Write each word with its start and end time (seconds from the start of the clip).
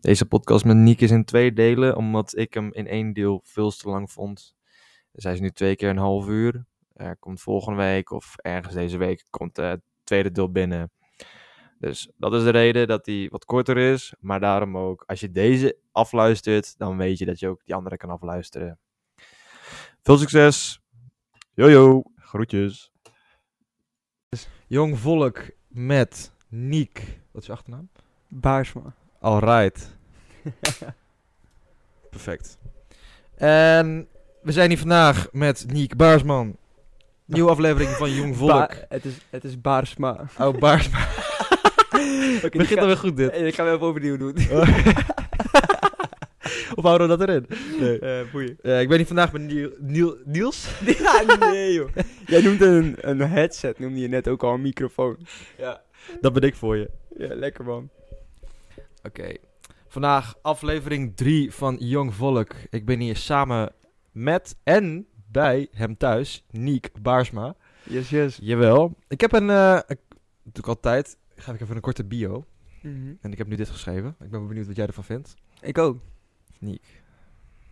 Deze 0.00 0.26
podcast 0.26 0.64
met 0.64 0.76
Niek 0.76 1.00
is 1.00 1.10
in 1.10 1.24
twee 1.24 1.52
delen, 1.52 1.96
omdat 1.96 2.36
ik 2.36 2.54
hem 2.54 2.72
in 2.72 2.86
één 2.86 3.12
deel 3.12 3.40
veel 3.44 3.70
te 3.70 3.88
lang 3.88 4.10
vond. 4.10 4.56
Dus 5.12 5.24
hij 5.24 5.32
is 5.32 5.40
nu 5.40 5.50
twee 5.50 5.76
keer 5.76 5.88
een 5.88 5.96
half 5.96 6.28
uur. 6.28 6.64
Er 6.92 7.16
komt 7.16 7.40
volgende 7.40 7.78
week 7.78 8.10
of 8.10 8.36
ergens 8.36 8.74
deze 8.74 8.96
week 8.96 9.24
komt 9.30 9.56
het 9.56 9.80
tweede 10.04 10.32
deel 10.32 10.50
binnen. 10.50 10.90
Dus 11.78 12.10
dat 12.16 12.34
is 12.34 12.42
de 12.42 12.50
reden 12.50 12.88
dat 12.88 13.06
hij 13.06 13.28
wat 13.30 13.44
korter 13.44 13.76
is. 13.76 14.14
Maar 14.20 14.40
daarom 14.40 14.76
ook, 14.76 15.04
als 15.06 15.20
je 15.20 15.30
deze 15.30 15.78
afluistert, 15.92 16.78
dan 16.78 16.96
weet 16.96 17.18
je 17.18 17.24
dat 17.24 17.38
je 17.38 17.48
ook 17.48 17.64
die 17.64 17.74
andere 17.74 17.96
kan 17.96 18.10
afluisteren. 18.10 18.78
Veel 20.02 20.16
succes. 20.16 20.80
Jojo, 21.54 22.02
groetjes. 22.16 22.92
Jong 24.66 24.98
volk 24.98 25.50
met 25.68 26.32
Niek. 26.48 27.20
Wat 27.30 27.40
is 27.40 27.46
je 27.46 27.52
achternaam? 27.52 27.88
Baarsma. 28.28 28.94
Alright. 29.20 29.88
Perfect. 32.10 32.58
En 33.36 34.08
we 34.42 34.52
zijn 34.52 34.68
hier 34.68 34.78
vandaag 34.78 35.28
met 35.32 35.64
Niek 35.68 35.96
Baarsman. 35.96 36.56
Nieuwe 37.24 37.50
aflevering 37.54 37.90
van 37.90 38.10
Jong 38.14 38.36
Volk. 38.36 38.50
Ba- 38.50 38.70
het, 38.88 39.04
is, 39.04 39.14
het 39.30 39.44
is 39.44 39.60
Baarsma. 39.60 40.24
Oh, 40.38 40.58
Baarsma. 40.58 40.98
Oké, 42.44 42.58
Begint 42.58 42.80
alweer 42.80 42.96
goed 42.96 43.16
dit. 43.16 43.34
Ik 43.34 43.54
ga 43.54 43.64
hem 43.64 43.74
even 43.74 43.86
overnieuw 43.86 44.16
doen. 44.16 44.34
of 46.74 46.84
houden 46.84 47.08
we 47.08 47.16
dat 47.16 47.28
erin? 47.28 47.46
Nee. 47.80 48.24
Boeien. 48.32 48.58
Ja, 48.62 48.78
ik 48.78 48.88
ben 48.88 48.96
hier 48.96 49.06
vandaag 49.06 49.32
met 49.32 49.42
Niel, 49.42 49.70
Niel- 49.78 50.16
Niels. 50.24 50.66
Ja, 50.98 51.22
nee 51.38 51.72
joh. 51.72 51.88
Jij 52.26 52.42
noemde 52.42 52.66
een, 52.66 52.96
een 53.00 53.20
headset, 53.20 53.78
noemde 53.78 54.00
je 54.00 54.08
net 54.08 54.28
ook 54.28 54.42
al 54.42 54.54
een 54.54 54.62
microfoon. 54.62 55.16
Ja. 55.56 55.80
Dat 56.20 56.32
ben 56.32 56.42
ik 56.42 56.54
voor 56.54 56.76
je. 56.76 56.90
Ja, 57.16 57.34
lekker 57.34 57.64
man. 57.64 57.88
Oké. 59.02 59.34
Vandaag 59.86 60.34
aflevering 60.42 61.16
3 61.16 61.52
van 61.52 61.76
Jong 61.76 62.14
Volk. 62.14 62.54
Ik 62.70 62.86
ben 62.86 63.00
hier 63.00 63.16
samen 63.16 63.72
met 64.12 64.56
en 64.62 65.06
bij 65.30 65.68
hem 65.70 65.96
thuis, 65.96 66.44
Niek 66.50 67.02
Baarsma. 67.02 67.56
Yes, 67.82 68.10
yes. 68.10 68.38
Jawel. 68.42 68.96
Ik 69.08 69.20
heb 69.20 69.32
een, 69.32 69.50
eh 69.50 69.80
ik, 69.86 69.98
doe 70.42 70.52
ik 70.52 70.66
altijd, 70.66 71.16
ga 71.36 71.52
ik 71.52 71.60
even 71.60 71.74
een 71.74 71.80
korte 71.80 72.04
bio. 72.04 72.44
Mhm. 72.82 73.14
En 73.20 73.32
ik 73.32 73.38
heb 73.38 73.46
nu 73.46 73.56
dit 73.56 73.68
geschreven. 73.68 74.16
Ik 74.20 74.30
ben 74.30 74.48
benieuwd 74.48 74.66
wat 74.66 74.76
jij 74.76 74.86
ervan 74.86 75.04
vindt. 75.04 75.34
Ik 75.60 75.78
ook. 75.78 76.00
Niek. 76.58 77.02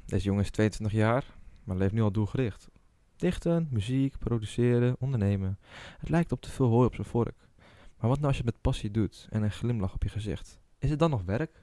Deze 0.07 0.25
jongen 0.25 0.43
is 0.43 0.51
22 0.51 0.99
jaar, 0.99 1.25
maar 1.65 1.77
leeft 1.77 1.93
nu 1.93 2.03
al 2.03 2.13
doelgericht. 2.13 2.69
Dichten, 3.17 3.69
muziek, 3.71 4.19
produceren, 4.19 4.97
ondernemen. 4.99 5.59
Het 5.99 6.09
lijkt 6.09 6.33
op 6.33 6.41
te 6.41 6.51
veel 6.51 6.69
hooi 6.69 6.87
op 6.87 6.95
zijn 6.95 7.07
vork. 7.07 7.37
Maar 7.99 8.09
wat 8.09 8.17
nou 8.17 8.27
als 8.27 8.37
je 8.37 8.43
het 8.43 8.53
met 8.53 8.63
passie 8.63 8.91
doet 8.91 9.27
en 9.31 9.43
een 9.43 9.51
glimlach 9.51 9.95
op 9.95 10.03
je 10.03 10.09
gezicht? 10.09 10.59
Is 10.79 10.91
het 10.91 10.99
dan 10.99 11.11
nog 11.11 11.23
werk? 11.27 11.63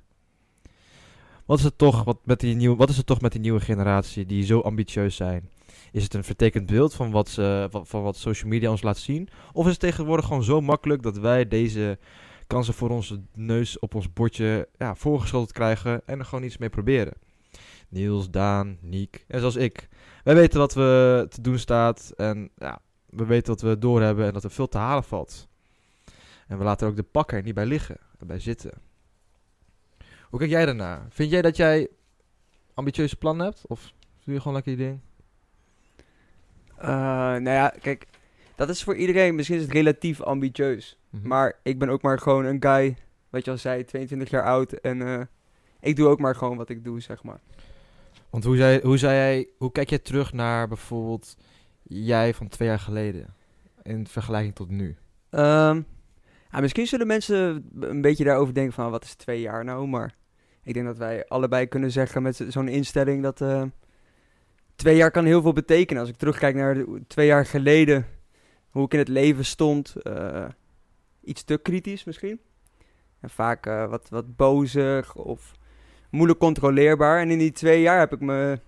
Wat 1.45 1.57
is 1.57 1.63
het 1.63 1.77
toch, 1.77 2.03
wat 2.03 2.17
met 2.23 2.39
die 2.39 2.55
nieuwe, 2.55 2.75
wat 2.75 2.89
is 2.89 2.97
het 2.97 3.05
toch 3.05 3.21
met 3.21 3.31
die 3.31 3.41
nieuwe 3.41 3.59
generatie 3.59 4.25
die 4.25 4.45
zo 4.45 4.59
ambitieus 4.59 5.15
zijn? 5.15 5.49
Is 5.91 6.03
het 6.03 6.13
een 6.13 6.23
vertekend 6.23 6.65
beeld 6.65 6.93
van 6.93 7.11
wat, 7.11 7.29
ze, 7.29 7.69
wat 7.89 8.17
social 8.17 8.49
media 8.49 8.69
ons 8.69 8.81
laat 8.81 8.97
zien? 8.97 9.29
Of 9.53 9.65
is 9.65 9.71
het 9.71 9.79
tegenwoordig 9.79 10.25
gewoon 10.25 10.43
zo 10.43 10.61
makkelijk 10.61 11.01
dat 11.01 11.17
wij 11.17 11.47
deze 11.47 11.97
kansen 12.47 12.73
voor 12.73 12.89
onze 12.89 13.21
neus 13.33 13.79
op 13.79 13.95
ons 13.95 14.13
bordje 14.13 14.67
ja, 14.77 14.95
voorgeschoteld 14.95 15.51
krijgen 15.51 16.01
en 16.05 16.19
er 16.19 16.25
gewoon 16.25 16.43
iets 16.43 16.57
mee 16.57 16.69
proberen? 16.69 17.13
Niels, 17.89 18.29
Daan, 18.29 18.77
Niek 18.81 19.25
en 19.27 19.39
zoals 19.39 19.55
ik. 19.55 19.89
Wij 20.23 20.35
weten 20.35 20.59
wat 20.59 20.73
we 20.73 21.25
te 21.29 21.41
doen 21.41 21.59
staat 21.59 22.13
en 22.15 22.49
ja, 22.57 22.79
we 23.05 23.25
weten 23.25 23.53
wat 23.53 23.61
we 23.61 23.77
doorhebben 23.77 24.25
en 24.25 24.33
dat 24.33 24.43
er 24.43 24.51
veel 24.51 24.67
te 24.67 24.77
halen 24.77 25.03
valt. 25.03 25.47
En 26.47 26.57
we 26.57 26.63
laten 26.63 26.87
ook 26.87 26.95
de 26.95 27.03
pakken 27.03 27.37
er 27.37 27.43
niet 27.43 27.53
bij 27.53 27.65
liggen, 27.65 27.97
erbij 28.19 28.39
zitten. 28.39 28.71
Hoe 30.33 30.41
kijk 30.41 30.53
jij 30.53 30.65
daarnaar? 30.65 31.05
Vind 31.09 31.31
jij 31.31 31.41
dat 31.41 31.57
jij 31.57 31.89
ambitieuze 32.73 33.15
plannen 33.15 33.45
hebt? 33.45 33.63
Of 33.67 33.93
doe 34.23 34.33
je 34.33 34.39
gewoon 34.39 34.53
lekker 34.53 34.71
je 34.71 34.77
ding? 34.77 34.99
Eh, 36.77 36.87
nou 36.87 37.49
ja, 37.49 37.73
kijk. 37.81 38.07
Dat 38.55 38.69
is 38.69 38.83
voor 38.83 38.95
iedereen, 38.95 39.35
misschien 39.35 39.57
is 39.57 39.63
het 39.63 39.71
relatief 39.71 40.21
ambitieus. 40.21 40.99
Mhm. 41.09 41.27
Maar 41.27 41.59
ik 41.63 41.79
ben 41.79 41.89
ook 41.89 42.01
maar 42.01 42.19
gewoon 42.19 42.45
een 42.45 42.61
guy, 42.63 42.97
wat 43.29 43.45
je 43.45 43.51
al 43.51 43.57
zei, 43.57 43.83
22 43.83 44.29
jaar 44.29 44.43
oud. 44.43 44.71
En 44.71 45.01
eh, 45.01 45.21
ik 45.79 45.95
doe 45.95 46.07
ook 46.07 46.19
maar 46.19 46.35
gewoon 46.35 46.57
wat 46.57 46.69
ik 46.69 46.83
doe, 46.83 47.01
zeg 47.01 47.23
maar. 47.23 47.39
Want 48.29 48.43
hoe, 48.43 48.55
zei, 48.55 48.81
hoe, 48.81 48.97
zei 48.97 49.15
jij, 49.15 49.49
hoe 49.57 49.71
kijk 49.71 49.89
jij 49.89 49.99
terug 49.99 50.33
naar 50.33 50.67
bijvoorbeeld 50.67 51.37
jij 51.83 52.33
van 52.33 52.47
twee 52.47 52.67
jaar 52.67 52.79
geleden? 52.79 53.33
In 53.81 54.07
vergelijking 54.07 54.55
tot 54.55 54.69
nu. 54.69 54.97
Ehm, 55.29 55.81
ja, 56.51 56.59
misschien 56.59 56.87
zullen 56.87 57.07
mensen 57.07 57.69
een 57.79 58.01
beetje 58.01 58.23
daarover 58.23 58.53
denken 58.53 58.73
van 58.73 58.91
wat 58.91 59.03
is 59.03 59.15
twee 59.15 59.41
jaar 59.41 59.63
nou, 59.63 59.87
maar 59.87 60.21
ik 60.63 60.73
denk 60.73 60.85
dat 60.85 60.97
wij 60.97 61.27
allebei 61.27 61.67
kunnen 61.67 61.91
zeggen 61.91 62.21
met 62.21 62.35
zo- 62.35 62.49
zo'n 62.49 62.67
instelling 62.67 63.23
dat 63.23 63.41
eh, 63.41 63.63
twee 64.75 64.95
jaar 64.95 65.11
kan 65.11 65.25
heel 65.25 65.41
veel 65.41 65.53
betekenen. 65.53 66.01
Als 66.01 66.11
ik 66.11 66.17
terugkijk 66.17 66.55
naar 66.55 66.77
twee 67.07 67.27
jaar 67.27 67.45
geleden, 67.45 68.05
hoe 68.69 68.85
ik 68.85 68.93
in 68.93 68.99
het 68.99 69.07
leven 69.07 69.45
stond, 69.45 69.95
eh, 69.95 70.45
iets 71.23 71.43
te 71.43 71.57
kritisch 71.57 72.03
misschien. 72.03 72.39
En 73.19 73.29
vaak 73.29 73.65
eh, 73.65 73.89
wat, 73.89 74.09
wat 74.09 74.35
bozig 74.35 75.15
of 75.15 75.51
moeilijk 76.09 76.39
controleerbaar. 76.39 77.19
En 77.19 77.31
in 77.31 77.37
die 77.37 77.51
twee 77.51 77.81
jaar 77.81 77.99
heb 77.99 78.13
ik 78.13 78.19
me, 78.19 78.59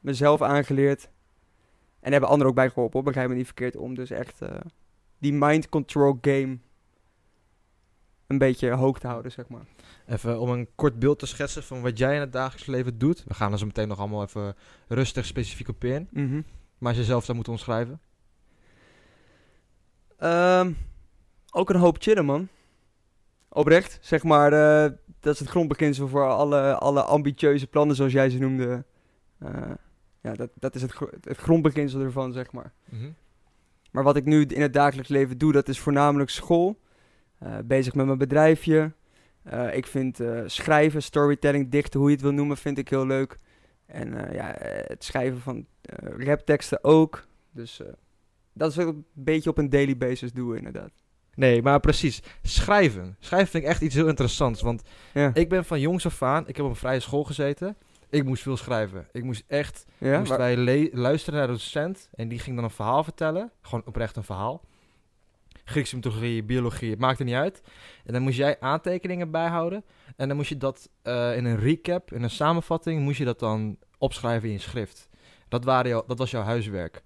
mezelf 0.00 0.42
aangeleerd 0.42 1.08
en 2.00 2.10
hebben 2.12 2.30
anderen 2.30 2.48
ook 2.50 2.56
bij 2.58 2.70
geholpen, 2.70 3.04
begrijp 3.04 3.28
me 3.28 3.34
niet 3.34 3.46
verkeerd 3.46 3.76
om. 3.76 3.94
Dus 3.94 4.10
echt 4.10 4.38
die 5.18 5.32
mind 5.32 5.68
control 5.68 6.18
game 6.20 6.58
een 8.28 8.38
beetje 8.38 8.70
hoog 8.70 8.98
te 8.98 9.06
houden, 9.06 9.32
zeg 9.32 9.48
maar. 9.48 9.64
Even 10.06 10.40
om 10.40 10.50
een 10.50 10.68
kort 10.74 10.98
beeld 10.98 11.18
te 11.18 11.26
schetsen 11.26 11.62
van 11.62 11.80
wat 11.82 11.98
jij 11.98 12.14
in 12.14 12.20
het 12.20 12.32
dagelijks 12.32 12.66
leven 12.66 12.98
doet. 12.98 13.24
We 13.26 13.34
gaan 13.34 13.52
er 13.52 13.58
zo 13.58 13.66
meteen 13.66 13.88
nog 13.88 13.98
allemaal 13.98 14.22
even 14.22 14.56
rustig 14.88 15.26
specifiek 15.26 15.68
op 15.68 15.84
in. 15.84 16.08
Maar 16.78 16.88
als 16.88 16.98
je 16.98 17.04
zelf 17.04 17.24
zou 17.24 17.34
moeten 17.34 17.52
omschrijven. 17.52 18.00
Ehm, 20.18 20.72
ook 21.50 21.70
een 21.70 21.80
hoop 21.80 21.96
chillen, 21.98 22.24
man. 22.24 22.48
Oprecht, 23.48 23.98
zeg 24.00 24.22
maar, 24.22 24.52
eh, 24.52 24.92
dat 25.20 25.34
is 25.34 25.40
het 25.40 25.48
grondbeginsel 25.48 26.08
voor 26.08 26.28
alle, 26.28 26.74
alle 26.74 27.02
ambitieuze 27.02 27.66
plannen, 27.66 27.96
zoals 27.96 28.12
jij 28.12 28.30
ze 28.30 28.38
noemde. 28.38 28.84
Eh, 29.38 29.70
ja, 30.20 30.34
dat, 30.34 30.50
dat 30.54 30.74
is 30.74 30.82
het, 30.82 30.94
het 31.20 31.36
grondbeginsel 31.36 32.00
ervan, 32.00 32.32
zeg 32.32 32.52
maar. 32.52 32.72
Maar 33.90 34.02
wat 34.02 34.16
ik 34.16 34.24
nu 34.24 34.44
in 34.44 34.62
het 34.62 34.72
dagelijks 34.72 35.10
leven 35.10 35.38
doe, 35.38 35.52
dat 35.52 35.68
is 35.68 35.78
voornamelijk 35.78 36.30
school. 36.30 36.78
Eh, 37.38 37.56
bezig 37.64 37.94
met 37.94 38.06
mijn 38.06 38.18
bedrijfje. 38.18 38.92
Eh, 39.42 39.76
ik 39.76 39.86
vind 39.86 40.20
eh, 40.20 40.40
schrijven, 40.46 41.02
storytelling, 41.02 41.70
dichten, 41.70 42.00
hoe 42.00 42.08
je 42.08 42.14
het 42.14 42.24
wil 42.24 42.32
noemen, 42.32 42.56
vind 42.56 42.78
ik 42.78 42.88
heel 42.88 43.06
leuk. 43.06 43.38
En 43.86 44.08
ja, 44.32 44.54
het 44.86 45.04
schrijven 45.04 45.40
van 45.40 45.66
rapteksten 46.18 46.84
ook. 46.84 47.26
Dus 47.50 47.80
dat 48.52 48.70
is 48.70 48.76
wat 48.76 48.86
ik 48.86 48.94
een 48.94 49.04
beetje 49.12 49.50
op 49.50 49.58
een 49.58 49.70
daily 49.70 49.96
basis 49.96 50.32
doe, 50.32 50.56
inderdaad. 50.56 50.90
Nee, 51.34 51.62
maar 51.62 51.80
precies. 51.80 52.22
Schrijven. 52.42 53.16
Schrijven 53.18 53.48
vind 53.48 53.62
ik 53.64 53.68
echt 53.70 53.80
iets 53.82 53.94
heel 53.94 54.08
interessants. 54.08 54.62
Want 54.62 54.82
Ja, 55.14 55.30
ik 55.34 55.48
ben 55.48 55.64
van 55.64 55.80
jongs 55.80 56.06
af 56.06 56.22
aan, 56.22 56.48
ik 56.48 56.56
heb 56.56 56.64
op 56.64 56.70
een 56.70 56.76
vrije 56.76 57.00
school 57.00 57.24
gezeten. 57.24 57.76
Ik 58.10 58.24
moest 58.24 58.42
veel 58.42 58.56
schrijven. 58.56 59.06
Ik 59.12 59.24
moest 59.24 59.44
echt, 59.46 59.84
ja? 59.98 60.18
moesten 60.18 60.38
waar- 60.38 60.64
wij 60.64 60.90
luisteren 60.92 61.38
naar 61.38 61.48
de 61.48 61.52
docent. 61.52 62.08
En 62.14 62.28
die 62.28 62.38
ging 62.38 62.56
dan 62.56 62.64
een 62.64 62.70
verhaal 62.70 63.04
vertellen. 63.04 63.50
Gewoon 63.60 63.82
oprecht 63.86 64.16
een 64.16 64.24
verhaal. 64.24 64.62
Griekse 65.68 65.94
mythologie, 65.94 66.42
biologie, 66.42 66.90
het 66.90 66.98
maakte 66.98 67.24
niet 67.24 67.34
uit. 67.34 67.62
En 68.04 68.12
dan 68.12 68.22
moest 68.22 68.36
jij 68.36 68.60
aantekeningen 68.60 69.30
bijhouden. 69.30 69.84
En 70.16 70.28
dan 70.28 70.36
moest 70.36 70.48
je 70.48 70.56
dat 70.56 70.90
eh, 71.02 71.36
in 71.36 71.44
een 71.44 71.58
recap, 71.58 72.12
in 72.12 72.22
een 72.22 72.30
samenvatting, 72.30 73.02
moest 73.02 73.18
je 73.18 73.24
dat 73.24 73.38
dan 73.38 73.76
opschrijven 73.98 74.48
in 74.48 74.54
je 74.54 74.60
schrift. 74.60 75.08
Dat, 75.48 75.64
waren 75.64 75.90
jou, 75.90 76.04
dat 76.06 76.18
was 76.18 76.30
jouw 76.30 76.42
huiswerk. 76.42 77.02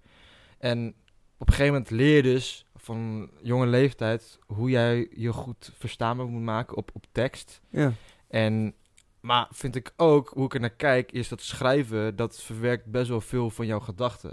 En 0.58 0.94
op 1.38 1.46
een 1.48 1.54
gegeven 1.54 1.72
moment 1.72 1.90
leer 1.90 2.16
je 2.16 2.22
dus 2.22 2.66
van 2.74 3.30
jonge 3.42 3.66
leeftijd 3.66 4.38
hoe 4.46 4.70
jij 4.70 5.08
je 5.14 5.32
goed 5.32 5.72
verstaanbaar 5.78 6.26
moet 6.26 6.42
maken 6.42 6.76
op, 6.76 6.90
op 6.92 7.04
tekst. 7.12 7.60
ja. 7.70 7.92
En, 8.28 8.74
maar 9.20 9.48
vind 9.50 9.76
ik 9.76 9.92
ook, 9.96 10.28
hoe 10.28 10.44
ik 10.44 10.54
er 10.54 10.60
naar 10.60 10.70
kijk, 10.70 11.12
is 11.12 11.28
dat 11.28 11.40
schrijven, 11.40 12.16
dat 12.16 12.42
verwerkt 12.42 12.86
best 12.86 13.08
wel 13.08 13.20
veel 13.20 13.50
van 13.50 13.66
jouw 13.66 13.80
gedachten. 13.80 14.32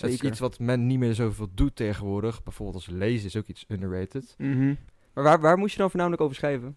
Dat 0.00 0.10
is 0.10 0.16
Zeker. 0.16 0.30
iets 0.30 0.40
wat 0.40 0.58
men 0.58 0.86
niet 0.86 0.98
meer 0.98 1.14
zoveel 1.14 1.48
doet 1.54 1.76
tegenwoordig. 1.76 2.42
Bijvoorbeeld 2.42 2.76
als 2.76 2.94
lezen 2.94 3.26
is 3.26 3.36
ook 3.36 3.46
iets 3.46 3.64
underrated. 3.68 4.34
Mhm. 4.38 4.74
Maar 5.14 5.24
waar, 5.24 5.40
waar 5.40 5.58
moest 5.58 5.72
je 5.72 5.78
dan 5.78 5.88
voornamelijk 5.90 6.22
over 6.22 6.36
schrijven? 6.36 6.76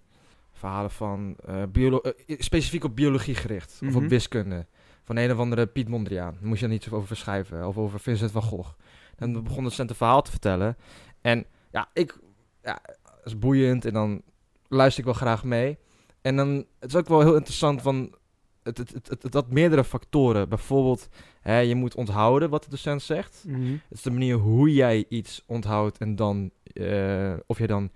Verhalen 0.51 0.92
van, 0.92 1.36
eh, 1.45 1.63
biolo- 1.71 2.01
eh, 2.01 2.36
specifiek 2.39 2.83
op 2.83 2.95
biologie 2.95 3.36
gericht. 3.36 3.80
Of 3.83 3.88
Mhm. 3.94 3.95
op 4.04 4.10
wiskunde. 4.10 4.66
Van 5.04 5.18
een 5.18 5.31
of 5.31 5.38
andere 5.38 5.66
Piet 5.68 5.88
Mondriaan. 5.88 6.33
Daar 6.39 6.48
moest 6.48 6.60
je 6.60 6.66
dan 6.68 6.75
iets 6.75 6.92
over 6.92 7.16
schrijven. 7.16 7.68
Of 7.68 7.77
over 7.77 8.00
Vincent 8.00 8.31
van 8.31 8.42
Gogh. 8.42 8.69
Dan 9.16 9.44
begon 9.44 9.63
de 9.63 9.69
docent 9.69 9.89
een 9.89 9.95
verhaal 9.95 10.21
te 10.21 10.31
vertellen. 10.31 10.77
En 11.21 11.45
ja, 11.71 11.89
ik, 11.94 12.18
ja, 12.63 12.80
het 12.83 13.25
is 13.25 13.39
boeiend. 13.39 13.86
En 13.86 13.94
dan 13.94 14.21
luister 14.68 15.00
ik 15.00 15.06
wel 15.06 15.13
graag 15.13 15.44
mee. 15.44 15.77
En 16.21 16.36
dan, 16.36 16.66
het 16.80 16.89
is 16.89 16.95
ook 16.95 17.07
wel 17.07 17.19
heel 17.21 17.36
interessant 17.36 17.81
van, 17.81 18.16
het, 18.63 18.77
het, 18.77 18.94
het, 18.94 19.07
het, 19.10 19.24
het 19.24 19.33
had 19.33 19.51
meerdere 19.51 19.83
factoren. 19.83 20.50
Bijvoorbeeld, 20.50 21.07
je 21.44 21.75
moet 21.75 21.95
onthouden 21.95 22.50
wat 22.50 22.63
de 22.63 22.69
docent 22.69 23.01
zegt. 23.01 23.44
Mhm. 23.47 23.71
Het 23.71 23.81
is 23.97 24.01
de 24.01 24.12
manier 24.12 24.36
hoe 24.36 24.74
jij 24.74 25.06
iets 25.09 25.44
onthoudt 25.45 25.97
en 25.97 26.15
dan, 26.15 26.51
eh, 26.63 27.33
of 27.45 27.57
je 27.57 27.68
dan 27.68 27.91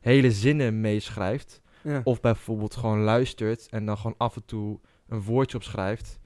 hele 0.00 0.30
zinnen 0.32 0.80
meeschrijft. 0.80 1.60
Ja. 1.82 2.00
Of 2.04 2.20
bijvoorbeeld 2.20 2.76
gewoon 2.76 3.00
luistert 3.02 3.68
en 3.70 3.86
dan 3.86 3.96
gewoon 3.96 4.14
af 4.18 4.36
en 4.36 4.44
toe 4.44 4.78
een 5.08 5.22
woordje 5.22 5.56
opschrijft. 5.56 6.18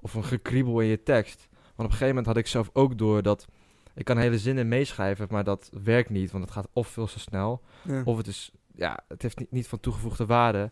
Of 0.00 0.14
een 0.14 0.24
gekriebel 0.24 0.80
in 0.80 0.88
je 0.88 1.02
tekst. 1.02 1.48
Want 1.50 1.60
op 1.76 1.84
een 1.84 1.90
gegeven 1.90 2.08
moment 2.08 2.26
had 2.26 2.36
ik 2.36 2.46
zelf 2.46 2.70
ook 2.72 2.98
door 2.98 3.22
dat... 3.22 3.46
Ik 3.94 4.04
kan 4.04 4.18
hele 4.18 4.38
zinnen 4.38 4.68
meeschrijven, 4.68 5.26
maar 5.30 5.44
dat 5.44 5.70
werkt 5.82 6.10
niet. 6.10 6.30
Want 6.30 6.44
het 6.44 6.52
gaat 6.52 6.68
of 6.72 6.88
veel 6.88 7.06
te 7.06 7.18
snel, 7.18 7.62
Ja. 7.82 8.02
of 8.04 8.16
het 8.16 8.26
is... 8.26 8.50
Ja, 8.74 8.98
het 9.08 9.22
heeft 9.22 9.38
niet, 9.38 9.50
niet 9.50 9.68
van 9.68 9.80
toegevoegde 9.80 10.26
waarde. 10.26 10.70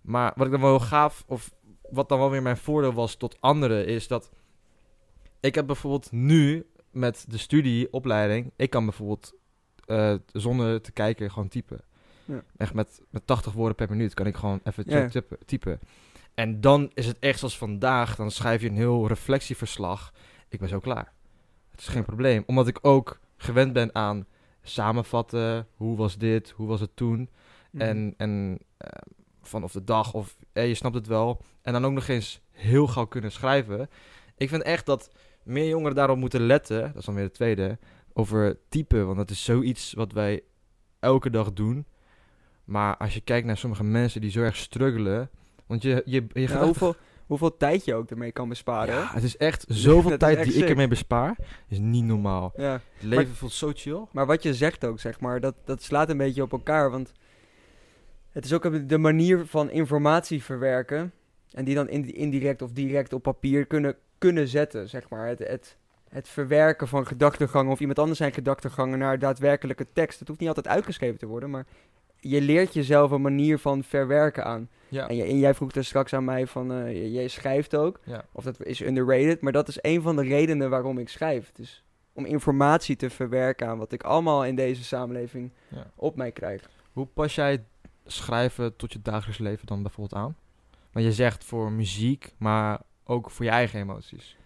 Maar 0.00 0.32
wat 0.36 0.46
ik 0.46 0.52
dan 0.52 0.60
wel 0.60 0.80
gaaf... 0.80 1.24
Of 1.26 1.54
wat 1.90 2.08
dan 2.08 2.18
wel 2.18 2.30
weer 2.30 2.42
mijn 2.42 2.56
voordeel 2.56 2.92
was 2.92 3.14
tot 3.14 3.40
anderen... 3.40 3.86
Is 3.86 4.08
dat... 4.08 4.30
Ik 5.44 5.54
heb 5.54 5.66
bijvoorbeeld 5.66 6.12
nu 6.12 6.66
met 6.90 7.24
de 7.28 7.38
studieopleiding... 7.38 8.52
Ik 8.56 8.70
kan 8.70 8.84
bijvoorbeeld 8.84 9.34
eh, 9.86 10.14
zonder 10.32 10.80
te 10.80 10.92
kijken 10.92 11.30
gewoon 11.30 11.48
typen. 11.48 11.80
Ja. 12.24 12.42
Echt 12.56 12.74
met, 12.74 13.00
met 13.10 13.26
80 13.26 13.52
woorden 13.52 13.74
per 13.76 13.88
minuut 13.90 14.14
kan 14.14 14.26
ik 14.26 14.36
gewoon 14.36 14.60
even 14.64 14.84
Ja. 14.86 15.08
typen, 15.08 15.38
typen. 15.46 15.80
En 16.34 16.60
dan 16.60 16.90
is 16.94 17.06
het 17.06 17.18
echt 17.18 17.38
zoals 17.38 17.58
vandaag. 17.58 18.16
Dan 18.16 18.30
schrijf 18.30 18.62
je 18.62 18.68
een 18.68 18.76
heel 18.76 19.08
reflectieverslag. 19.08 20.12
Ik 20.48 20.58
ben 20.60 20.68
zo 20.68 20.78
klaar. 20.78 21.12
Het 21.70 21.80
is 21.80 21.86
geen 21.86 21.98
Ja. 21.98 22.02
probleem. 22.06 22.42
Omdat 22.46 22.68
ik 22.68 22.78
ook 22.82 23.20
gewend 23.36 23.72
ben 23.72 23.94
aan 23.94 24.26
samenvatten. 24.62 25.66
Hoe 25.74 25.96
was 25.96 26.18
dit? 26.18 26.50
Hoe 26.50 26.66
was 26.66 26.80
het 26.80 26.96
toen? 26.96 27.28
Mhm. 27.70 27.82
En, 27.82 28.14
en 28.16 28.58
eh, 28.76 28.88
van 29.42 29.62
of 29.64 29.72
de 29.72 29.84
dag 29.84 30.12
of 30.14 30.36
eh, 30.52 30.68
je 30.68 30.74
snapt 30.74 30.94
het 30.94 31.06
wel. 31.06 31.40
En 31.62 31.72
dan 31.72 31.84
ook 31.84 31.92
nog 31.92 32.08
eens 32.08 32.40
heel 32.50 32.86
gauw 32.86 33.06
kunnen 33.06 33.32
schrijven. 33.32 33.88
Ik 34.36 34.48
vind 34.48 34.62
echt 34.62 34.86
dat 34.86 35.10
meer 35.44 35.68
jongeren 35.68 35.94
daarop 35.94 36.16
moeten 36.18 36.40
letten. 36.46 36.80
Dat 36.82 36.96
is 36.96 37.04
dan 37.04 37.14
weer 37.14 37.24
de 37.24 37.30
tweede. 37.30 37.78
Over 38.12 38.58
typen. 38.68 39.04
Want 39.06 39.16
dat 39.18 39.30
is 39.30 39.44
zoiets 39.44 39.92
wat 39.92 40.12
wij 40.12 40.42
elke 41.00 41.30
dag 41.30 41.52
doen. 41.52 41.86
Maar 42.64 42.96
als 42.96 43.14
je 43.14 43.20
kijkt 43.20 43.46
naar 43.46 43.56
sommige 43.56 43.84
mensen 43.84 44.20
die 44.20 44.30
zo 44.30 44.40
erg 44.40 44.56
struggelen. 44.56 45.30
Want 45.66 45.82
je, 45.82 45.88
je, 45.88 46.02
je 46.04 46.20
Ja, 46.40 46.46
gedachten- 46.46 46.64
hoeveel, 46.66 46.94
hoeveel 47.26 47.56
tijd 47.56 47.84
je 47.84 47.94
ook 47.94 48.10
ermee 48.10 48.32
kan 48.32 48.48
besparen. 48.48 48.94
Ja, 48.94 49.10
het 49.12 49.22
is 49.22 49.36
echt 49.36 49.64
zoveel 49.86 50.16
tijd 50.16 50.38
echt 50.38 50.52
die 50.52 50.62
ik 50.62 50.68
ermee 50.68 50.88
bespaar. 50.88 51.36
Is 51.68 51.78
niet 51.78 52.04
normaal. 52.04 52.52
Ja. 52.56 52.72
Het 52.94 53.02
leven 53.02 53.34
voelt 53.34 53.52
zo 53.52 53.70
chill. 53.74 54.04
Maar 54.12 54.26
wat 54.26 54.42
je 54.42 54.54
zegt 54.54 54.84
ook, 54.84 55.00
zeg 55.00 55.20
maar, 55.20 55.40
dat, 55.40 55.54
dat 55.64 55.82
slaat 55.82 56.08
een 56.10 56.16
beetje 56.16 56.42
op 56.42 56.52
elkaar. 56.52 56.90
Want 56.90 57.12
het 58.30 58.44
is 58.44 58.52
ook 58.52 58.88
de 58.88 58.98
manier 58.98 59.46
van 59.46 59.70
informatie 59.70 60.42
verwerken. 60.42 61.12
En 61.50 61.64
die 61.64 61.74
dan 61.74 61.88
in- 61.88 62.14
indirect 62.14 62.62
of 62.62 62.72
direct 62.72 63.12
op 63.12 63.22
papier 63.22 63.66
kunnen, 63.66 63.96
kunnen 64.30 64.48
zetten, 64.48 64.88
zeg 64.88 65.08
maar. 65.08 65.26
Het, 65.28 65.38
het, 65.38 65.76
het 66.08 66.28
verwerken 66.28 66.88
van 66.88 67.06
gedachtegangen 67.06 67.72
of 67.72 67.80
iemand 67.80 67.98
anders 67.98 68.18
zijn 68.18 68.32
gedachtegangen 68.32 68.98
naar 68.98 69.18
daadwerkelijke 69.18 69.86
tekst. 69.92 70.18
Het 70.18 70.28
hoeft 70.28 70.40
niet 70.40 70.48
altijd 70.48 70.68
uitgeschreven 70.68 71.18
te 71.18 71.26
worden, 71.26 71.50
maar 71.50 71.66
je 72.20 72.40
leert 72.40 72.74
jezelf 72.74 73.10
een 73.10 73.22
manier 73.22 73.58
van 73.58 73.84
verwerken 73.84 74.44
aan. 74.44 74.68
Ja. 74.88 75.08
En, 75.08 75.16
jij- 75.16 75.28
en 75.28 75.38
jij 75.38 75.54
vroeg 75.54 75.72
er 75.72 75.84
straks 75.84 76.12
aan 76.14 76.24
mij 76.24 76.46
van, 76.46 76.90
j- 76.92 77.12
jij 77.14 77.28
schrijft 77.28 77.76
ook. 77.76 78.00
ja. 78.04 78.24
Of 78.32 78.44
dat 78.44 78.64
is 78.64 78.80
underrated, 78.80 79.40
maar 79.40 79.52
dat 79.52 79.68
is 79.68 79.78
een 79.80 80.02
van 80.02 80.16
de 80.16 80.22
redenen 80.22 80.70
waarom 80.70 80.98
ik 80.98 81.08
schrijf. 81.08 81.50
Dus 81.52 81.84
om 82.12 82.24
informatie 82.24 82.96
te 82.96 83.10
verwerken 83.10 83.66
aan 83.68 83.78
wat 83.78 83.92
ik 83.92 84.02
allemaal 84.02 84.44
in 84.44 84.54
deze 84.56 84.84
samenleving 84.84 85.50
Ja. 85.68 85.90
op 85.94 86.16
mij 86.16 86.32
krijg. 86.32 86.68
Hoe 86.92 87.06
pas 87.06 87.34
jij 87.34 87.64
schrijven 88.06 88.76
tot 88.76 88.92
je 88.92 89.02
dagelijks 89.02 89.38
leven 89.38 89.66
dan 89.66 89.82
bijvoorbeeld 89.82 90.22
aan? 90.22 90.36
Want 90.92 91.04
je 91.06 91.12
zegt 91.12 91.44
voor 91.44 91.72
muziek, 91.72 92.34
maar 92.38 92.80
ook 93.04 93.30
voor 93.30 93.44
je 93.44 93.50
eigen 93.50 93.80
emoties. 93.80 94.36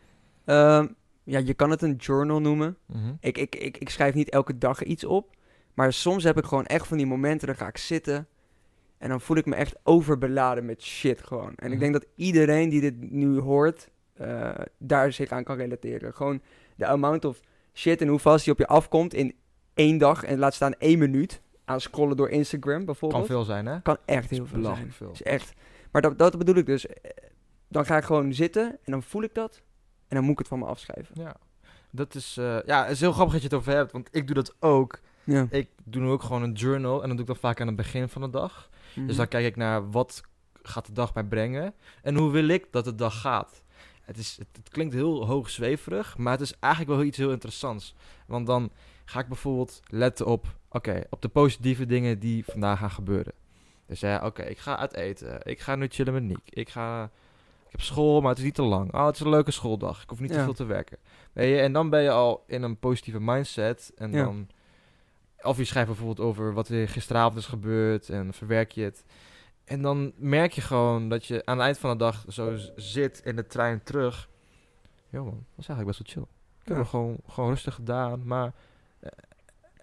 Ehm, 0.44 0.86
ja, 1.24 1.38
je 1.38 1.54
kan 1.54 1.70
het 1.70 1.82
een 1.82 1.94
journal 1.96 2.40
noemen. 2.40 2.76
Mhm. 2.86 3.12
Ik, 3.20 3.38
ik, 3.38 3.54
ik, 3.54 3.76
ik 3.78 3.90
schrijf 3.90 4.14
niet 4.14 4.30
elke 4.30 4.58
dag 4.58 4.82
iets 4.82 5.04
op. 5.04 5.36
Maar 5.74 5.92
soms 5.92 6.24
heb 6.24 6.38
ik 6.38 6.44
gewoon 6.44 6.66
echt 6.66 6.86
van 6.86 6.96
die 6.96 7.06
momenten, 7.06 7.46
dan 7.46 7.56
ga 7.56 7.66
ik 7.68 7.78
zitten. 7.78 8.26
En 8.98 9.08
dan 9.08 9.20
voel 9.20 9.36
ik 9.36 9.46
me 9.46 9.54
echt 9.54 9.76
overbeladen 9.82 10.64
met 10.64 10.82
shit 10.82 11.22
gewoon. 11.26 11.52
En 11.56 11.66
ik 11.66 11.70
Mhm. 11.72 11.78
denk 11.78 11.92
dat 11.92 12.06
iedereen 12.14 12.68
die 12.68 12.80
dit 12.80 13.10
nu 13.10 13.38
hoort, 13.38 13.88
eh, 14.14 14.50
daar 14.78 15.12
zich 15.12 15.30
aan 15.30 15.44
kan 15.44 15.56
relateren. 15.56 16.14
Gewoon 16.14 16.40
de 16.76 16.86
amount 16.86 17.24
of 17.24 17.40
shit 17.74 18.00
en 18.00 18.08
hoe 18.08 18.18
vast 18.18 18.44
die 18.44 18.52
op 18.52 18.58
je 18.58 18.66
afkomt 18.66 19.14
in 19.14 19.34
één 19.74 19.98
dag. 19.98 20.24
En 20.24 20.38
laat 20.38 20.54
staan 20.54 20.72
één 20.74 20.98
minuut 20.98 21.40
aan 21.64 21.80
scrollen 21.80 22.16
door 22.16 22.28
Instagram 22.30 22.76
Kan 22.76 22.84
bijvoorbeeld. 22.84 23.26
veel 23.26 23.44
zijn, 23.44 23.66
hè? 23.66 23.80
Kan 23.82 23.96
echt 24.04 24.30
heel 24.30 24.46
veel 24.46 24.62
zijn. 24.62 24.92
veel. 24.92 25.10
Is 25.12 25.22
echt. 25.22 25.52
Maar 25.92 26.02
dat, 26.02 26.18
dat 26.18 26.38
bedoel 26.38 26.54
ik 26.56 26.66
dus. 26.66 26.86
Dan 27.68 27.86
ga 27.86 27.96
ik 27.96 28.04
gewoon 28.04 28.34
zitten 28.34 28.78
en 28.84 28.92
dan 28.92 29.02
voel 29.02 29.22
ik 29.22 29.34
dat. 29.34 29.62
En 30.08 30.16
dan 30.16 30.22
moet 30.22 30.32
ik 30.32 30.38
het 30.38 30.48
van 30.48 30.58
me 30.58 30.64
afschrijven. 30.64 31.14
Ja. 31.20 31.36
Dat 31.90 32.14
is, 32.14 32.36
eh, 32.36 32.58
ja, 32.66 32.82
het 32.82 32.90
is 32.90 33.00
heel 33.00 33.12
grappig 33.12 33.32
dat 33.32 33.42
je 33.42 33.48
het 33.48 33.56
over 33.56 33.72
hebt, 33.72 33.92
want 33.92 34.08
ik 34.10 34.26
doe 34.26 34.34
dat 34.34 34.54
ook. 34.60 35.00
Ja. 35.24 35.46
Ik 35.50 35.68
doe 35.84 36.02
nu 36.02 36.08
ook 36.08 36.22
gewoon 36.22 36.42
een 36.42 36.52
journal 36.52 37.02
en 37.02 37.08
dan 37.08 37.16
doe 37.16 37.26
ik 37.26 37.32
dat 37.32 37.38
vaak 37.38 37.60
aan 37.60 37.66
het 37.66 37.76
begin 37.76 38.08
van 38.08 38.22
de 38.22 38.30
dag. 38.30 38.70
Mhm. 38.94 39.06
Dus 39.06 39.16
dan 39.16 39.28
kijk 39.28 39.46
ik 39.46 39.56
naar 39.56 39.90
wat 39.90 40.22
gaat 40.62 40.86
de 40.86 40.92
dag 40.92 41.14
mij 41.14 41.24
brengen 41.24 41.74
en 42.02 42.16
hoe 42.16 42.30
wil 42.30 42.48
ik 42.48 42.66
dat 42.70 42.84
de 42.84 42.94
dag 42.94 43.20
gaat. 43.20 43.62
Het, 44.02 44.16
is, 44.16 44.36
het, 44.38 44.48
het 44.52 44.68
klinkt 44.68 44.94
heel 44.94 45.26
hoogzweverig, 45.26 46.16
maar 46.16 46.32
het 46.32 46.40
is 46.40 46.54
eigenlijk 46.60 46.94
wel 46.94 47.04
iets 47.04 47.18
heel 47.18 47.30
interessants. 47.30 47.94
Want 48.26 48.46
dan 48.46 48.70
ga 49.04 49.20
ik 49.20 49.28
bijvoorbeeld 49.28 49.80
letten 49.86 50.26
op, 50.26 50.46
oké, 50.68 51.02
op 51.10 51.22
de 51.22 51.28
positieve 51.28 51.86
dingen 51.86 52.18
die 52.18 52.44
vandaag 52.44 52.78
gaan 52.78 52.90
gebeuren. 52.90 53.32
Dus 53.86 54.00
ja, 54.00 54.26
oké, 54.26 54.42
ik 54.42 54.58
ga 54.58 54.76
uit 54.76 54.94
eten. 54.94 55.40
Ik 55.42 55.60
ga 55.60 55.74
nu 55.74 55.86
chillen 55.86 56.12
met 56.12 56.22
Niek. 56.22 56.50
Ik 56.50 56.68
ga... 56.68 57.10
Ik 57.70 57.74
heb 57.74 57.80
school, 57.80 58.20
maar 58.20 58.28
het 58.30 58.38
is 58.38 58.44
niet 58.44 58.54
te 58.54 58.62
lang. 58.62 58.94
Oh, 58.94 59.06
het 59.06 59.14
is 59.14 59.20
een 59.20 59.28
leuke 59.28 59.50
schooldag. 59.50 60.02
Ik 60.02 60.08
hoef 60.08 60.20
niet 60.20 60.32
te 60.32 60.42
veel 60.42 60.54
te 60.54 60.64
werken. 60.64 60.98
Weet 61.32 61.48
je, 61.50 61.60
en 61.60 61.72
dan 61.72 61.90
ben 61.90 62.02
je 62.02 62.10
al 62.10 62.44
in 62.46 62.62
een 62.62 62.78
positieve 62.78 63.20
mindset. 63.20 63.92
En 63.96 64.12
Ja. 64.12 64.24
dan... 64.24 64.48
Of 65.42 65.56
je 65.56 65.64
schrijft 65.64 65.88
bijvoorbeeld 65.88 66.20
over 66.20 66.52
wat 66.52 66.68
er 66.68 66.88
gisteravond 66.88 67.36
is 67.38 67.46
gebeurd 67.46 68.08
en 68.08 68.32
verwerk 68.32 68.72
je 68.72 68.82
het. 68.82 69.04
En 69.64 69.82
dan 69.82 70.12
merk 70.16 70.52
je 70.52 70.60
gewoon 70.60 71.08
dat 71.08 71.26
je 71.26 71.42
aan 71.44 71.56
het 71.56 71.64
eind 71.64 71.78
van 71.78 71.90
de 71.90 71.96
dag 71.96 72.24
zo 72.28 72.56
zit 72.76 73.20
in 73.24 73.36
de 73.36 73.46
trein 73.46 73.82
terug. 73.82 74.28
Yo 75.10 75.24
man, 75.24 75.34
dat 75.34 75.44
was 75.54 75.68
eigenlijk 75.68 75.98
best 75.98 76.14
wel 76.14 76.24
chill. 76.24 76.34
Ik 76.62 76.68
heb 76.68 76.76
Ja. 76.76 76.84
gewoon, 76.84 77.16
gewoon 77.28 77.48
rustig 77.50 77.74
gedaan, 77.74 78.26
maar 78.26 78.52
eh, 79.00 79.10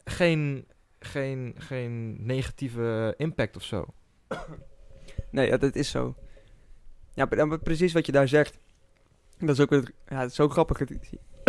geen, 0.05 0.65
geen, 0.99 1.55
geen 1.57 2.25
negatieve 2.25 3.13
impact 3.17 3.55
of 3.55 3.63
zo. 3.63 3.85
Nee, 5.29 5.47
ja, 5.47 5.57
dat 5.57 5.75
is 5.75 5.89
zo. 5.89 6.15
Ja, 7.15 7.25
precies 7.63 7.93
wat 7.93 8.05
je 8.05 8.11
daar 8.11 8.27
zegt. 8.27 8.59
Dat 9.37 9.49
is 9.49 9.59
ook 9.59 9.69
weer, 9.69 9.91
ja, 10.07 10.19
het 10.19 10.29
is 10.29 10.35
zo 10.35 10.49
grappig. 10.49 10.81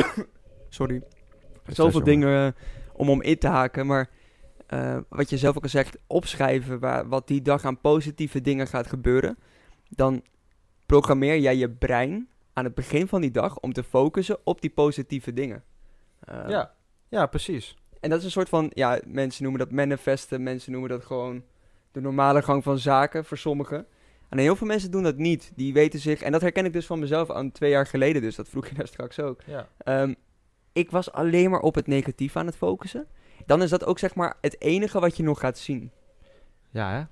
Sorry. 0.68 1.02
Zoveel 1.66 2.04
dingen 2.04 2.54
om 2.92 3.10
om 3.10 3.22
in 3.22 3.38
te 3.38 3.48
haken, 3.48 3.86
maar 3.86 4.10
eh, 4.66 4.98
wat 5.08 5.30
je 5.30 5.36
zelf 5.36 5.56
ook 5.56 5.62
al 5.62 5.68
zegt, 5.68 5.98
opschrijven 6.06 6.78
waar, 6.78 7.08
wat 7.08 7.26
die 7.26 7.42
dag 7.42 7.64
aan 7.64 7.80
positieve 7.80 8.40
dingen 8.40 8.66
gaat 8.66 8.86
gebeuren, 8.86 9.38
dan 9.88 10.22
programmeer 10.86 11.38
jij 11.38 11.56
je 11.56 11.70
brein 11.70 12.28
aan 12.52 12.64
het 12.64 12.74
begin 12.74 13.08
van 13.08 13.20
die 13.20 13.30
dag 13.30 13.58
om 13.58 13.72
te 13.72 13.82
focussen 13.82 14.38
op 14.44 14.60
die 14.60 14.70
positieve 14.70 15.32
dingen. 15.32 15.64
Eh, 16.20 16.44
ja, 16.48 16.74
ja, 17.08 17.26
precies. 17.26 17.76
En 18.00 18.10
dat 18.10 18.18
is 18.18 18.24
een 18.24 18.30
soort 18.30 18.48
van, 18.48 18.70
ja, 18.74 19.00
mensen 19.06 19.42
noemen 19.42 19.60
dat 19.60 19.70
manifesten, 19.70 20.42
mensen 20.42 20.72
noemen 20.72 20.90
dat 20.90 21.04
gewoon 21.04 21.44
de 21.92 22.00
normale 22.00 22.42
gang 22.42 22.62
van 22.62 22.78
zaken 22.78 23.24
voor 23.24 23.38
sommigen. 23.38 23.86
En 24.28 24.38
heel 24.38 24.56
veel 24.56 24.66
mensen 24.66 24.90
doen 24.90 25.02
dat 25.02 25.16
niet. 25.16 25.52
Die 25.54 25.72
weten 25.72 25.98
zich, 26.00 26.22
en 26.22 26.32
dat 26.32 26.40
herken 26.40 26.64
ik 26.64 26.72
dus 26.72 26.86
van 26.86 26.98
mezelf 26.98 27.30
aan 27.30 27.52
twee 27.52 27.70
jaar 27.70 27.86
geleden, 27.86 28.22
dus 28.22 28.34
dat 28.36 28.48
vroeg 28.48 28.68
je 28.68 28.74
daar 28.78 28.86
straks 28.86 29.20
ook. 29.20 29.40
Ja. 29.46 29.68
Ehm, 29.78 30.14
ik 30.72 30.90
was 30.90 31.12
alleen 31.12 31.50
maar 31.50 31.60
op 31.60 31.74
het 31.74 31.86
negatief 31.86 32.36
aan 32.36 32.46
het 32.46 32.56
focussen. 32.56 33.06
Dan 33.46 33.62
is 33.62 33.70
dat 33.70 33.84
ook 33.84 33.98
zeg 33.98 34.14
maar 34.14 34.36
het 34.40 34.60
enige 34.60 35.00
wat 35.00 35.16
je 35.16 35.22
nog 35.22 35.40
gaat 35.40 35.58
zien. 35.58 35.90
Ja, 36.70 36.90
hè? 36.92 37.02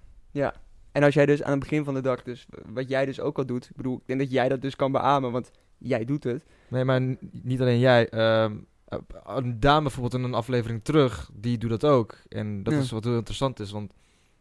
Ja. 0.40 0.54
En 0.92 1.02
als 1.02 1.14
jij 1.14 1.26
dus 1.26 1.42
aan 1.42 1.50
het 1.50 1.60
begin 1.60 1.84
van 1.84 1.94
de 1.94 2.00
dag, 2.00 2.22
dus 2.22 2.46
wat 2.66 2.88
jij 2.88 3.04
dus 3.06 3.20
ook 3.20 3.38
al 3.38 3.46
doet, 3.46 3.64
ik 3.70 3.76
bedoel, 3.76 3.96
ik 3.96 4.06
denk 4.06 4.20
dat 4.20 4.30
jij 4.30 4.48
dat 4.48 4.60
dus 4.62 4.76
kan 4.76 4.92
beamen, 4.92 5.32
want 5.32 5.50
jij 5.78 6.04
doet 6.04 6.24
het. 6.24 6.44
Nee, 6.68 6.84
maar 6.84 7.00
niet 7.30 7.60
alleen 7.60 7.78
jij. 7.78 8.08
ehm, 8.08 8.56
eh, 8.84 8.98
een 9.24 9.60
dame 9.60 9.82
bijvoorbeeld 9.82 10.14
in 10.14 10.22
een 10.22 10.34
aflevering 10.34 10.84
terug, 10.84 11.30
die 11.34 11.58
doet 11.58 11.70
dat 11.70 11.84
ook. 11.84 12.18
En 12.28 12.62
dat 12.62 12.72
Ja. 12.72 12.78
is 12.80 12.90
wat 12.90 13.04
heel 13.04 13.14
interessant 13.16 13.60
is, 13.60 13.70
want... 13.70 13.92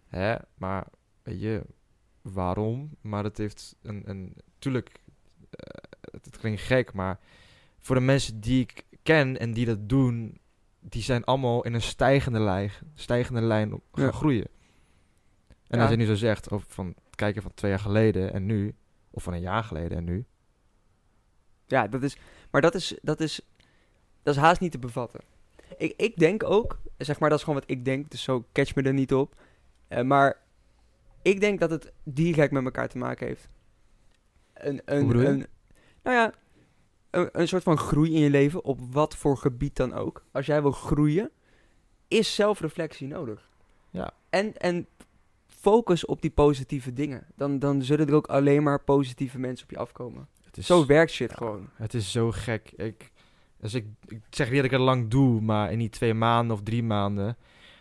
Hè, 0.07 0.35
maar 0.57 0.85
weet 1.23 1.41
je, 1.41 1.61
waarom? 2.23 2.89
Maar 3.01 3.23
het 3.23 3.37
heeft 3.37 3.75
een... 3.81 4.01
een 4.05 4.35
tuurlijk, 4.59 4.89
eh, 5.49 5.83
het, 6.11 6.25
het 6.25 6.37
klinkt 6.37 6.61
gek, 6.61 6.93
maar... 6.93 7.19
Voor 7.79 7.95
de 7.95 8.01
mensen 8.01 8.39
die 8.39 8.61
ik 8.61 8.85
ken 9.03 9.39
en 9.39 9.53
die 9.53 9.65
dat 9.65 9.89
doen... 9.89 10.37
Die 10.79 11.01
zijn 11.01 11.23
allemaal 11.23 11.63
in 11.63 11.73
een 11.73 11.81
stijgende 11.81 12.39
lijn, 12.39 12.71
stijgende 12.93 13.41
lijn 13.41 13.73
op- 13.73 13.83
gaan 13.91 14.05
Ja. 14.05 14.11
groeien. 14.11 14.47
En 15.67 15.77
Ja. 15.77 15.81
als 15.81 15.89
je 15.91 15.97
nu 15.97 16.05
zo 16.05 16.15
zegt, 16.15 16.51
over 16.51 16.67
van 16.69 16.95
kijken 17.15 17.41
van 17.41 17.53
twee 17.53 17.71
jaar 17.71 17.79
geleden 17.79 18.33
en 18.33 18.45
nu... 18.45 18.75
Of 19.09 19.23
van 19.23 19.33
een 19.33 19.41
jaar 19.41 19.63
geleden 19.63 19.97
en 19.97 20.03
nu... 20.03 20.25
Ja, 21.65 21.87
dat 21.87 22.03
is, 22.03 22.17
maar 22.51 22.61
dat 22.61 22.75
is, 22.75 22.97
dat 23.01 23.19
is, 23.19 23.41
dat 24.23 24.35
is 24.35 24.41
haast 24.41 24.61
niet 24.61 24.71
te 24.71 24.79
bevatten. 24.79 25.19
Ik, 25.77 25.93
ik 25.97 26.15
denk 26.17 26.43
ook, 26.43 26.79
zeg 26.97 27.19
maar, 27.19 27.29
dat 27.29 27.37
is 27.37 27.43
gewoon 27.43 27.59
wat 27.59 27.69
ik 27.69 27.85
denk, 27.85 28.09
dus 28.11 28.23
zo 28.23 28.45
catch 28.51 28.75
me 28.75 28.81
er 28.81 28.93
niet 28.93 29.13
op. 29.13 29.41
Eh, 29.87 30.03
maar 30.03 30.37
ik 31.23 31.39
denk 31.39 31.59
dat 31.59 31.69
het 31.69 31.91
direct 32.03 32.51
met 32.51 32.63
elkaar 32.63 32.89
te 32.89 32.97
maken 32.97 33.27
heeft. 33.27 33.49
Een, 34.53 34.81
een, 34.85 35.25
een, 35.25 35.45
nou 36.03 36.17
ja, 36.17 36.33
een, 37.09 37.29
een 37.31 37.47
soort 37.47 37.63
van 37.63 37.77
groei 37.77 38.13
in 38.13 38.19
je 38.19 38.29
leven, 38.29 38.63
op 38.63 38.79
wat 38.91 39.15
voor 39.15 39.37
gebied 39.37 39.75
dan 39.75 39.93
ook. 39.93 40.25
Als 40.31 40.45
jij 40.45 40.61
wil 40.61 40.71
groeien, 40.71 41.31
is 42.07 42.35
zelfreflectie 42.35 43.07
nodig. 43.07 43.49
Ja. 43.89 44.13
En, 44.29 44.57
en 44.57 44.87
focus 45.47 46.05
op 46.05 46.21
die 46.21 46.31
positieve 46.31 46.93
dingen. 46.93 47.27
Dan, 47.35 47.59
dan 47.59 47.81
zullen 47.81 48.07
er 48.07 48.13
ook 48.13 48.27
alleen 48.27 48.63
maar 48.63 48.83
positieve 48.83 49.39
mensen 49.39 49.65
op 49.65 49.71
je 49.71 49.77
afkomen. 49.77 50.27
Het 50.43 50.57
is, 50.57 50.65
Zo 50.65 50.85
werkt 50.85 51.11
shit 51.11 51.29
ja, 51.29 51.35
gewoon. 51.35 51.69
Het 51.73 51.93
is 51.93 52.11
zo 52.11 52.31
gek. 52.31 52.71
Ik, 52.75 53.11
dus 53.57 53.73
ik, 53.73 53.85
ik 54.07 54.21
zeg 54.29 54.47
niet 54.47 54.55
dat 54.55 54.65
ik 54.65 54.71
het 54.71 54.79
lang 54.79 55.09
doe, 55.09 55.41
maar 55.41 55.71
in 55.71 55.79
die 55.79 55.89
twee 55.89 56.13
maanden 56.13 56.55
of 56.55 56.63
drie 56.63 56.83
maanden, 56.83 57.37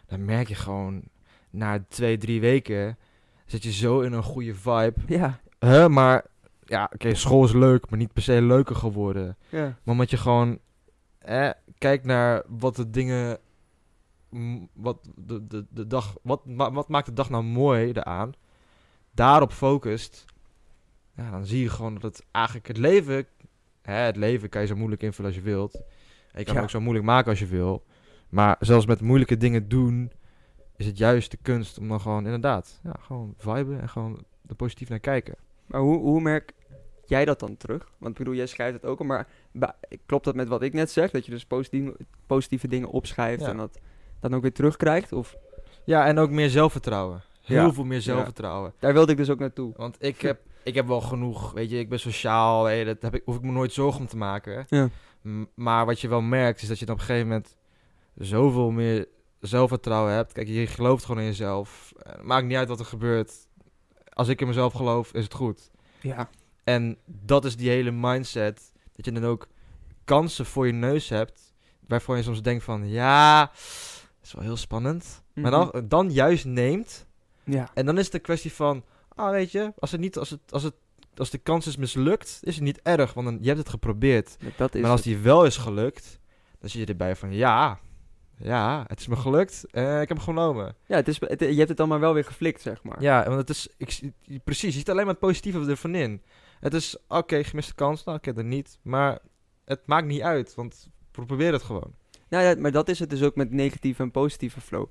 dan 0.06 0.25
merk 0.25 0.49
je 0.49 0.54
gewoon, 0.54 1.02
na 1.50 1.84
twee, 1.88 2.18
drie 2.18 2.40
weken, 2.40 2.99
zit 3.52 3.62
je 3.62 3.73
zo 3.73 4.00
in 4.00 4.12
een 4.12 4.23
goede 4.23 4.54
vibe. 4.54 4.94
Ja, 5.06 5.40
Huh, 5.61 5.87
maar, 5.87 6.25
ja, 6.64 6.90
oké, 6.94 7.14
school 7.14 7.44
is 7.44 7.52
leuk, 7.52 7.90
maar 7.90 7.99
niet 7.99 8.12
per 8.12 8.23
se 8.23 8.42
leuker 8.42 8.76
geworden. 8.76 9.37
ja. 9.49 9.62
Maar 9.62 9.78
omdat 9.94 10.11
je 10.11 10.16
gewoon 10.16 10.59
kijkt 11.78 12.04
naar 12.04 12.42
wat 12.49 12.76
de 12.76 12.90
dingen. 12.90 13.38
Wat, 14.73 14.99
de, 15.16 15.47
de, 15.47 15.64
de 15.71 15.87
dag, 15.87 16.14
wat, 16.23 16.40
wat 16.47 16.88
maakt 16.88 17.06
de 17.06 17.12
dag 17.12 17.30
nou 17.30 17.42
mooi 17.44 17.92
daaraan? 17.92 18.32
Daarop 19.14 19.52
focust. 19.52 20.25
Ja, 21.16 21.30
dan 21.30 21.47
zie 21.47 21.62
je 21.62 21.68
gewoon 21.68 21.94
dat 21.94 22.02
het 22.02 22.25
eigenlijk 22.30 22.66
het 22.68 22.76
leven. 22.76 23.26
Hè, 23.82 23.94
het 23.94 24.16
leven 24.16 24.49
kan 24.49 24.61
je 24.61 24.66
zo 24.66 24.76
moeilijk 24.76 25.02
invullen 25.02 25.30
als 25.30 25.40
je 25.40 25.47
wilt. 25.47 25.75
En 25.75 26.38
je 26.38 26.44
kan 26.44 26.44
Ja. 26.44 26.52
het 26.54 26.62
ook 26.62 26.71
zo 26.71 26.80
moeilijk 26.80 27.06
maken 27.06 27.30
als 27.30 27.38
je 27.38 27.47
wil. 27.47 27.85
Maar 28.28 28.56
zelfs 28.61 28.87
met 28.87 29.00
moeilijke 29.00 29.37
dingen 29.37 29.68
doen. 29.68 30.12
Is 30.82 30.88
het 30.88 30.98
juist 30.98 31.30
de 31.30 31.38
kunst 31.42 31.78
om 31.78 31.88
dan 31.88 32.00
gewoon 32.00 32.24
inderdaad. 32.24 32.80
Ja, 32.82 32.94
gewoon 33.00 33.34
viben 33.38 33.80
en 33.80 33.88
gewoon 33.88 34.24
er 34.48 34.54
positief 34.54 34.88
naar 34.88 34.98
kijken. 34.98 35.34
Maar 35.66 35.80
hoe, 35.80 35.98
hoe 35.98 36.20
merk 36.20 36.52
jij 37.06 37.24
dat 37.24 37.40
dan 37.40 37.56
terug? 37.56 37.88
Want 37.98 38.12
ik 38.12 38.18
bedoel, 38.18 38.34
jij 38.34 38.46
schrijft 38.46 38.74
het 38.74 38.84
ook 38.84 38.98
al, 38.98 39.04
maar 39.04 39.26
klopt 40.06 40.24
dat 40.24 40.34
met 40.34 40.48
wat 40.48 40.62
ik 40.62 40.72
net 40.72 40.90
zeg? 40.90 41.10
Dat 41.10 41.24
je 41.24 41.30
dus 41.30 41.44
positieve, 41.44 41.96
positieve 42.26 42.68
dingen 42.68 42.88
opschrijft 42.88 43.40
Ja. 43.42 43.48
en 43.48 43.56
dat 43.56 43.78
dan 44.20 44.34
ook 44.34 44.42
weer 44.42 44.52
terugkrijgt? 44.52 45.12
Of 45.12 45.36
Ja, 45.84 46.06
en 46.06 46.18
ook 46.18 46.30
meer 46.30 46.50
zelfvertrouwen. 46.50 47.22
Heel 47.42 47.64
Ja. 47.66 47.72
veel 47.72 47.84
meer 47.84 48.00
zelfvertrouwen. 48.00 48.72
daar 48.78 48.92
wilde 48.92 49.12
ik 49.12 49.18
dus 49.18 49.30
ook 49.30 49.38
naartoe. 49.38 49.72
Want 49.76 49.96
ik 49.98 50.20
heb, 50.20 50.40
ik 50.62 50.74
heb 50.74 50.86
wel 50.86 51.00
genoeg, 51.00 51.52
weet 51.52 51.70
je, 51.70 51.78
ik 51.78 51.88
ben 51.88 52.00
sociaal, 52.00 52.68
je, 52.68 52.84
dat 52.84 53.02
heb 53.02 53.14
ik, 53.14 53.22
hoef 53.24 53.36
ik 53.36 53.42
me 53.42 53.52
nooit 53.52 53.72
zorgen 53.72 54.00
om 54.00 54.06
te 54.06 54.16
maken. 54.16 54.66
Ja. 54.68 54.88
Maar 55.54 55.86
wat 55.86 56.00
je 56.00 56.08
wel 56.08 56.20
merkt, 56.20 56.62
is 56.62 56.68
dat 56.68 56.78
je 56.78 56.84
dan 56.86 56.94
op 56.94 57.00
een 57.00 57.06
gegeven 57.06 57.28
moment 57.28 57.56
zoveel 58.14 58.70
meer 58.70 59.06
zelfvertrouwen 59.46 60.12
hebt. 60.12 60.32
Kijk, 60.32 60.49
je 60.49 60.66
gelooft 60.66 61.04
gewoon 61.04 61.20
in 61.20 61.26
jezelf. 61.26 61.92
Eh, 61.96 62.22
maakt 62.22 62.46
niet 62.46 62.56
uit 62.56 62.68
wat 62.68 62.78
er 62.80 62.84
gebeurt. 62.87 63.32
Als 64.08 64.28
ik 64.28 64.40
in 64.40 64.46
mezelf 64.46 64.72
geloof, 64.72 65.12
is 65.12 65.25
het 65.25 65.34
goed. 65.34 65.70
Ja. 66.00 66.28
En 66.64 66.96
dat 67.06 67.44
is 67.44 67.56
die 67.56 67.68
hele 67.70 67.90
mindset, 67.90 68.72
dat 68.96 69.04
je 69.04 69.12
dan 69.12 69.25
ook 69.25 69.49
kansen 70.04 70.46
voor 70.46 70.66
je 70.66 70.72
neus 70.72 71.08
hebt, 71.08 71.54
waarvan 71.88 72.16
je 72.16 72.22
soms 72.22 72.42
denkt 72.42 72.64
van, 72.64 72.88
ja, 72.88 73.40
dat 73.46 74.22
is 74.22 74.32
wel 74.32 74.42
heel 74.42 74.56
spannend. 74.56 75.22
Maar 75.34 75.50
dan, 75.50 75.84
dan 75.84 76.11
juist 76.11 76.44
neemt 76.44 77.06
Ja. 77.44 77.70
en 77.75 77.87
dan 77.87 77.99
is 77.99 78.04
het 78.04 78.14
een 78.14 78.20
kwestie 78.20 78.52
van, 78.52 78.84
ah 79.14 79.30
weet 79.30 79.50
je, 79.52 79.72
als 79.78 79.90
het 79.90 80.00
niet, 80.00 80.18
als 80.18 80.30
het, 80.30 80.40
als 80.50 80.62
het, 80.62 80.75
als 81.16 81.30
de 81.30 81.38
kans 81.38 81.66
is 81.66 81.76
mislukt, 81.76 82.38
is 82.42 82.54
het 82.54 82.64
niet 82.64 82.80
erg, 82.82 83.14
want 83.14 83.26
dan, 83.26 83.38
je 83.40 83.46
hebt 83.46 83.58
het 83.58 83.68
geprobeerd. 83.68 84.37
Dat 84.56 84.75
is 84.75 84.80
maar 84.82 84.90
als 84.90 85.02
die 85.02 85.18
wel 85.18 85.44
is 85.44 85.56
gelukt, 85.56 86.18
dan 86.58 86.70
zit 86.70 86.80
je 86.80 86.87
erbij 86.87 87.16
van, 87.16 87.32
ja, 87.32 87.78
ja, 88.42 88.84
het 88.87 89.00
is 89.00 89.06
me 89.06 89.16
gelukt, 89.16 89.64
ik 89.70 89.75
heb 89.82 90.08
hem 90.08 90.18
genomen. 90.20 90.75
Ja, 90.87 90.96
het 90.96 91.08
is, 91.08 91.20
het- 91.20 91.40
je 91.40 91.54
hebt 91.54 91.68
het 91.68 91.80
allemaal 91.80 91.99
wel 91.99 92.14
weer 92.14 92.25
geflikt, 92.25 92.61
zeg 92.61 92.82
maar. 92.82 93.02
Ja, 93.02 93.25
want 93.25 93.37
het 93.38 93.49
is, 93.50 93.68
ik, 93.76 94.00
precies, 94.44 94.72
je 94.72 94.78
ziet 94.78 94.90
alleen 94.90 95.04
maar 95.04 95.14
het 95.14 95.22
positieve 95.22 95.70
ervan 95.70 95.94
in. 95.94 96.22
Het 96.61 96.75
is, 96.75 96.96
oké, 97.08 97.44
gemiste 97.44 97.75
kans, 97.75 98.04
nou, 98.04 98.18
oké, 98.18 98.32
dan 98.32 98.49
niet, 98.49 98.78
maar 98.82 99.18
het 99.64 99.80
maakt 99.87 100.06
niet 100.06 100.20
uit, 100.22 100.54
want 100.54 100.88
probeer 101.11 101.52
het 101.52 101.62
gewoon. 101.62 101.94
Nou 102.28 102.44
ja, 102.44 102.54
maar 102.58 102.72
dat 102.72 102.88
is 102.88 102.99
het 102.99 103.11
dus 103.11 103.22
ook 103.22 103.37
met 103.37 103.50
negatieve 103.50 104.02
en 104.02 104.11
positieve 104.11 104.61
flow. 104.61 104.87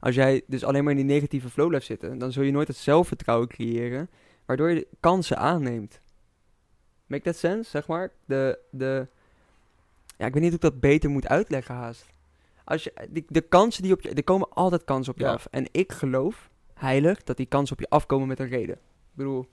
Als 0.00 0.14
jij 0.14 0.42
dus 0.46 0.64
alleen 0.64 0.82
maar 0.84 0.92
in 0.92 1.06
die 1.06 1.14
negatieve 1.14 1.48
flow 1.50 1.68
blijft 1.68 1.86
zitten, 1.86 2.18
dan 2.18 2.32
zul 2.32 2.42
je 2.42 2.52
nooit 2.52 2.68
het 2.68 2.76
zelfvertrouwen 2.76 3.48
creëren, 3.48 4.10
waardoor 4.46 4.70
je 4.70 4.86
kansen 5.00 5.38
aanneemt. 5.38 6.00
Make 7.06 7.22
that 7.22 7.36
sense, 7.36 7.70
zeg 7.70 7.86
maar? 7.86 8.10
De, 8.24 8.58
de, 8.70 9.06
ja, 10.16 10.26
ik 10.26 10.32
weet 10.32 10.42
niet 10.42 10.52
hoe 10.52 10.54
ik 10.54 10.60
dat 10.72 10.80
beter 10.80 11.10
moet 11.10 11.28
uitleggen 11.28 11.74
haast. 11.74 12.06
Als 12.66 12.84
je, 12.84 13.08
die, 13.10 13.24
de 13.28 13.40
kansen 13.40 13.82
die 13.82 13.92
op 13.92 14.00
je, 14.00 14.10
er 14.10 14.24
komen 14.24 14.48
altijd 14.50 14.84
kansen 14.84 15.12
op 15.12 15.18
je 15.18 15.24
Ja. 15.24 15.32
af. 15.32 15.46
En 15.50 15.68
ik 15.72 15.92
geloof 15.92 16.50
heilig 16.74 17.22
dat 17.22 17.36
die 17.36 17.46
kansen 17.46 17.76
op 17.76 17.80
je 17.80 17.88
afkomen 17.88 18.28
met 18.28 18.40
een 18.40 18.48
reden. 18.48 18.74
Ik 18.74 19.12
bedoel, 19.14 19.46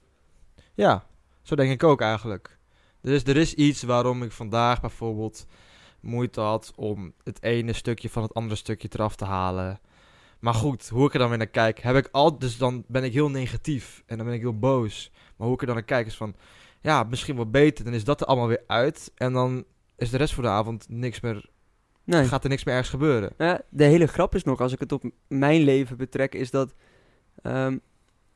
Ja, 0.74 1.05
zo 1.41 1.55
denk 1.55 1.72
ik 1.72 1.84
ook 1.84 2.01
eigenlijk. 2.01 2.58
Dus 3.01 3.24
er 3.24 3.38
is 3.38 3.53
iets 3.53 3.84
waarom 3.84 4.24
ik 4.24 4.32
vandaag 4.32 4.82
bijvoorbeeld 4.82 5.46
moeite 6.00 6.41
had 6.41 6.72
om 6.75 7.13
het 7.24 7.43
ene 7.43 7.74
stukje 7.74 8.10
van 8.10 8.24
het 8.24 8.34
andere 8.34 8.55
stukje 8.55 8.88
eraf 8.91 9.15
te 9.15 9.25
halen. 9.25 9.79
Maar 10.39 10.53
goed, 10.53 10.89
hoe 10.89 11.05
ik 11.08 11.13
er 11.13 11.20
dan 11.20 11.29
weer 11.29 11.38
naar 11.38 11.48
kijk, 11.48 11.79
heb 11.79 11.96
ik 11.96 12.10
al, 12.12 12.39
dus 12.39 12.58
dan 12.58 12.84
ben 12.88 13.03
ik 13.03 13.13
heel 13.13 13.29
negatief 13.29 14.03
en 14.05 14.17
dan 14.17 14.25
ben 14.25 14.36
ik 14.36 14.41
heel 14.41 14.60
boos. 14.60 15.12
Maar 15.36 15.46
hoe 15.48 15.55
ik 15.55 15.62
er 15.62 15.67
dan 15.67 15.75
naar 15.75 15.86
kijk 15.86 16.05
is 16.08 16.17
van, 16.17 16.36
ja, 16.82 17.03
misschien 17.03 17.36
wel 17.36 17.50
beter, 17.50 17.86
dan 17.86 17.93
is 17.93 18.03
dat 18.03 18.22
er 18.22 18.27
allemaal 18.27 18.48
weer 18.48 18.63
uit. 18.67 19.12
En 19.15 19.34
dan 19.34 19.65
is 19.98 20.10
de 20.10 20.17
rest 20.17 20.34
van 20.34 20.43
de 20.43 20.50
avond 20.50 20.86
niks 20.89 21.20
meer, 21.20 21.50
nee. 22.03 22.25
gaat 22.25 22.43
er 22.43 22.50
niks 22.50 22.63
meer 22.63 22.74
ergens 22.74 22.93
gebeuren. 22.93 23.33
Ja, 23.38 23.62
de 23.69 23.83
hele 23.83 24.07
grap 24.07 24.36
is 24.36 24.43
nog, 24.43 24.62
als 24.62 24.74
ik 24.74 24.79
het 24.79 24.91
op 24.91 25.03
mijn 25.27 25.62
leven 25.62 25.98
betrek, 25.98 26.36
is 26.36 26.51
dat 26.51 26.74
ehm, 27.41 27.77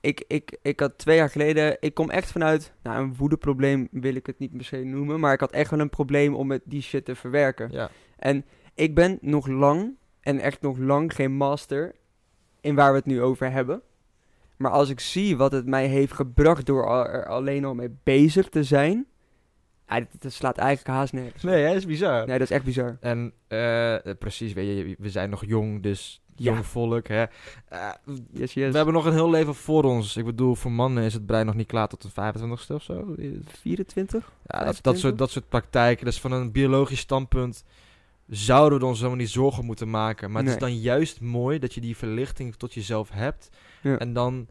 ik, 0.01 0.23
ik, 0.27 0.57
ik 0.61 0.79
had 0.79 0.97
twee 0.97 1.17
jaar 1.17 1.29
geleden, 1.29 1.77
ik 1.79 1.93
kom 1.93 2.09
echt 2.09 2.31
vanuit, 2.31 2.73
nou 2.83 3.03
een 3.03 3.15
woedeprobleem 3.15 3.87
wil 3.91 4.15
ik 4.15 4.25
het 4.25 4.39
niet 4.39 4.57
per 4.57 4.65
se 4.65 4.77
noemen, 4.77 5.19
maar 5.19 5.33
ik 5.33 5.39
had 5.39 5.51
echt 5.51 5.69
wel 5.69 5.79
een 5.79 5.89
probleem 5.89 6.35
om 6.35 6.47
met 6.47 6.61
die 6.65 6.81
shit 6.81 7.05
te 7.05 7.15
verwerken. 7.15 7.71
Ja, 7.71 7.89
En 8.17 8.45
ik 8.73 8.95
ben 8.95 9.17
nog 9.21 9.47
lang, 9.47 9.95
en 10.21 10.39
echt 10.39 10.61
nog 10.61 10.77
lang 10.77 11.13
geen 11.13 11.31
master 11.31 11.95
in 12.61 12.75
waar 12.75 12.91
we 12.91 12.97
het 12.97 13.05
nu 13.05 13.21
over 13.21 13.51
hebben. 13.51 13.81
Maar 14.57 14.71
als 14.71 14.89
ik 14.89 14.99
zie 14.99 15.37
wat 15.37 15.51
het 15.51 15.65
mij 15.65 15.87
heeft 15.87 16.13
gebracht 16.13 16.65
door 16.65 17.07
er 17.07 17.27
alleen 17.27 17.65
al 17.65 17.73
mee 17.73 17.97
bezig 18.03 18.49
te 18.49 18.63
zijn, 18.63 19.05
ja, 19.89 19.99
dat, 19.99 20.07
dat 20.19 20.33
slaat 20.33 20.57
eigenlijk 20.57 20.97
haast 20.97 21.13
nergens. 21.13 21.43
nee, 21.43 21.63
hè, 21.63 21.75
is 21.75 21.85
bizar. 21.85 22.27
Nee, 22.27 22.37
dat 22.37 22.49
is 22.49 22.55
echt 22.55 22.63
bizar. 22.65 22.97
En 23.01 23.33
eh, 23.47 23.95
precies, 24.19 24.53
weet 24.53 24.77
je, 24.87 24.95
we 24.99 25.09
zijn 25.09 25.29
nog 25.29 25.45
jong, 25.45 25.83
dus 25.83 26.21
Ja. 26.35 26.51
jong 26.51 26.65
volk, 26.65 27.07
hè. 27.07 27.25
Eh, 27.67 27.89
Yes, 28.31 28.53
yes. 28.53 28.69
We 28.71 28.75
hebben 28.75 28.93
nog 28.93 29.05
een 29.05 29.13
heel 29.13 29.29
leven 29.29 29.55
voor 29.55 29.83
ons. 29.83 30.17
Ik 30.17 30.25
bedoel, 30.25 30.55
voor 30.55 30.71
mannen 30.71 31.03
is 31.03 31.13
het 31.13 31.25
brein 31.25 31.45
nog 31.45 31.55
niet 31.55 31.67
klaar 31.67 31.87
tot 31.87 32.01
de 32.01 32.09
25ste 32.09 32.73
of 32.73 32.83
zo. 32.83 33.15
24? 33.45 34.31
Ja, 34.45 34.63
dat, 34.63 34.65
dat, 34.65 34.75
25? 34.75 34.97
soort, 34.99 35.17
dat 35.17 35.29
soort 35.31 35.49
praktijken. 35.49 36.05
Dus 36.05 36.19
van 36.19 36.31
een 36.31 36.51
biologisch 36.51 36.99
standpunt 36.99 37.63
zouden 38.27 38.79
we 38.79 38.85
ons 38.85 38.97
helemaal 38.97 39.19
niet 39.19 39.29
zorgen 39.29 39.65
moeten 39.65 39.89
maken. 39.89 40.31
Maar 40.31 40.43
het 40.43 40.51
is 40.51 40.57
dan 40.59 40.77
juist 40.77 41.21
mooi 41.21 41.59
dat 41.59 41.73
je 41.73 41.81
die 41.81 41.97
verlichting 41.97 42.55
tot 42.55 42.73
jezelf 42.73 43.09
hebt. 43.11 43.49
Ja. 43.81 43.97
En 43.97 44.13
dan 44.13 44.47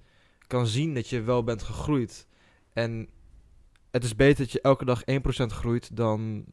kan 0.46 0.66
zien 0.66 0.94
dat 0.94 1.08
je 1.08 1.20
wel 1.22 1.44
bent 1.44 1.62
gegroeid. 1.62 2.26
En 2.72 3.08
het 3.96 4.04
is 4.04 4.16
beter 4.16 4.44
dat 4.44 4.52
je 4.52 4.60
elke 4.60 4.84
dag 4.84 5.02
1% 5.10 5.46
groeit 5.46 5.96
dan 5.96 6.44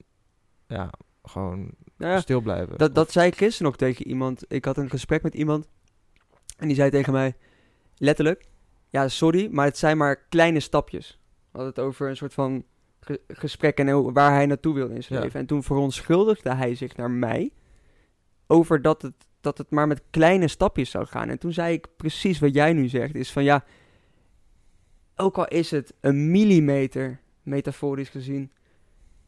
ja, 0.68 0.90
gewoon 1.24 1.72
Nou 1.98 2.12
ja, 2.12 2.20
stil 2.20 2.42
blijven. 2.42 2.78
Dat, 2.78 2.96
dat 2.96 3.12
zei 3.12 3.28
ik 3.28 3.36
gisteren 3.36 3.68
nog 3.68 3.78
tegen 3.78 4.08
iemand. 4.08 4.44
Ik 4.48 4.66
had 4.66 4.78
een 4.78 4.90
gesprek 4.90 5.24
met 5.24 5.34
iemand. 5.34 5.68
En 6.58 6.68
die 6.68 6.76
zei 6.76 6.90
tegen 6.90 7.14
mij, 7.14 7.36
letterlijk, 7.98 8.46
ja 8.90 9.08
sorry, 9.08 9.48
maar 9.52 9.66
het 9.66 9.78
zijn 9.78 9.98
maar 9.98 10.16
kleine 10.30 10.60
stapjes. 10.60 11.20
We 11.52 11.60
hadden 11.60 11.70
het 11.70 11.80
over 11.80 12.10
een 12.10 12.18
soort 12.18 12.34
van 12.34 12.64
ge- 13.00 13.22
gesprek 13.28 13.78
en 13.78 14.14
waar 14.14 14.32
hij 14.34 14.46
naartoe 14.46 14.74
wilde 14.74 14.94
in 14.96 15.04
zijn 15.04 15.20
Ja. 15.20 15.26
leven. 15.26 15.40
En 15.40 15.46
toen 15.46 15.64
verontschuldigde 15.64 16.54
hij 16.54 16.76
zich 16.76 16.96
naar 16.96 17.12
mij 17.12 17.52
over 18.48 18.82
dat 18.82 19.02
het, 19.02 19.14
dat 19.42 19.58
het 19.58 19.70
maar 19.70 19.88
met 19.88 20.02
kleine 20.10 20.48
stapjes 20.48 20.90
zou 20.90 21.06
gaan. 21.06 21.30
En 21.30 21.40
toen 21.40 21.54
zei 21.54 21.74
ik 21.74 21.88
precies 21.98 22.40
wat 22.40 22.54
jij 22.54 22.74
nu 22.74 22.88
zegt, 22.88 23.16
is 23.16 23.32
van 23.32 23.44
ja, 23.44 23.64
ook 25.16 25.38
al 25.38 25.48
is 25.48 25.72
het 25.72 25.94
een 26.00 26.32
millimeter, 26.32 27.20
metaforisch 27.44 28.10
gezien, 28.10 28.52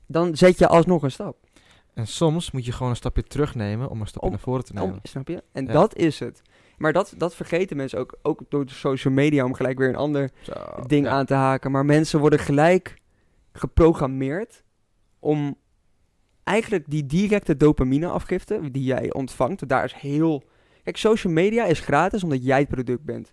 dan 0.07 0.35
zet 0.37 0.57
je 0.59 0.67
alsnog 0.67 1.03
een 1.03 1.11
stap. 1.11 1.37
En 1.93 2.07
soms 2.07 2.51
moet 2.51 2.65
je 2.65 2.71
gewoon 2.71 2.89
een 2.89 2.95
stapje 2.95 3.23
terugnemen 3.23 3.89
om 3.89 4.01
een 4.01 4.07
stapje 4.07 4.27
Om- 4.27 4.33
naar 4.33 4.43
voren 4.43 4.63
te 4.65 4.73
nemen. 4.73 4.91
Om, 4.93 4.99
snap 5.03 5.27
je? 5.27 5.43
En 5.51 5.65
Ja. 5.65 5.71
dat 5.71 5.95
is 5.95 6.19
het. 6.19 6.41
Maar 6.77 6.93
dat, 6.93 7.13
dat 7.17 7.35
vergeten 7.35 7.77
mensen 7.77 7.99
ook, 7.99 8.17
ook 8.21 8.41
door 8.49 8.65
de 8.65 8.73
social 8.73 9.13
media 9.13 9.45
om 9.45 9.53
gelijk 9.53 9.77
weer 9.77 9.89
een 9.89 9.95
ander 9.95 10.31
Zo, 10.41 10.53
ding 10.87 11.05
ja. 11.05 11.11
aan 11.11 11.25
te 11.25 11.33
haken. 11.33 11.71
Maar 11.71 11.85
mensen 11.85 12.19
worden 12.19 12.39
gelijk 12.39 13.01
geprogrammeerd 13.51 14.63
om 15.19 15.57
eigenlijk 16.43 16.83
die 16.87 17.05
directe 17.05 17.57
dopamine-afgifte 17.57 18.71
die 18.71 18.83
jij 18.83 19.13
ontvangt, 19.13 19.67
daar 19.67 19.83
is 19.83 19.93
heel... 19.93 20.43
Kijk, 20.83 20.97
social 20.97 21.33
media 21.33 21.65
is 21.65 21.79
gratis 21.79 22.23
omdat 22.23 22.43
jij 22.43 22.59
het 22.59 22.67
product 22.67 23.03
bent. 23.03 23.31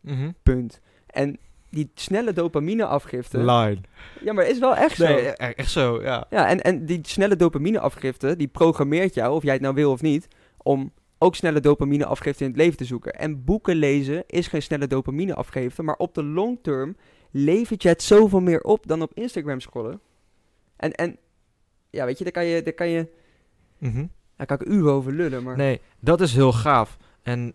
Mhm. 0.00 0.30
Punt. 0.42 0.80
En 1.06 1.38
die 1.70 1.90
snelle 1.94 2.32
dopamine-afgifte... 2.32 3.38
Line. 3.38 3.78
ja, 4.24 4.32
maar 4.32 4.46
is 4.46 4.58
wel 4.58 4.76
echt 4.76 4.96
zo. 4.96 5.04
Nee, 5.04 5.26
e- 5.26 5.32
echt 5.32 5.70
zo, 5.70 6.02
ja. 6.02 6.26
Ja, 6.30 6.48
en, 6.48 6.60
en 6.62 6.86
die 6.86 7.00
snelle 7.02 7.36
dopamine-afgifte, 7.36 8.36
die 8.36 8.48
programmeert 8.48 9.14
jou, 9.14 9.34
of 9.34 9.42
jij 9.42 9.52
het 9.52 9.62
nou 9.62 9.74
wil 9.74 9.90
of 9.90 10.02
niet, 10.02 10.28
om 10.56 10.92
ook 11.18 11.34
snelle 11.34 11.60
dopamine-afgifte 11.60 12.44
in 12.44 12.50
het 12.50 12.58
leven 12.58 12.76
te 12.76 12.84
zoeken. 12.84 13.12
En 13.12 13.44
boeken 13.44 13.76
lezen 13.76 14.24
is 14.26 14.46
geen 14.46 14.62
snelle 14.62 14.86
dopamine-afgifte, 14.86 15.82
maar 15.82 15.96
op 15.96 16.14
de 16.14 16.24
long 16.24 16.58
term 16.62 16.96
levert 17.30 17.82
je 17.82 17.88
het 17.88 18.02
zoveel 18.02 18.40
meer 18.40 18.60
op 18.60 18.86
dan 18.86 19.02
op 19.02 19.14
Instagram 19.14 19.60
scrollen. 19.60 20.00
En, 20.76 20.92
en 20.92 21.16
ja, 21.90 22.04
weet 22.04 22.18
je, 22.18 22.24
daar 22.24 22.32
kan 22.32 22.44
je, 22.44 22.62
daar 22.62 22.72
kan 22.72 22.88
je, 22.88 23.08
Mhm. 23.78 24.06
daar 24.36 24.46
kan 24.46 24.60
ik 24.60 24.66
uren 24.68 24.92
over 24.92 25.12
lullen, 25.12 25.42
maar... 25.42 25.56
Nee, 25.56 25.80
dat 26.00 26.20
is 26.20 26.34
heel 26.34 26.52
gaaf. 26.52 26.96
En 27.22 27.52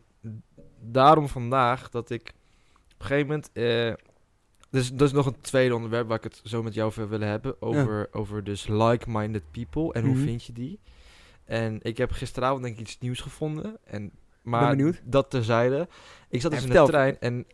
daarom 0.81 1.27
vandaag 1.27 1.89
dat 1.89 2.09
ik 2.09 2.33
een 3.03 3.07
gegeven 3.09 3.27
moment... 3.27 3.49
eh 3.53 3.93
dus 4.69 4.91
dat 4.93 5.07
is 5.07 5.13
nog 5.13 5.25
een 5.25 5.41
tweede 5.41 5.75
onderwerp 5.75 6.07
waar 6.07 6.17
ik 6.17 6.23
het 6.23 6.41
zo 6.43 6.63
met 6.63 6.73
jou 6.73 6.87
over 6.87 7.09
wil 7.09 7.19
hebben. 7.21 7.61
Over, 7.61 8.07
over 8.11 8.43
dus 8.43 8.67
like-minded 8.67 9.43
people 9.51 9.93
en 9.93 10.03
hoe 10.05 10.13
Mhm. 10.15 10.23
vind 10.23 10.43
je 10.43 10.53
die. 10.53 10.79
En 11.45 11.79
ik 11.81 11.97
heb 11.97 12.11
gisteravond 12.11 12.63
denk 12.63 12.75
ik 12.75 12.81
iets 12.81 12.99
nieuws 12.99 13.19
gevonden. 13.19 13.77
En, 13.83 14.11
maar 14.41 14.77
dat 15.03 15.29
terzijde. 15.29 15.87
Ik 16.29 16.41
zat 16.41 16.51
dus 16.51 16.63
in 16.63 16.69
de 16.69 16.83
trein 16.83 17.19
en... 17.19 17.45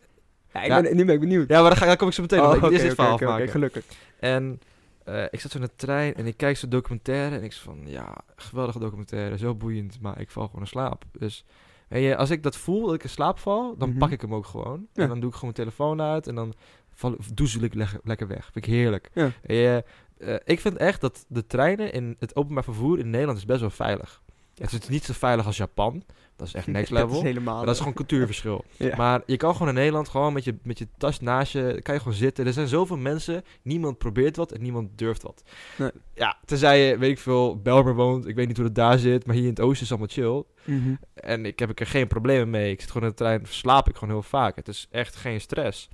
Ja, 0.52 0.62
ik 0.62 0.66
Ja. 0.68 0.80
Ben, 0.80 0.96
nu 0.96 1.04
ben 1.04 1.14
ik 1.14 1.20
benieuwd. 1.20 1.48
Ja, 1.48 1.60
maar 1.60 1.70
dan, 1.70 1.78
ga, 1.78 1.86
dan 1.86 1.96
kom 1.96 2.08
ik 2.08 2.14
zo 2.14 2.22
meteen 2.22 2.40
op. 2.40 2.54
Ik 2.54 2.62
oké, 2.62 2.72
eerst 2.72 2.96
dit 2.96 3.50
gelukkig. 3.50 3.84
En 4.20 4.60
eh, 5.04 5.24
ik 5.30 5.40
zat 5.40 5.50
zo 5.50 5.58
in 5.58 5.64
de 5.64 5.70
trein 5.76 6.14
en 6.14 6.26
ik 6.26 6.36
kijk 6.36 6.56
zo'n 6.56 6.70
documentaire 6.70 7.36
en 7.36 7.42
ik 7.42 7.52
zeg 7.52 7.62
van, 7.62 7.80
ja, 7.84 8.14
geweldige 8.36 8.78
documentaire, 8.78 9.38
zo 9.38 9.54
boeiend, 9.54 10.00
maar 10.00 10.20
ik 10.20 10.30
val 10.30 10.46
gewoon 10.46 10.60
in 10.60 10.66
slaap. 10.66 11.04
Dus 11.18 11.44
weet 11.90 12.02
je, 12.04 12.16
als 12.16 12.30
ik 12.30 12.42
dat 12.42 12.56
voel, 12.56 12.86
dat 12.86 12.94
ik 12.94 13.02
in 13.02 13.08
slaap 13.08 13.38
val, 13.38 13.76
dan 13.78 13.88
Mhm. 13.88 13.98
pak 13.98 14.10
ik 14.10 14.20
hem 14.20 14.34
ook 14.34 14.46
gewoon. 14.46 14.86
Ja. 14.92 15.02
En 15.02 15.08
dan 15.08 15.20
doe 15.20 15.28
ik 15.30 15.34
gewoon 15.36 15.52
mijn 15.56 15.68
telefoon 15.68 16.00
uit 16.02 16.26
en 16.26 16.34
dan 16.34 16.54
val, 16.94 17.16
doezel 17.34 17.62
ik 17.62 17.74
lekker 18.04 18.26
weg. 18.26 18.42
Vind 18.52 18.56
ik 18.56 18.72
heerlijk. 18.72 19.10
Ja. 19.14 19.30
Je, 19.42 19.84
eh, 20.18 20.34
ik 20.44 20.60
vind 20.60 20.76
echt 20.76 21.00
dat 21.00 21.24
de 21.28 21.46
treinen 21.46 21.92
in 21.92 22.16
het 22.18 22.36
openbaar 22.36 22.64
vervoer 22.64 22.98
in 22.98 23.10
Nederland 23.10 23.38
is 23.38 23.44
best 23.44 23.60
wel 23.60 23.70
veilig. 23.70 24.22
Het 24.60 24.82
is 24.82 24.88
niet 24.88 25.04
zo 25.04 25.12
veilig 25.12 25.46
als 25.46 25.56
Japan. 25.56 26.04
Dat 26.36 26.46
is 26.46 26.54
echt 26.54 26.66
next 26.78 26.90
level. 26.90 27.08
dat 27.08 27.16
is 27.16 27.22
helemaal... 27.22 27.56
Maar 27.56 27.64
dat 27.64 27.74
is 27.74 27.80
gewoon 27.80 27.94
cultuurverschil. 27.94 28.64
Ja. 28.76 28.96
Maar 28.96 29.22
je 29.26 29.36
kan 29.36 29.52
gewoon 29.52 29.68
in 29.68 29.74
Nederland 29.74 30.08
gewoon 30.08 30.32
met 30.32 30.44
je, 30.44 30.54
met 30.62 30.78
je 30.78 30.86
tas 30.98 31.20
naast 31.20 31.52
je, 31.52 31.80
kan 31.82 31.94
je 31.94 32.00
gewoon 32.00 32.16
zitten. 32.16 32.46
Er 32.46 32.52
zijn 32.52 32.68
zoveel 32.68 32.96
mensen, 32.96 33.42
niemand 33.62 33.98
probeert 33.98 34.36
wat 34.36 34.52
en 34.52 34.62
niemand 34.62 34.98
durft 34.98 35.22
wat. 35.22 35.42
Nee. 35.76 35.90
Ja, 36.14 36.38
tenzij 36.44 36.86
je, 36.86 36.98
weet 36.98 37.10
ik 37.10 37.18
veel, 37.18 37.60
Belmer 37.60 37.94
woont. 37.94 38.26
Ik 38.26 38.34
weet 38.34 38.46
niet 38.46 38.56
hoe 38.56 38.66
het 38.66 38.74
daar 38.74 38.98
zit, 38.98 39.26
maar 39.26 39.34
hier 39.34 39.44
in 39.44 39.50
het 39.50 39.60
oosten 39.60 39.84
is 39.84 39.90
allemaal 39.90 40.08
chill. 40.10 40.44
Mhm. 40.64 40.94
En 41.14 41.46
ik 41.46 41.58
heb 41.58 41.70
ik 41.70 41.80
er 41.80 41.86
geen 41.86 42.06
problemen 42.06 42.50
mee. 42.50 42.70
Ik 42.70 42.80
zit 42.80 42.90
gewoon 42.90 43.08
in 43.08 43.14
de 43.14 43.22
trein, 43.22 43.42
slaap 43.48 43.88
ik 43.88 43.96
gewoon 43.96 44.14
heel 44.14 44.22
vaak. 44.22 44.56
Het 44.56 44.68
is 44.68 44.88
echt 44.90 45.16
geen 45.16 45.40
stress. 45.40 45.88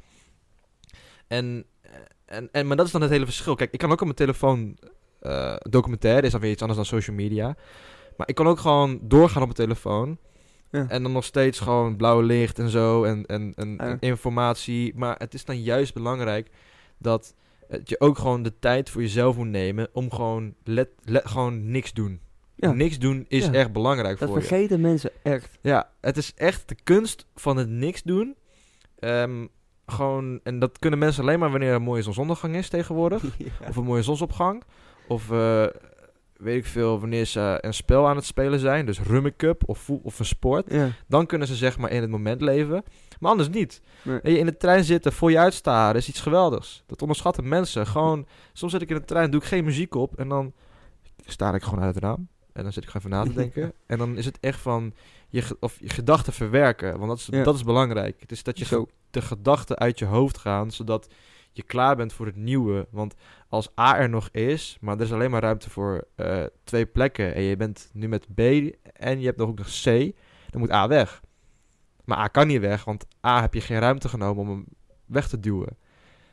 En, 1.26 1.64
en, 2.24 2.48
en, 2.52 2.66
maar 2.66 2.76
dat 2.76 2.86
is 2.86 2.92
dan 2.92 3.00
het 3.02 3.10
hele 3.10 3.24
verschil. 3.24 3.54
Kijk, 3.54 3.72
ik 3.72 3.78
kan 3.78 3.90
ook 3.90 4.00
op 4.00 4.04
mijn 4.04 4.14
telefoon 4.14 4.76
eh 5.20 5.56
documentaire, 5.58 6.26
is 6.26 6.32
dan 6.32 6.40
weer 6.40 6.50
iets 6.50 6.62
anders 6.62 6.78
dan 6.78 7.00
social 7.00 7.16
media. 7.16 7.56
Maar 8.16 8.28
ik 8.28 8.34
kan 8.34 8.46
ook 8.46 8.58
gewoon 8.58 8.98
doorgaan 9.02 9.42
op 9.42 9.56
mijn 9.56 9.68
telefoon. 9.68 10.18
Ja. 10.70 10.86
En 10.88 11.02
dan 11.02 11.12
nog 11.12 11.24
steeds 11.24 11.60
gewoon 11.60 11.96
blauw 11.96 12.20
licht 12.20 12.58
en 12.58 12.68
zo. 12.68 13.04
En, 13.04 13.26
en, 13.26 13.52
en, 13.56 13.70
Ja. 13.70 13.78
en 13.78 13.96
informatie. 14.00 14.92
Maar 14.96 15.14
het 15.18 15.34
is 15.34 15.44
dan 15.44 15.62
juist 15.62 15.94
belangrijk 15.94 16.50
dat 16.98 17.34
je 17.84 18.00
ook 18.00 18.18
gewoon 18.18 18.42
de 18.42 18.58
tijd 18.58 18.90
voor 18.90 19.00
jezelf 19.00 19.36
moet 19.36 19.46
nemen. 19.46 19.88
Om 19.92 20.10
gewoon, 20.12 20.54
let, 20.64 20.88
let, 21.02 21.28
gewoon 21.28 21.70
niks 21.70 21.92
doen. 21.92 22.20
Ja. 22.54 22.72
Niks 22.72 22.98
doen 22.98 23.24
is 23.28 23.48
echt 23.50 23.72
belangrijk 23.72 24.18
Dat 24.18 24.28
voor 24.28 24.38
je. 24.38 24.44
vergeten 24.44 24.80
mensen 24.80 25.10
echt. 25.22 25.58
Ja, 25.60 25.90
het 26.00 26.16
is 26.16 26.32
echt 26.34 26.68
de 26.68 26.76
kunst 26.84 27.26
van 27.34 27.56
het 27.56 27.68
niks 27.68 28.02
doen. 28.02 28.36
Ehm, 28.98 29.46
gewoon, 29.86 30.40
en 30.42 30.58
dat 30.58 30.78
kunnen 30.78 30.98
mensen 30.98 31.22
alleen 31.22 31.38
maar 31.38 31.50
wanneer 31.50 31.68
er 31.68 31.74
een 31.74 31.82
mooie 31.82 32.02
zonsondergang 32.02 32.54
is 32.56 32.68
tegenwoordig. 32.68 33.24
Of 33.68 33.76
een 33.76 33.84
mooie 33.84 34.02
zonsopgang. 34.02 34.62
Of 35.08 35.30
eh, 35.30 35.66
weet 36.38 36.56
ik 36.56 36.66
veel, 36.66 37.00
wanneer 37.00 37.24
ze 37.24 37.58
een 37.60 37.74
spel 37.74 38.08
aan 38.08 38.16
het 38.16 38.24
spelen 38.24 38.58
zijn. 38.58 38.86
Dus 38.86 39.00
Rummy 39.00 39.32
Cup 39.36 39.62
of, 39.66 39.90
of 39.90 40.18
een 40.18 40.24
sport. 40.24 40.72
Ja. 40.72 40.88
Dan 41.08 41.26
kunnen 41.26 41.46
ze 41.48 41.54
zeg 41.54 41.78
maar 41.78 41.90
in 41.90 42.00
het 42.00 42.10
moment 42.10 42.40
leven. 42.40 42.82
Maar 43.20 43.30
anders 43.30 43.48
niet. 43.48 43.80
Nee. 44.02 44.20
En 44.20 44.32
je 44.32 44.38
in 44.38 44.46
de 44.46 44.56
trein 44.56 44.84
zitten, 44.84 45.12
voor 45.12 45.30
je 45.30 45.38
uitstaren, 45.38 45.96
is 46.00 46.08
iets 46.08 46.20
geweldigs. 46.20 46.82
Dat 46.86 47.00
onderschatten 47.02 47.48
mensen. 47.48 47.86
Gewoon, 47.86 48.26
soms 48.52 48.72
zit 48.72 48.82
ik 48.82 48.88
in 48.88 48.96
de 48.96 49.04
trein, 49.04 49.30
doe 49.30 49.40
ik 49.40 49.46
geen 49.46 49.64
muziek 49.64 49.94
op. 49.94 50.16
En 50.18 50.28
dan 50.28 50.52
sta 51.26 51.54
ik 51.54 51.62
gewoon 51.62 51.84
uit 51.84 51.94
het 51.94 52.04
raam. 52.04 52.28
En 52.52 52.62
dan 52.62 52.72
zit 52.72 52.82
ik 52.82 52.88
gewoon 52.90 53.12
even 53.12 53.24
na 53.26 53.32
te 53.32 53.38
denken. 53.42 53.72
En 53.86 53.98
dan 53.98 54.16
is 54.16 54.24
het 54.24 54.38
echt 54.40 54.60
van 54.60 54.94
je, 55.28 55.42
of 55.60 55.76
je 55.80 55.88
gedachten 55.88 56.32
verwerken. 56.32 56.96
Want 56.98 57.08
dat 57.08 57.18
is, 57.18 57.26
Ja. 57.30 57.42
dat 57.42 57.54
is 57.54 57.62
belangrijk. 57.64 58.20
Het 58.20 58.32
is 58.32 58.42
dat 58.42 58.58
je 58.58 58.64
Zo. 58.64 58.86
de 59.10 59.22
gedachten 59.22 59.78
uit 59.78 59.98
je 59.98 60.04
hoofd 60.04 60.38
gaan. 60.38 60.70
Zodat 60.70 61.08
je 61.56 61.62
klaar 61.62 61.96
bent 61.96 62.12
voor 62.12 62.26
het 62.26 62.36
nieuwe. 62.36 62.86
Want 62.90 63.14
als 63.48 63.68
A 63.78 63.98
er 63.98 64.08
nog 64.08 64.28
is, 64.30 64.78
maar 64.80 64.96
er 64.96 65.02
is 65.02 65.12
alleen 65.12 65.30
maar 65.30 65.42
ruimte 65.42 65.70
voor 65.70 66.06
eh, 66.14 66.44
twee 66.64 66.86
plekken. 66.86 67.34
En 67.34 67.42
je 67.42 67.56
bent 67.56 67.90
nu 67.92 68.08
met 68.08 68.34
B 68.34 68.40
en 68.92 69.20
je 69.20 69.26
hebt 69.26 69.38
nog 69.38 69.48
ook 69.48 69.58
nog 69.58 69.68
C. 69.82 69.84
Dan 70.50 70.60
moet 70.60 70.72
A 70.72 70.88
weg. 70.88 71.22
Maar 72.04 72.18
A 72.18 72.26
kan 72.26 72.46
niet 72.46 72.60
weg, 72.60 72.84
want 72.84 73.06
A 73.26 73.40
heb 73.40 73.54
je 73.54 73.60
geen 73.60 73.78
ruimte 73.78 74.08
genomen 74.08 74.42
om 74.42 74.48
hem 74.48 74.66
weg 75.06 75.28
te 75.28 75.40
duwen. 75.40 75.76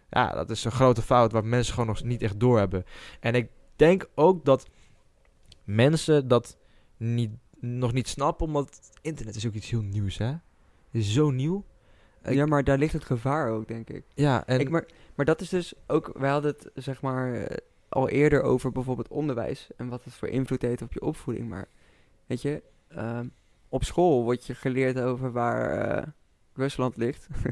Ja, 0.10 0.34
dat 0.34 0.50
is 0.50 0.64
een 0.64 0.72
grote 0.72 1.02
fout 1.02 1.32
waar 1.32 1.46
mensen 1.46 1.74
gewoon 1.74 1.90
nog 1.90 2.04
niet 2.04 2.22
echt 2.22 2.40
doorhebben. 2.40 2.84
En 3.20 3.36
ik 3.36 3.50
denk 3.76 4.10
ook 4.16 4.46
dat 4.46 4.70
mensen 5.64 6.28
dat 6.28 6.58
niet, 6.98 7.32
nog 7.60 7.94
niet 7.94 8.08
snappen, 8.08 8.46
omdat 8.46 8.92
internet 9.02 9.36
is 9.36 9.48
ook 9.48 9.54
iets 9.54 9.70
heel 9.70 9.82
nieuws, 9.82 10.18
hè? 10.18 10.34
Is 10.92 11.14
zo 11.14 11.30
nieuw. 11.32 11.66
Ik- 12.24 12.34
ja, 12.34 12.46
maar 12.46 12.64
daar 12.64 12.78
ligt 12.78 12.94
het 12.94 13.04
gevaar 13.04 13.50
ook, 13.52 13.68
denk 13.68 13.90
ik. 13.90 14.04
Ja, 14.14 14.46
en 14.48 14.60
ik 14.60 14.70
maar, 14.70 14.86
maar 15.16 15.26
dat 15.26 15.42
is 15.42 15.50
dus 15.50 15.74
ook... 15.88 16.12
Wij 16.18 16.30
hadden 16.30 16.52
het, 16.52 16.84
zeg 16.84 17.02
maar, 17.02 17.34
eh, 17.34 17.58
al 17.90 18.10
eerder 18.10 18.42
over 18.42 18.72
bijvoorbeeld 18.72 19.08
onderwijs... 19.08 19.70
en 19.78 19.88
wat 19.90 20.04
het 20.04 20.14
voor 20.14 20.28
invloed 20.28 20.62
heeft 20.62 20.82
op 20.82 20.94
je 20.94 21.02
opvoeding. 21.02 21.50
Maar, 21.50 21.68
weet 22.26 22.42
je, 22.42 22.64
ehm, 22.88 23.28
op 23.70 23.84
school 23.84 24.24
wordt 24.24 24.46
je 24.46 24.56
geleerd 24.56 25.00
over 25.00 25.32
waar 25.32 25.78
eh, 25.98 26.08
Rusland 26.54 26.98
ligt... 26.98 27.28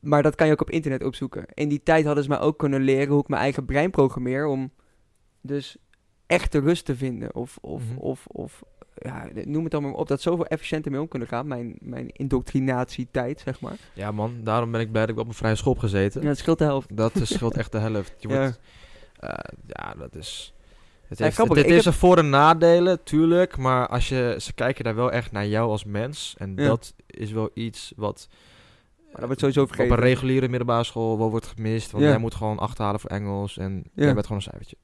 Maar 0.00 0.22
dat 0.22 0.34
kan 0.34 0.46
je 0.46 0.52
ook 0.52 0.60
op 0.60 0.70
internet 0.70 1.04
opzoeken. 1.04 1.44
In 1.54 1.68
die 1.68 1.82
tijd 1.82 2.04
hadden 2.04 2.24
ze 2.24 2.30
mij 2.30 2.38
ook 2.40 2.58
kunnen 2.58 2.80
leren 2.80 3.08
hoe 3.12 3.20
ik 3.20 3.28
mijn 3.28 3.42
eigen 3.42 3.64
brein 3.64 3.90
programmeer 3.90 4.46
om 4.46 4.70
dus 5.40 5.76
echte 6.26 6.58
rust 6.58 6.84
te 6.84 6.96
vinden. 6.96 7.34
Of, 7.34 7.58
of, 7.60 7.82
Mhm. 7.90 7.96
of, 7.98 8.26
of 8.26 8.62
ja, 9.04 9.28
noem 9.44 9.62
het 9.62 9.72
dan 9.72 9.82
maar 9.82 9.92
op. 9.92 10.08
Dat 10.08 10.20
zoveel 10.20 10.46
efficiënter 10.46 10.90
mee 10.90 11.00
om 11.00 11.08
kunnen 11.08 11.28
gaan. 11.28 11.46
Mijn, 11.46 11.74
mijn 11.80 12.08
indoctrinatietijd, 12.12 13.40
zeg 13.40 13.60
maar. 13.60 13.76
ja, 13.92 14.10
man, 14.10 14.34
daarom 14.42 14.70
ben 14.70 14.80
ik 14.80 14.90
blij 14.92 15.06
dat 15.06 15.14
ik 15.14 15.20
op 15.22 15.28
een 15.28 15.34
vrije 15.34 15.54
school 15.54 15.72
heb 15.72 15.82
gezeten. 15.82 16.22
Ja, 16.22 16.28
het 16.28 16.38
scheelt 16.38 16.58
de 16.58 16.64
helft. 16.64 16.96
Dat 16.96 17.14
is- 17.14 17.32
scheelt 17.34 17.56
echt 17.56 17.72
de 17.72 17.78
helft. 17.78 18.14
Je 18.18 18.28
Ja. 18.28 18.38
wordt, 18.40 18.60
eh, 19.20 19.30
ja, 19.66 19.94
dat 19.98 20.14
is. 20.16 20.54
Het 21.08 21.18
Ja, 21.18 21.24
heeft, 21.24 21.36
grappig, 21.36 21.56
het, 21.56 21.66
het 21.66 21.74
ik 21.76 21.82
heeft 21.84 21.96
zijn 21.98 22.10
voor- 22.10 22.18
en 22.18 22.30
nadelen, 22.30 23.02
tuurlijk. 23.02 23.56
Maar 23.56 23.88
als 23.88 24.08
je, 24.08 24.36
ze 24.40 24.52
kijken 24.52 24.84
daar 24.84 24.94
wel 24.94 25.12
echt 25.12 25.32
naar 25.32 25.46
jou 25.46 25.70
als 25.70 25.84
mens. 25.84 26.34
En 26.38 26.52
Ja. 26.56 26.66
dat 26.66 26.94
is 27.06 27.32
wel 27.32 27.50
iets 27.54 27.92
wat 27.96 28.28
Maar 29.02 29.12
dat 29.22 29.24
wordt 29.24 29.40
sowieso 29.40 29.62
op 29.62 29.68
een 29.68 29.74
vergeten. 29.76 30.02
reguliere 30.02 30.48
middelbare 30.48 30.84
school 30.84 31.18
wel 31.18 31.30
wordt 31.30 31.46
gemist. 31.46 31.90
Want 31.90 32.04
Ja. 32.04 32.10
jij 32.10 32.18
moet 32.18 32.34
gewoon 32.34 32.58
achterhalen 32.58 33.00
voor 33.00 33.10
Engels. 33.10 33.56
En 33.56 33.72
Ja. 33.94 34.04
jij 34.04 34.14
bent 34.14 34.26
gewoon 34.26 34.42
een 34.44 34.48
cijfertje. 34.50 34.76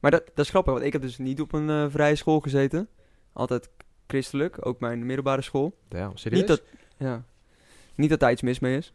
Maar 0.00 0.10
dat, 0.10 0.26
dat 0.26 0.44
is 0.44 0.50
grappig, 0.50 0.72
want 0.72 0.84
ik 0.84 0.92
heb 0.92 1.02
dus 1.02 1.18
niet 1.18 1.40
op 1.40 1.52
een 1.52 1.70
eh, 1.70 1.86
vrije 1.88 2.14
school 2.14 2.40
gezeten. 2.40 2.88
Altijd 3.32 3.70
christelijk, 4.06 4.66
ook 4.66 4.80
mijn 4.80 5.06
middelbare 5.06 5.42
school. 5.42 5.78
Ja, 5.88 6.10
serieus? 6.14 6.40
Niet 6.40 6.48
dat, 6.48 6.62
ja, 6.96 7.24
niet 7.94 8.10
dat 8.10 8.20
daar 8.20 8.30
iets 8.32 8.42
mis 8.42 8.58
mee 8.58 8.76
is. 8.76 8.92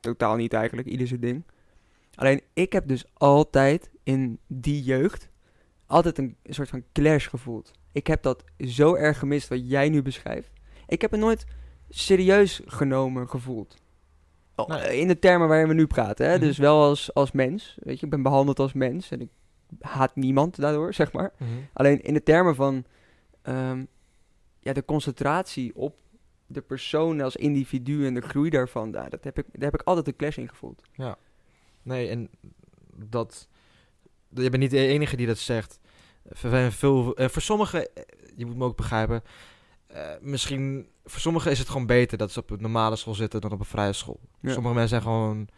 Totaal 0.00 0.36
niet 0.36 0.52
eigenlijk, 0.52 0.88
ieder 0.88 1.06
zijn 1.06 1.20
ding. 1.20 1.44
Alleen 2.14 2.42
ik 2.52 2.72
heb 2.72 2.88
dus 2.88 3.04
altijd 3.14 3.90
in 4.02 4.38
die 4.46 4.82
jeugd 4.82 5.28
altijd 5.86 6.18
een, 6.18 6.36
soort 6.44 6.68
van 6.68 6.84
clash 6.92 7.28
gevoeld. 7.28 7.70
Ik 7.92 8.06
heb 8.06 8.22
dat 8.22 8.44
zo 8.58 8.94
erg 8.94 9.18
gemist 9.18 9.48
wat 9.48 9.68
jij 9.68 9.88
nu 9.88 10.02
beschrijft. 10.02 10.50
Ik 10.86 11.00
heb 11.00 11.10
het 11.10 11.20
nooit 11.20 11.44
serieus 11.88 12.60
genomen 12.64 13.28
gevoeld. 13.28 13.76
Oh, 14.56 14.68
Nee. 14.68 15.00
In 15.00 15.08
de 15.08 15.18
termen 15.18 15.48
waarin 15.48 15.68
we 15.68 15.74
nu 15.74 15.86
praten. 15.86 16.26
Hè? 16.26 16.36
Mhm. 16.36 16.44
Dus 16.44 16.58
wel 16.58 16.82
als, 16.82 17.14
als 17.14 17.32
mens. 17.32 17.76
Weet 17.82 17.98
je, 17.98 18.04
ik 18.04 18.10
ben 18.10 18.22
behandeld 18.22 18.58
als 18.58 18.72
mens. 18.72 19.10
En 19.10 19.20
ik 19.20 19.28
haat 19.80 20.16
niemand 20.16 20.60
daardoor, 20.60 20.94
zeg 21.00 21.12
maar. 21.12 21.32
Mhm. 21.36 21.50
Alleen 21.72 22.00
in 22.00 22.14
de 22.14 22.22
termen 22.22 22.54
van 22.54 22.84
ehm, 23.42 23.84
ja, 24.60 24.72
de 24.72 24.84
concentratie 24.84 25.76
op 25.76 25.98
de 26.46 26.60
persoon 26.60 27.20
als 27.20 27.36
individu 27.36 28.06
en 28.06 28.14
de 28.14 28.20
groei 28.20 28.50
daarvan, 28.50 28.90
daar, 28.90 29.10
dat 29.10 29.24
heb 29.24 29.38
ik, 29.38 29.46
daar 29.52 29.70
heb 29.70 29.80
ik 29.80 29.86
altijd 29.86 30.06
een 30.06 30.16
clash 30.16 30.36
in 30.36 30.48
gevoeld. 30.48 30.82
Nee, 31.82 32.08
en 32.08 32.28
dat... 32.94 33.48
Je 34.28 34.50
bent 34.50 34.62
niet 34.62 34.70
de 34.70 34.86
enige 34.86 35.16
die 35.16 35.26
dat 35.26 35.38
zegt. 35.38 35.80
Voor, 36.30 36.72
veel, 36.72 37.16
eh, 37.16 37.28
voor 37.28 37.42
sommigen, 37.42 37.94
eh, 37.94 38.02
je 38.36 38.46
moet 38.46 38.56
me 38.56 38.64
ook 38.64 38.76
begrijpen... 38.76 39.22
eh, 39.86 40.10
misschien, 40.20 40.88
voor 41.04 41.20
sommigen 41.20 41.50
is 41.50 41.58
het 41.58 41.68
gewoon 41.68 41.86
beter 41.86 42.18
dat 42.18 42.32
ze 42.32 42.40
op 42.40 42.50
een 42.50 42.60
normale 42.60 42.96
school 42.96 43.14
zitten 43.14 43.40
dan 43.40 43.52
op 43.52 43.58
een 43.58 43.64
vrije 43.64 43.92
school. 43.92 44.20
Ja. 44.40 44.52
Sommige 44.52 44.74
mensen 44.74 45.00
zijn 45.00 45.02
gewoon... 45.02 45.48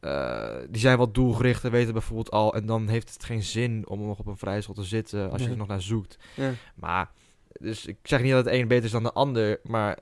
eh, 0.00 0.56
die 0.68 0.80
zijn 0.80 0.98
wat 0.98 1.14
doelgericht 1.14 1.64
en 1.64 1.70
weten 1.70 1.92
bijvoorbeeld 1.92 2.30
al... 2.30 2.54
en 2.54 2.66
dan 2.66 2.88
heeft 2.88 3.12
het 3.14 3.24
geen 3.24 3.42
zin 3.42 3.88
om 3.88 4.06
nog 4.06 4.18
op 4.18 4.26
een 4.26 4.36
vrije 4.36 4.60
school 4.60 4.74
te 4.74 4.84
zitten... 4.84 5.30
als 5.30 5.42
je 5.42 5.48
er 5.48 5.56
nog 5.56 5.68
naar 5.68 5.82
zoekt. 5.82 6.18
Ja. 6.34 6.52
Maar, 6.74 7.10
dus 7.52 7.86
ik 7.86 7.96
zeg 8.02 8.22
niet 8.22 8.32
dat 8.32 8.44
het 8.44 8.54
een 8.54 8.68
beter 8.68 8.84
is 8.84 8.90
dan 8.90 9.02
de 9.02 9.12
ander, 9.12 9.60
maar 9.62 9.98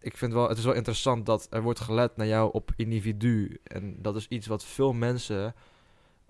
ik 0.00 0.16
vind 0.16 0.32
wel, 0.32 0.48
het 0.48 0.58
is 0.58 0.64
wel 0.64 0.74
interessant 0.74 1.26
dat 1.26 1.46
er 1.50 1.62
wordt 1.62 1.80
gelet 1.80 2.16
naar 2.16 2.26
jou 2.26 2.52
op 2.52 2.70
individu. 2.76 3.60
En 3.64 3.96
dat 3.98 4.16
is 4.16 4.26
iets 4.28 4.46
wat 4.46 4.64
veel 4.64 4.92
mensen 4.92 5.54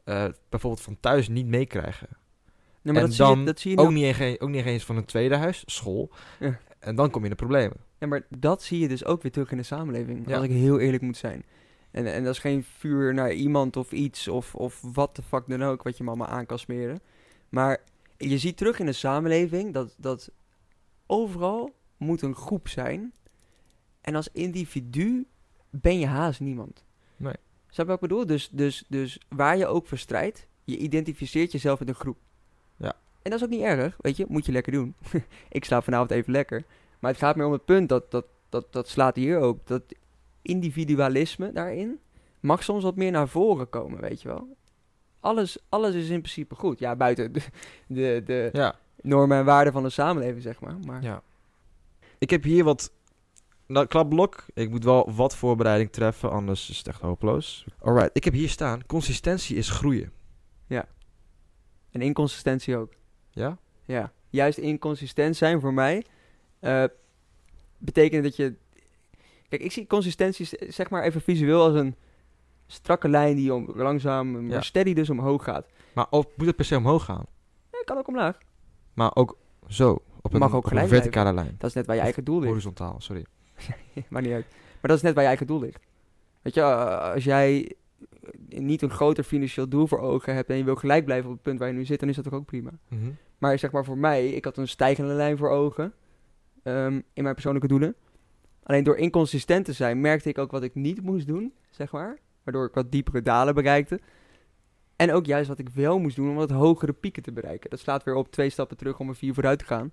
eh, 0.04 0.24
bijvoorbeeld 0.48 0.82
van 0.82 0.96
thuis 1.00 1.28
niet 1.28 1.46
meekrijgen. 1.46 2.08
Nee, 2.82 2.94
maar 2.94 3.02
En 3.02 3.08
dat, 3.08 3.16
zie 3.16 3.26
je, 3.26 3.34
dan 3.34 3.44
dat 3.44 3.60
zie 3.60 3.70
je 3.70 3.76
Ook 3.76 3.82
nou- 3.90 3.96
niet, 3.96 4.18
eens, 4.18 4.40
ook 4.40 4.48
niet 4.48 4.64
eens 4.64 4.84
van 4.84 4.96
een 4.96 5.04
tweede 5.04 5.36
huis, 5.36 5.62
school. 5.66 6.10
Ja. 6.38 6.58
En 6.78 6.94
dan 6.94 7.10
kom 7.10 7.18
je 7.18 7.24
in 7.24 7.36
de 7.36 7.44
problemen. 7.44 7.76
ja, 7.98 8.06
maar 8.06 8.26
dat 8.28 8.62
zie 8.62 8.78
je 8.80 8.88
dus 8.88 9.04
ook 9.04 9.22
weer 9.22 9.32
terug 9.32 9.50
in 9.50 9.56
de 9.56 9.62
samenleving, 9.62 10.28
Ja. 10.28 10.34
als 10.36 10.44
ik 10.44 10.50
heel 10.50 10.78
eerlijk 10.78 11.02
moet 11.02 11.16
zijn. 11.16 11.44
En, 11.90 12.12
en 12.12 12.24
dat 12.24 12.34
is 12.34 12.40
geen 12.40 12.64
vuur 12.64 13.14
naar 13.14 13.32
iemand 13.32 13.76
of 13.76 13.92
iets 13.92 14.28
of, 14.28 14.54
of 14.54 14.80
wat 14.92 15.16
de 15.16 15.22
fuck 15.22 15.44
dan 15.46 15.62
ook, 15.62 15.82
wat 15.82 15.96
je 15.96 16.04
allemaal 16.04 16.26
aan 16.26 16.46
kan 16.46 16.58
smeren. 16.58 17.00
Maar 17.48 17.80
je 18.16 18.38
ziet 18.38 18.56
terug 18.56 18.78
in 18.78 18.86
de 18.86 18.92
samenleving 18.92 19.74
dat, 19.74 19.94
dat 19.98 20.30
overal 21.06 21.74
moet 21.96 22.22
een 22.22 22.34
groep 22.34 22.68
zijn. 22.68 23.12
En 24.00 24.14
als 24.14 24.28
individu 24.32 25.26
ben 25.70 25.98
je 25.98 26.06
haast 26.06 26.40
niemand. 26.40 26.84
Nee. 27.16 27.34
Snap 27.66 27.86
je 27.86 27.92
wat 27.92 28.02
ik 28.02 28.08
bedoel? 28.08 28.26
Dus, 28.26 28.48
dus, 28.52 28.84
dus 28.88 29.18
waar 29.28 29.56
je 29.56 29.66
ook 29.66 29.86
voor 29.86 29.98
strijdt, 29.98 30.46
je 30.64 30.76
identificeert 30.76 31.52
jezelf 31.52 31.78
met 31.78 31.88
een 31.88 31.94
groep. 31.94 32.18
Ja. 32.76 32.92
En 33.22 33.30
dat 33.30 33.34
is 33.34 33.44
ook 33.44 33.50
niet 33.50 33.62
erg, 33.62 33.96
weet 34.00 34.16
je, 34.16 34.24
moet 34.28 34.46
je 34.46 34.52
lekker 34.52 34.72
doen. 34.72 34.94
ik 35.48 35.64
slaap 35.64 35.84
vanavond 35.84 36.10
even 36.10 36.32
lekker. 36.32 36.64
Maar 36.98 37.10
het 37.10 37.20
gaat 37.20 37.36
meer 37.36 37.46
om 37.46 37.52
het 37.52 37.64
punt, 37.64 37.88
dat, 37.88 38.10
dat, 38.10 38.26
dat, 38.48 38.72
dat 38.72 38.88
slaat 38.88 39.16
hier 39.16 39.38
ook, 39.38 39.66
dat 39.66 39.82
individualisme 40.42 41.52
daarin 41.52 41.98
mag 42.40 42.62
soms 42.62 42.82
wat 42.82 42.96
meer 42.96 43.10
naar 43.10 43.28
voren 43.28 43.68
komen, 43.68 44.00
weet 44.00 44.22
je 44.22 44.28
wel. 44.28 44.56
Alles, 45.20 45.58
alles 45.68 45.94
is 45.94 46.08
in 46.08 46.20
principe 46.20 46.54
goed. 46.54 46.78
Ja, 46.78 46.96
buiten 46.96 47.32
de, 47.32 47.42
de, 47.86 48.22
de 48.24 48.50
Ja. 48.52 48.78
normen 49.00 49.38
en 49.38 49.44
waarden 49.44 49.72
van 49.72 49.82
de 49.82 49.90
samenleving, 49.90 50.42
zeg 50.42 50.60
maar. 50.60 50.76
maar 50.86 51.02
Ja. 51.02 51.22
Ik 52.18 52.30
heb 52.30 52.42
hier 52.42 52.64
wat... 52.64 52.92
Nou, 53.66 53.86
klapblok. 53.86 54.44
Ik 54.54 54.70
moet 54.70 54.84
wel 54.84 55.12
wat 55.14 55.36
voorbereiding 55.36 55.92
treffen, 55.92 56.30
anders 56.30 56.70
is 56.70 56.78
het 56.78 56.86
echt 56.86 57.00
hopeloos. 57.00 57.66
Alright, 57.78 58.10
ik 58.12 58.24
heb 58.24 58.32
hier 58.32 58.48
staan. 58.48 58.86
Consistentie 58.86 59.56
is 59.56 59.70
groeien. 59.70 60.12
En 61.90 62.00
inconsistentie 62.00 62.76
ook. 62.76 62.92
Ja? 63.30 63.58
Ja, 63.84 64.12
juist 64.28 64.58
inconsistent 64.58 65.36
zijn 65.36 65.60
voor 65.60 65.74
mij 65.74 66.04
eh, 66.60 66.84
betekent 67.78 68.22
dat 68.22 68.36
je. 68.36 68.54
Kijk, 69.50 69.62
ik 69.62 69.72
zie 69.72 69.86
consistentie 69.86 70.48
zeg 70.68 70.90
maar 70.90 71.02
even 71.02 71.20
visueel 71.20 71.62
als 71.62 71.74
een 71.74 71.94
strakke 72.66 73.08
lijn 73.08 73.36
die 73.36 73.54
om, 73.54 73.70
langzaam, 73.74 74.32
maar 74.32 74.42
Ja. 74.42 74.60
steady 74.60 74.94
dus 74.94 75.10
omhoog 75.10 75.44
gaat. 75.44 75.66
Maar 75.94 76.06
ook, 76.10 76.30
moet 76.36 76.46
het 76.46 76.56
per 76.56 76.64
se 76.64 76.76
omhoog 76.76 77.04
gaan? 77.04 77.24
Nee, 77.72 77.84
kan 77.84 77.98
ook 77.98 78.08
omlaag. 78.08 78.38
Maar 78.94 79.14
ook 79.14 79.36
zo. 79.68 80.02
Op 80.22 80.32
een, 80.32 80.38
Mag 80.40 80.54
ook 80.54 80.66
op 80.66 80.72
een 80.72 80.88
verticale 80.88 81.32
lijn. 81.32 81.54
Dat 81.58 81.68
is 81.68 81.74
net 81.74 81.86
waar 81.86 81.96
je 81.96 82.02
eigen 82.02 82.24
doel 82.24 82.36
ligt. 82.36 82.48
Horizontaal, 82.48 82.96
sorry. 82.98 83.24
Maakt 84.08 84.24
niet 84.24 84.34
uit. 84.34 84.46
Maar 84.50 84.90
dat 84.90 84.96
is 84.96 85.02
net 85.02 85.12
waar 85.12 85.22
je 85.22 85.28
eigen 85.28 85.46
doel 85.46 85.60
ligt. 85.60 85.86
Weet 86.42 86.54
je, 86.54 86.60
eh, 86.60 87.12
als 87.12 87.24
jij 87.24 87.72
niet 88.48 88.82
een 88.82 88.90
groter 88.90 89.24
financieel 89.24 89.68
doel 89.68 89.86
voor 89.86 89.98
ogen 90.00 90.34
hebt 90.34 90.50
en 90.50 90.56
je 90.56 90.64
wil 90.64 90.74
gelijk 90.74 91.04
blijven 91.04 91.26
op 91.28 91.34
het 91.34 91.42
punt 91.42 91.58
waar 91.58 91.68
je 91.68 91.74
nu 91.74 91.84
zit, 91.84 92.00
dan 92.00 92.08
is 92.08 92.14
dat 92.14 92.24
toch 92.24 92.34
ook 92.34 92.44
prima. 92.46 92.70
Mhm. 92.88 93.10
Maar 93.38 93.58
zeg 93.58 93.72
maar 93.72 93.84
voor 93.84 93.98
mij, 93.98 94.28
ik 94.28 94.44
had 94.44 94.56
een 94.56 94.68
stijgende 94.68 95.12
lijn 95.12 95.36
voor 95.36 95.50
ogen 95.50 95.92
ehm, 96.62 97.00
in 97.12 97.22
mijn 97.22 97.34
persoonlijke 97.34 97.68
doelen. 97.68 97.94
Alleen 98.70 98.84
door 98.84 98.96
inconsistent 98.96 99.64
te 99.64 99.72
zijn, 99.72 100.00
merkte 100.00 100.28
ik 100.28 100.38
ook 100.38 100.50
wat 100.50 100.62
ik 100.62 100.74
niet 100.74 101.02
moest 101.02 101.26
doen, 101.26 101.52
zeg 101.70 101.92
maar. 101.92 102.18
Waardoor 102.42 102.66
ik 102.66 102.74
wat 102.74 102.92
diepere 102.92 103.22
dalen 103.22 103.54
bereikte. 103.54 104.00
En 104.96 105.12
ook 105.12 105.26
juist 105.26 105.48
wat 105.48 105.58
ik 105.58 105.68
wel 105.68 105.98
moest 105.98 106.16
doen 106.16 106.28
om 106.28 106.34
wat 106.34 106.50
hogere 106.50 106.92
pieken 106.92 107.22
te 107.22 107.32
bereiken. 107.32 107.70
Dat 107.70 107.78
slaat 107.78 108.04
weer 108.04 108.14
op 108.14 108.30
twee 108.30 108.50
stappen 108.50 108.76
terug 108.76 108.98
om 108.98 109.08
er 109.08 109.16
vier 109.16 109.34
vooruit 109.34 109.58
te 109.58 109.64
gaan. 109.64 109.92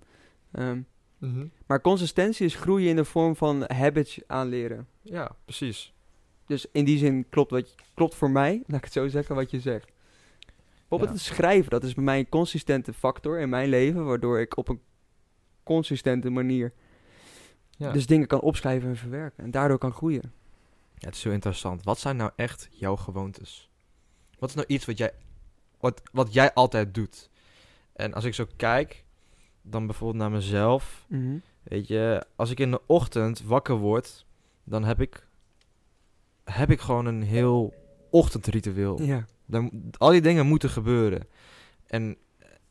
Ehm, 0.52 0.80
Mhm. 1.18 1.46
maar 1.66 1.80
consistentie 1.80 2.46
is 2.46 2.54
groeien 2.54 2.88
in 2.88 2.96
de 2.96 3.04
vorm 3.04 3.36
van 3.36 3.64
habits 3.66 4.20
aanleren. 4.26 4.86
Ja, 5.02 5.30
precies. 5.44 5.94
Dus 6.46 6.66
in 6.72 6.84
die 6.84 6.98
zin 6.98 7.26
klopt, 7.28 7.50
wat, 7.50 7.74
klopt 7.94 8.14
voor 8.14 8.30
mij, 8.30 8.62
laat 8.66 8.78
ik 8.78 8.84
het 8.84 8.92
zo 8.92 9.08
zeggen, 9.08 9.34
wat 9.34 9.50
je 9.50 9.60
zegt. 9.60 9.92
Bijvoorbeeld 10.78 11.10
Ja. 11.10 11.16
het 11.16 11.34
schrijven, 11.34 11.70
dat 11.70 11.84
is 11.84 11.94
bij 11.94 12.04
mij 12.04 12.18
een 12.18 12.28
consistente 12.28 12.92
factor 12.92 13.38
in 13.38 13.48
mijn 13.48 13.68
leven, 13.68 14.04
waardoor 14.04 14.40
ik 14.40 14.56
op 14.56 14.68
een 14.68 14.80
consistente 15.62 16.30
manier 16.30 16.72
Ja. 17.78 17.92
dus 17.92 18.06
dingen 18.06 18.26
kan 18.26 18.40
opschrijven 18.40 18.88
en 18.88 18.96
verwerken. 18.96 19.44
En 19.44 19.50
daardoor 19.50 19.78
kan 19.78 19.92
groeien. 19.92 20.32
Ja, 20.94 21.06
het 21.06 21.14
is 21.14 21.20
zo 21.20 21.30
interessant. 21.30 21.84
Wat 21.84 21.98
zijn 21.98 22.16
nou 22.16 22.30
echt 22.36 22.68
jouw 22.70 22.96
gewoontes? 22.96 23.70
Wat 24.38 24.48
is 24.48 24.54
nou 24.54 24.66
iets 24.66 24.84
wat 24.84 24.98
jij, 24.98 25.12
wat, 25.80 26.02
wat 26.12 26.32
jij 26.32 26.54
altijd 26.54 26.94
doet? 26.94 27.30
En 27.92 28.14
als 28.14 28.24
ik 28.24 28.34
zo 28.34 28.46
kijk, 28.56 29.04
dan 29.62 29.86
bijvoorbeeld 29.86 30.20
naar 30.20 30.30
mezelf. 30.30 31.06
Weet 31.62 31.86
je, 31.86 32.26
als 32.36 32.50
ik 32.50 32.60
in 32.60 32.70
de 32.70 32.80
ochtend 32.86 33.42
wakker 33.42 33.76
word, 33.76 34.26
dan 34.64 34.84
heb 34.84 35.00
ik, 35.00 35.26
heb 36.44 36.70
ik 36.70 36.80
gewoon 36.80 37.06
een 37.06 37.22
heel 37.22 37.74
ochtendritueel. 38.10 39.02
Ja. 39.02 39.26
Dan, 39.46 39.90
al 39.98 40.10
die 40.10 40.20
dingen 40.20 40.46
moeten 40.46 40.70
gebeuren. 40.70 41.28
En, 41.86 42.16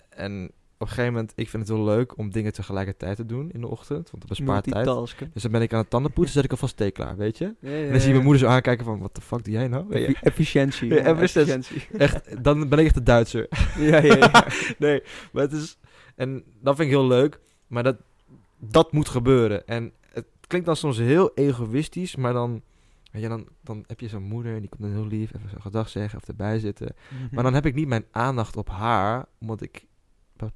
en 0.09 0.51
op 0.79 0.87
een 0.87 0.93
gegeven 0.93 1.13
moment, 1.13 1.33
ik 1.35 1.49
vind 1.49 1.67
het 1.67 1.77
heel 1.77 1.85
leuk 1.85 2.17
om 2.17 2.31
dingen 2.31 2.53
tegelijkertijd 2.53 3.15
te 3.15 3.25
doen 3.25 3.51
in 3.51 3.61
de 3.61 3.67
ochtend. 3.67 4.09
Want 4.11 4.27
dat 4.27 4.37
bespaart 4.37 4.63
tijd. 4.63 4.85
Dus 5.33 5.41
dan 5.43 5.51
ben 5.51 5.61
ik 5.61 5.73
aan 5.73 5.79
het 5.79 5.89
tanden 5.89 6.11
poetsen, 6.13 6.33
zet 6.33 6.43
ik 6.43 6.51
alvast 6.51 6.77
thee 6.77 6.91
klaar, 6.91 7.17
weet 7.17 7.37
je? 7.37 7.55
Ja, 7.59 7.69
ja, 7.69 7.75
En 7.85 7.91
dan 7.91 7.99
zie 7.99 7.99
je 7.99 8.05
ja. 8.07 8.11
mijn 8.11 8.23
moeder 8.23 8.41
zo 8.41 8.47
aankijken 8.47 8.85
van, 8.85 8.99
wat 8.99 9.15
de 9.15 9.21
fuck 9.21 9.43
doe 9.43 9.53
jij 9.53 9.67
nou? 9.67 9.93
Effi- 9.93 10.17
Efficiëntie. 10.21 10.87
Ja, 10.89 10.95
ja, 10.95 11.03
efficiëntie. 11.03 11.87
Echt, 11.97 12.43
dan 12.43 12.69
ben 12.69 12.79
ik 12.79 12.85
echt 12.85 12.93
de 12.93 13.03
Duitser. 13.03 13.47
ja, 13.77 13.97
ja, 13.97 14.15
ja. 14.15 14.45
nee, 14.77 15.03
maar 15.31 15.43
het 15.43 15.51
is... 15.51 15.77
En 16.15 16.43
dat 16.61 16.75
vind 16.75 16.87
ik 16.89 16.95
heel 16.95 17.07
leuk, 17.07 17.39
maar 17.67 17.83
dat, 17.83 17.97
dat 18.59 18.91
moet 18.91 19.09
gebeuren. 19.09 19.67
En 19.67 19.91
het 20.13 20.25
klinkt 20.47 20.67
dan 20.67 20.75
soms 20.75 20.97
heel 20.97 21.31
egoïstisch, 21.35 22.15
maar 22.15 22.33
dan... 22.33 22.61
Je, 23.11 23.27
dan, 23.27 23.47
dan 23.63 23.83
heb 23.87 23.99
je 23.99 24.07
zo'n 24.07 24.23
moeder 24.23 24.53
en 24.53 24.59
die 24.59 24.69
komt 24.69 24.81
dan 24.81 24.91
heel 24.91 25.07
lief 25.07 25.33
even 25.35 25.49
zo'n 25.49 25.61
gedag 25.61 25.89
zeggen 25.89 26.19
of 26.19 26.27
erbij 26.27 26.59
zitten. 26.59 26.95
Maar 27.31 27.43
dan 27.43 27.53
heb 27.53 27.65
ik 27.65 27.75
niet 27.75 27.87
mijn 27.87 28.05
aandacht 28.11 28.57
op 28.57 28.69
haar, 28.69 29.25
omdat 29.39 29.61
ik 29.61 29.85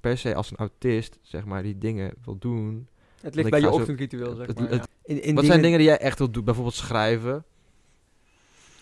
per 0.02 0.18
se 0.18 0.36
als 0.36 0.52
een 0.52 0.58
autist, 0.58 1.20
zeg 1.22 1.46
maar, 1.46 1.64
die 1.64 1.78
dingen 1.78 2.14
wil 2.26 2.38
doen. 2.38 2.88
het 3.22 3.36
ligt 3.36 3.50
bij 3.50 3.60
je 3.60 3.70
ochtendritueel, 3.70 4.36
zeg 4.36 4.56
maar. 4.56 4.70
het- 4.70 4.76
ja. 4.80 4.86
In, 5.04 5.22
in 5.24 5.36
Wat 5.36 5.46
zijn 5.46 5.62
dingen 5.62 5.78
die 5.78 5.88
jij 5.88 5.98
echt 6.00 6.18
wil 6.18 6.32
doen? 6.32 6.44
Bijvoorbeeld 6.44 6.76
schrijven. 6.76 7.44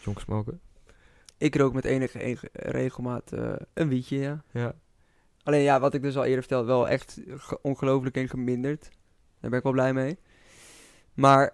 Jonk 0.04 0.20
smoken. 0.20 0.60
Ik 1.38 1.56
rook 1.56 1.74
met 1.74 1.86
enige 1.86 2.20
ege- 2.24 2.50
regelmaat 2.54 3.32
eh, 3.32 3.54
een 3.74 3.88
wietje, 3.88 4.18
ja. 4.18 4.44
Ja. 4.52 4.74
Alleen 5.44 5.62
ja, 5.62 5.80
wat 5.80 5.94
ik 5.94 6.02
dus 6.02 6.18
al 6.18 6.24
eerder 6.24 6.40
vertelde, 6.40 6.68
wel 6.68 6.90
echt 6.90 7.22
ge- 7.28 7.60
ongelooflijk 7.62 8.16
en 8.18 8.30
geminderd. 8.30 8.82
Daar 9.40 9.50
ben 9.50 9.58
ik 9.60 9.64
wel 9.64 9.74
blij 9.74 9.94
mee. 9.94 10.18
Maar... 11.14 11.54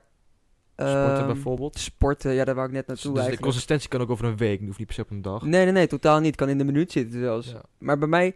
Sporten 0.76 1.16
ehm, 1.18 1.26
bijvoorbeeld. 1.26 1.80
Sporten, 1.80 2.34
ja, 2.34 2.46
daar 2.46 2.56
wou 2.56 2.68
ik 2.68 2.74
net 2.74 2.88
Dus 2.88 2.96
naartoe 2.96 3.12
de 3.14 3.18
eigenlijk. 3.20 3.46
consistentie 3.48 3.90
kan 3.90 4.02
ook 4.02 4.10
over 4.10 4.26
een 4.26 4.38
week, 4.38 4.60
hoeft 4.62 4.78
niet 4.78 4.88
per 4.88 4.96
se 4.96 5.02
op 5.02 5.10
een 5.10 5.22
dag. 5.22 5.42
Nee, 5.44 5.64
nee, 5.64 5.74
nee, 5.74 5.88
totaal 5.88 6.20
niet. 6.20 6.36
Kan 6.36 6.50
in 6.50 6.58
de 6.58 6.64
minuut 6.64 6.92
zitten 6.92 7.20
zelfs. 7.20 7.52
Ja. 7.52 7.62
Maar 7.78 7.98
bij 7.98 8.08
mij, 8.08 8.36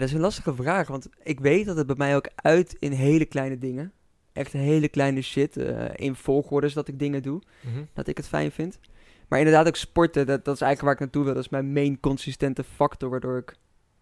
dat 0.00 0.04
is 0.04 0.12
een 0.12 0.20
lastige 0.20 0.54
vraag, 0.54 0.88
want 0.88 1.08
ik 1.22 1.40
weet 1.40 1.66
dat 1.66 1.76
het 1.76 1.86
bij 1.86 1.96
mij 1.96 2.16
ook 2.16 2.28
uit 2.34 2.76
in 2.78 2.92
hele 2.92 3.24
kleine 3.24 3.58
dingen. 3.58 3.92
Echt 4.32 4.52
hele 4.52 4.88
kleine 4.88 5.22
shit, 5.22 5.56
eh, 5.56 5.84
in 5.94 6.14
volgordes 6.14 6.72
dat 6.72 6.88
ik 6.88 6.98
dingen 6.98 7.22
doe, 7.22 7.42
Mhm. 7.60 7.84
dat 7.92 8.06
ik 8.06 8.16
het 8.16 8.28
fijn 8.28 8.50
vind. 8.52 8.78
Maar 9.28 9.38
inderdaad 9.38 9.66
ook 9.66 9.76
sporten, 9.76 10.26
dat, 10.26 10.44
dat 10.44 10.54
is 10.54 10.60
eigenlijk 10.60 10.80
waar 10.82 10.92
ik 10.92 10.98
naartoe 11.00 11.24
wil. 11.24 11.34
Dat 11.34 11.42
is 11.44 11.48
mijn 11.50 11.72
main 11.72 12.00
consistente 12.00 12.64
factor, 12.64 13.10
waardoor 13.10 13.36
ik 13.38 13.56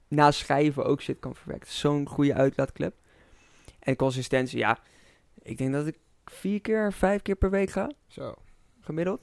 na 0.08 0.30
schrijven 0.30 0.84
ook 0.84 1.00
shit 1.02 1.18
kan 1.18 1.34
verwerken. 1.36 1.70
Zo'n 1.70 2.08
goede 2.08 2.34
uitlaatklep. 2.34 2.94
En 3.78 3.96
consistentie, 3.96 4.58
ja, 4.58 4.78
ik 5.42 5.58
denk 5.58 5.72
dat 5.72 5.86
ik 5.86 5.98
vier 6.24 6.60
keer, 6.60 6.92
vijf 6.92 7.22
keer 7.22 7.36
per 7.36 7.50
week 7.50 7.70
ga, 7.70 7.90
Zo. 8.06 8.34
gemiddeld. 8.80 9.20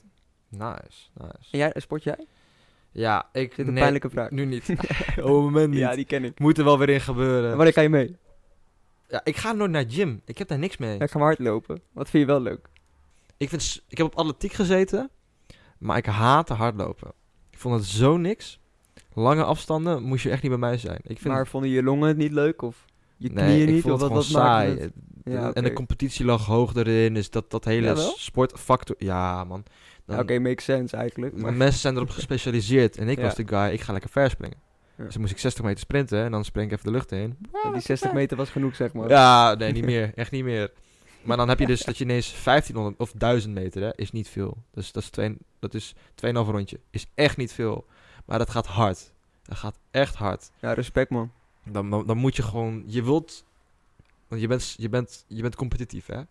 Nice, 0.49 1.09
nice. 1.13 1.47
En 1.51 1.57
jij, 1.57 1.73
sport 1.75 2.03
jij? 2.03 2.25
Ja, 2.91 3.29
ik... 3.31 3.55
Dit 3.55 3.67
een 3.67 3.73
nee, 3.73 3.81
pijnlijke 3.81 4.09
vraag. 4.09 4.29
Nu 4.31 4.45
niet. 4.45 4.69
Op 4.69 5.15
het 5.15 5.25
moment 5.25 5.69
niet. 5.69 5.79
Ja, 5.79 5.95
die 5.95 6.05
ken 6.05 6.23
ik. 6.23 6.39
Moet 6.39 6.57
er 6.57 6.63
wel 6.63 6.77
weer 6.77 6.89
in 6.89 7.01
gebeuren. 7.01 7.49
En 7.49 7.55
wanneer 7.55 7.73
ga 7.73 7.81
je 7.81 7.89
mee? 7.89 8.15
Ja, 9.07 9.21
ik 9.23 9.37
ga 9.37 9.51
nooit 9.51 9.71
naar 9.71 9.85
gym. 9.87 10.21
Ik 10.25 10.37
heb 10.37 10.47
daar 10.47 10.59
niks 10.59 10.77
mee. 10.77 10.97
Ja, 10.97 11.03
ik 11.03 11.11
ga 11.11 11.17
maar 11.17 11.27
hardlopen. 11.27 11.81
Wat 11.91 12.09
vind 12.09 12.23
je 12.23 12.31
wel 12.31 12.41
leuk? 12.41 12.69
Ik, 13.37 13.49
vind, 13.49 13.83
ik 13.87 13.97
heb 13.97 14.07
op 14.07 14.15
atletiek 14.15 14.53
gezeten, 14.53 15.09
maar 15.77 15.97
ik 15.97 16.05
haatte 16.05 16.53
hardlopen. 16.53 17.11
Ik 17.51 17.57
vond 17.57 17.75
het 17.75 17.85
zo 17.85 18.17
niks. 18.17 18.59
Lange 19.13 19.43
afstanden 19.43 20.03
moest 20.03 20.23
je 20.23 20.29
echt 20.29 20.41
niet 20.41 20.51
bij 20.51 20.59
mij 20.59 20.77
zijn. 20.77 20.99
Ik 21.03 21.19
vind 21.19 21.33
Maar 21.33 21.47
vonden 21.47 21.69
je 21.69 21.83
longen 21.83 22.07
het 22.07 22.17
niet 22.17 22.31
leuk? 22.31 22.61
Of 22.61 22.85
je 23.17 23.29
nee, 23.31 23.45
knieën 23.45 23.67
ik 23.67 23.73
niet? 23.73 23.81
vond 23.81 23.93
Of 23.93 24.01
het 24.01 24.11
wat, 24.11 24.25
gewoon 24.25 24.43
wat 24.43 24.51
maakte 24.51 24.71
saai. 24.71 24.91
het? 25.45 25.55
En 25.55 25.63
de 25.63 25.73
competitie 25.73 26.25
lag 26.25 26.45
hoog 26.45 26.75
erin, 26.75 27.13
dus 27.13 27.29
dat, 27.29 27.51
dat 27.51 27.65
hele 27.65 28.13
sportfactor... 28.17 28.95
Ja, 28.97 29.43
man. 29.43 29.63
Oké, 30.19 30.39
makes 30.39 30.63
sense 30.65 30.95
eigenlijk. 30.97 31.37
Maar... 31.37 31.53
Mensen 31.53 31.79
zijn 31.79 31.95
erop 31.95 32.09
gespecialiseerd 32.09 32.97
en 32.97 33.09
ik 33.09 33.17
Ja. 33.17 33.23
was 33.23 33.35
de 33.35 33.47
guy, 33.47 33.69
ik 33.73 33.81
ga 33.81 33.91
lekker 33.91 34.09
verspringen. 34.09 34.57
Ja. 34.95 35.03
Dus 35.03 35.11
dan 35.13 35.21
moest 35.21 35.33
ik 35.33 35.39
60 35.39 35.63
meter 35.63 35.79
sprinten 35.79 36.23
en 36.23 36.31
dan 36.31 36.45
spring 36.45 36.67
ik 36.67 36.73
even 36.77 36.85
de 36.85 36.91
lucht 36.97 37.11
in. 37.11 37.37
Ja, 37.63 37.71
die 37.71 37.81
60 37.81 38.13
meter 38.13 38.37
was 38.37 38.49
genoeg, 38.49 38.75
zeg 38.75 38.93
maar. 38.93 39.09
Ja, 39.09 39.53
nee, 39.59 39.71
niet 39.71 39.85
meer. 39.85 40.11
Echt 40.15 40.31
niet 40.31 40.43
meer. 40.43 40.71
Maar 41.23 41.37
dan 41.37 41.49
heb 41.49 41.59
je 41.59 41.65
dus 41.65 41.81
dat 41.83 41.97
je 41.97 42.03
ineens 42.03 42.43
1500 42.43 42.97
of 42.99 43.11
1000 43.17 43.53
meter, 43.53 43.81
hè, 43.81 43.89
is 43.95 44.11
niet 44.11 44.27
veel. 44.29 44.57
Dus 44.73 44.91
dat 44.91 45.03
is, 45.03 45.09
twee, 45.09 45.37
dat 45.59 45.73
is 45.73 45.93
2,5 45.95 46.31
rondje. 46.33 46.79
Is 46.89 47.05
echt 47.15 47.37
niet 47.37 47.53
veel. 47.53 47.85
Maar 48.25 48.37
dat 48.37 48.49
gaat 48.49 48.67
hard. 48.67 49.11
Dat 49.43 49.57
gaat 49.57 49.79
echt 49.91 50.15
hard. 50.15 50.51
Ja, 50.59 50.73
respect 50.73 51.09
man. 51.09 51.31
Dan, 51.65 51.89
dan, 51.89 52.07
dan 52.07 52.17
moet 52.17 52.35
je 52.35 52.43
gewoon, 52.43 52.83
je 52.85 53.03
wilt, 53.03 53.45
want 54.27 54.41
je 54.41 54.47
bent, 54.47 54.73
je 54.77 54.89
bent, 54.89 55.25
je 55.27 55.41
bent 55.41 55.55
competitief, 55.55 56.05
hè? 56.05 56.21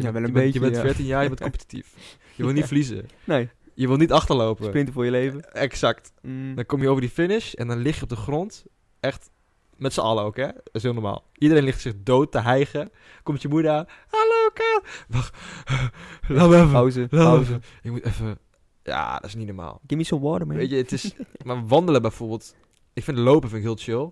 Je 0.00 0.06
Ja, 0.06 0.12
bent, 0.12 0.32
wel 0.34 0.42
een 0.42 0.52
je 0.52 0.52
bent- 0.60 0.62
beetje, 0.62 0.66
Je 0.66 0.82
bent. 0.82 0.86
14 0.86 1.04
jaar, 1.06 1.22
je 1.22 1.28
bent 1.28 1.40
competitief. 1.50 1.94
Je 2.36 2.42
wil 2.44 2.52
niet 2.52 2.64
verliezen. 2.66 3.08
Nee, 3.24 3.48
Je 3.74 3.86
wil 3.86 3.96
niet 3.96 4.12
achterlopen. 4.12 4.64
sprinten 4.64 4.94
voor 4.94 5.04
je 5.04 5.10
leven. 5.10 5.52
Exact. 5.52 6.12
Mm. 6.22 6.54
Dan 6.54 6.66
kom 6.66 6.82
je 6.82 6.88
over 6.88 7.00
die 7.00 7.10
finish 7.10 7.52
en 7.54 7.66
dan 7.66 7.78
lig 7.78 7.96
je 7.96 8.02
op 8.02 8.08
de 8.08 8.16
grond. 8.16 8.64
Echt 9.00 9.30
met 9.76 9.92
z'n 9.92 10.00
allen 10.00 10.24
ook, 10.24 10.36
hè? 10.36 10.46
Dat 10.46 10.68
is 10.72 10.82
heel 10.82 10.92
normaal. 10.92 11.24
Iedereen 11.38 11.64
ligt 11.64 11.80
zich 11.80 11.92
dood 12.02 12.32
te 12.32 12.40
hijgen. 12.40 12.90
Komt 13.22 13.42
je 13.42 13.48
moeder 13.48 13.70
aan. 13.70 13.84
Hallo, 14.08 14.50
Ka. 14.54 14.82
Wacht. 15.08 15.36
Laat 16.28 16.48
me 16.48 16.56
even. 16.56 16.70
Pauze, 16.70 17.06
pauze. 17.10 17.60
Ik 17.82 17.90
moet 17.90 18.04
even... 18.04 18.38
Ja, 18.82 19.14
dat 19.14 19.24
is 19.24 19.34
niet 19.34 19.46
normaal. 19.46 19.80
Give 19.86 19.96
me 19.96 20.04
some 20.04 20.20
water, 20.28 20.46
man. 20.46 20.56
Weet 20.56 20.70
je, 20.70 20.76
het 20.76 20.92
is... 20.92 21.14
maar 21.44 21.66
wandelen 21.66 22.02
bijvoorbeeld... 22.02 22.54
Ik 22.92 23.04
vind 23.04 23.18
lopen 23.18 23.48
vind 23.48 23.60
ik 23.62 23.66
heel 23.66 23.76
chill. 23.76 24.10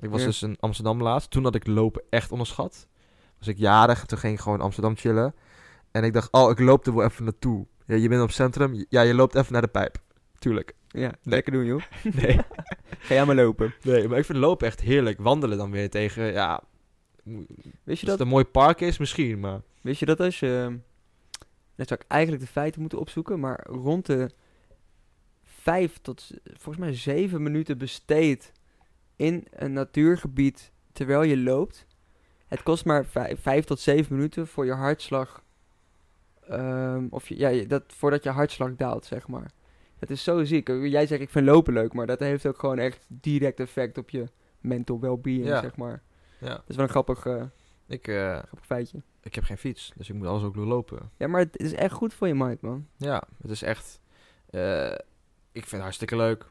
Ik 0.00 0.10
was 0.10 0.20
Ja. 0.20 0.26
dus 0.26 0.42
in 0.42 0.56
Amsterdam 0.60 1.02
laatst. 1.02 1.30
Toen 1.30 1.44
had 1.44 1.54
ik 1.54 1.66
lopen 1.66 2.02
echt 2.10 2.32
onderschat. 2.32 2.86
Was 3.40 3.48
ik 3.48 3.58
jarig. 3.58 4.06
Toen 4.06 4.18
ging 4.18 4.34
ik 4.34 4.40
gewoon 4.40 4.58
in 4.58 4.64
Amsterdam 4.64 4.96
chillen. 4.96 5.34
En 5.90 6.04
ik 6.04 6.12
dacht, 6.12 6.32
oh, 6.32 6.50
ik 6.50 6.58
loop 6.58 6.86
er 6.86 6.94
wel 6.94 7.04
even 7.04 7.24
naartoe. 7.24 7.66
Ja, 7.86 7.94
je 7.94 8.08
bent 8.08 8.22
op 8.22 8.30
centrum. 8.30 8.84
Ja, 8.88 9.00
je 9.00 9.14
loopt 9.14 9.34
even 9.34 9.52
naar 9.52 9.62
de 9.62 9.68
pijp. 9.68 9.98
Tuurlijk. 10.38 10.74
Ja, 10.88 11.12
lekker 11.22 11.52
doen 11.52 11.64
joh. 11.64 11.82
Nee. 12.20 12.40
Ga 12.98 13.14
jij 13.14 13.24
maar 13.24 13.34
lopen. 13.34 13.74
nee, 13.82 14.08
maar 14.08 14.18
ik 14.18 14.24
vind 14.24 14.38
lopen 14.38 14.66
echt 14.66 14.80
heerlijk. 14.80 15.20
Wandelen 15.20 15.58
dan 15.58 15.70
weer 15.70 15.90
tegen, 15.90 16.32
ja... 16.32 16.62
Wist 17.24 17.46
je 17.84 17.90
Als 17.90 18.00
dat? 18.00 18.10
het 18.10 18.20
een 18.20 18.28
mooi 18.28 18.44
park 18.44 18.80
is, 18.80 18.98
misschien, 18.98 19.40
maar... 19.40 19.60
Wist 19.80 20.00
je 20.00 20.06
dat 20.06 20.20
als 20.20 20.40
je... 20.40 20.78
Dat 21.76 21.88
zou 21.88 22.00
ik 22.00 22.06
eigenlijk 22.08 22.42
de 22.42 22.50
feiten 22.50 22.80
moeten 22.80 22.98
opzoeken, 22.98 23.40
maar 23.40 23.66
rond 23.68 24.06
de 24.06 24.30
vijf 25.44 25.98
tot 26.02 26.30
volgens 26.44 26.84
mij 26.84 26.94
zeven 26.94 27.42
minuten 27.42 27.78
besteedt 27.78 28.52
in 29.16 29.46
een 29.50 29.72
natuurgebied 29.72 30.72
terwijl 30.92 31.22
je 31.22 31.36
loopt. 31.36 31.86
Het 32.50 32.62
kost 32.62 32.84
maar 32.84 33.04
vijf, 33.36 33.64
tot 33.64 33.80
zeven 33.80 34.14
minuten 34.16 34.46
voor 34.46 34.64
je 34.64 34.72
hartslag. 34.72 35.42
ehm, 36.48 37.06
of 37.10 37.28
je, 37.28 37.36
ja, 37.38 37.64
dat, 37.64 37.82
voordat 37.86 38.22
je 38.22 38.30
hartslag 38.30 38.76
daalt, 38.76 39.04
zeg 39.04 39.28
maar. 39.28 39.50
Dat 39.98 40.10
is 40.10 40.22
zo 40.24 40.44
ziek. 40.44 40.68
Jij 40.68 41.06
zegt 41.06 41.20
ik 41.20 41.30
vind 41.30 41.46
lopen 41.46 41.72
leuk, 41.72 41.92
maar 41.92 42.06
dat 42.06 42.20
heeft 42.20 42.46
ook 42.46 42.58
gewoon 42.58 42.78
echt 42.78 43.04
direct 43.08 43.60
effect 43.60 43.98
op 43.98 44.10
je 44.10 44.24
mental 44.60 45.00
well-being, 45.00 45.44
Ja. 45.46 45.60
zeg 45.60 45.76
maar. 45.76 46.02
Ja, 46.38 46.48
Dat 46.48 46.62
is 46.66 46.76
wel 46.76 46.84
een 46.84 46.90
grappig, 46.90 47.26
eh, 47.26 47.42
ik, 47.86 48.08
eh, 48.08 48.32
grappig 48.36 48.66
feitje. 48.66 49.02
ik 49.22 49.34
heb 49.34 49.44
geen 49.44 49.58
fiets, 49.58 49.92
dus 49.96 50.08
ik 50.08 50.14
moet 50.14 50.26
alles 50.26 50.42
ook 50.42 50.54
doen 50.54 50.66
lopen. 50.68 51.10
Ja, 51.16 51.26
maar 51.26 51.40
het 51.40 51.56
is 51.58 51.72
echt 51.72 51.94
goed 51.94 52.14
voor 52.14 52.26
je 52.28 52.34
mind, 52.34 52.60
man. 52.60 52.86
Ja, 52.96 53.22
het 53.42 53.50
is 53.50 53.62
echt... 53.62 54.00
eh, 54.50 54.90
ik 55.52 55.60
vind 55.62 55.70
het 55.70 55.80
hartstikke 55.80 56.16
leuk. 56.16 56.46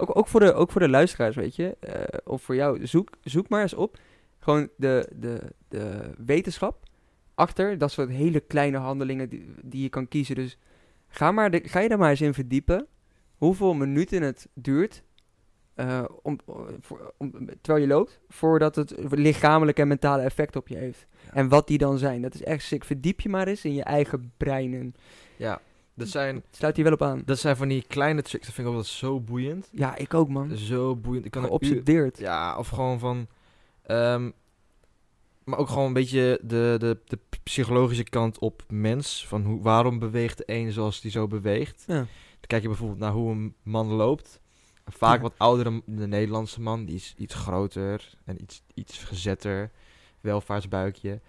Ook, 0.00 0.16
ook, 0.16 0.26
voor 0.28 0.40
de, 0.40 0.52
ook 0.52 0.70
voor 0.70 0.80
de 0.80 0.88
luisteraars, 0.88 1.36
weet 1.36 1.56
je. 1.56 1.76
eh, 1.80 2.18
of 2.24 2.42
voor 2.42 2.54
jou. 2.54 2.86
Zoek, 2.86 3.10
zoek 3.22 3.48
maar 3.48 3.62
eens 3.62 3.74
op. 3.74 3.98
Gewoon 4.38 4.68
de, 4.76 5.08
de, 5.16 5.40
de 5.68 6.10
wetenschap 6.24 6.88
achter 7.34 7.78
dat 7.78 7.90
soort 7.90 8.08
hele 8.10 8.40
kleine 8.40 8.78
handelingen 8.78 9.28
die, 9.28 9.54
die 9.62 9.82
je 9.82 9.88
kan 9.88 10.08
kiezen. 10.08 10.34
Dus 10.34 10.58
ga, 11.08 11.32
maar 11.32 11.50
de, 11.50 11.60
ga 11.64 11.80
je 11.80 11.88
daar 11.88 11.98
maar 11.98 12.10
eens 12.10 12.20
in 12.20 12.34
verdiepen. 12.34 12.86
Hoeveel 13.36 13.74
minuten 13.74 14.22
het 14.22 14.48
duurt. 14.54 15.02
eh, 15.74 16.04
om, 16.22 16.38
voor, 16.80 17.12
om, 17.16 17.30
terwijl 17.60 17.84
je 17.86 17.92
loopt. 17.92 18.20
Voordat 18.28 18.76
het 18.76 18.94
lichamelijke 19.10 19.80
en 19.80 19.88
mentale 19.88 20.22
effect 20.22 20.56
op 20.56 20.68
je 20.68 20.76
heeft. 20.76 21.06
Ja. 21.24 21.32
En 21.32 21.48
wat 21.48 21.66
die 21.66 21.78
dan 21.78 21.98
zijn. 21.98 22.22
Dat 22.22 22.34
is 22.34 22.42
echt 22.42 22.64
sick. 22.64 22.84
Verdiep 22.84 23.20
je 23.20 23.28
maar 23.28 23.46
eens 23.48 23.64
in 23.64 23.74
je 23.74 23.82
eigen 23.84 24.32
brein. 24.36 24.74
En 24.74 24.94
ja, 25.36 25.60
dat 26.00 26.08
zijn, 26.08 26.42
sluit 26.50 26.76
hier 26.76 26.84
wel 26.84 26.94
op 26.94 27.02
aan. 27.02 27.22
dat 27.24 27.38
zijn 27.38 27.56
van 27.56 27.68
die 27.68 27.84
kleine 27.88 28.22
tricks. 28.22 28.46
Dat 28.46 28.54
vind 28.54 28.66
ik 28.68 28.74
altijd 28.74 28.92
zo 28.92 29.20
boeiend. 29.20 29.68
Ja, 29.72 29.96
ik 29.96 30.14
ook, 30.14 30.28
man. 30.28 30.56
Zo 30.56 30.96
boeiend. 30.96 31.24
Ik 31.24 31.30
kan 31.30 31.42
er 31.42 31.48
Geobsedeerd. 31.48 32.18
Ja, 32.18 32.58
of 32.58 32.68
gewoon 32.68 32.98
van... 32.98 33.26
ehm, 33.82 34.30
maar 35.44 35.58
ook 35.58 35.68
gewoon 35.68 35.86
een 35.86 35.92
beetje 35.92 36.40
de, 36.42 36.76
de, 36.78 36.98
de 37.04 37.18
psychologische 37.42 38.04
kant 38.04 38.38
op 38.38 38.62
mens. 38.68 39.26
Van 39.26 39.44
hoe, 39.44 39.62
waarom 39.62 39.98
beweegt 39.98 40.36
de 40.38 40.44
een 40.46 40.72
zoals 40.72 41.00
die 41.00 41.10
zo 41.10 41.26
beweegt. 41.26 41.84
Ja. 41.86 41.94
Dan 41.94 42.06
kijk 42.46 42.62
je 42.62 42.68
bijvoorbeeld 42.68 42.98
naar 43.00 43.12
hoe 43.12 43.30
een 43.30 43.54
man 43.62 43.86
loopt. 43.86 44.40
Vaak 44.86 45.16
Ja. 45.16 45.22
wat 45.22 45.34
oudere, 45.36 45.82
de 45.86 46.06
Nederlandse 46.06 46.60
man, 46.60 46.84
die 46.84 46.94
is 46.94 47.14
iets 47.16 47.34
groter 47.34 48.14
en 48.24 48.42
iets, 48.42 48.62
iets 48.74 48.98
gezetter. 48.98 49.70
Welvaartsbuikje. 50.20 51.20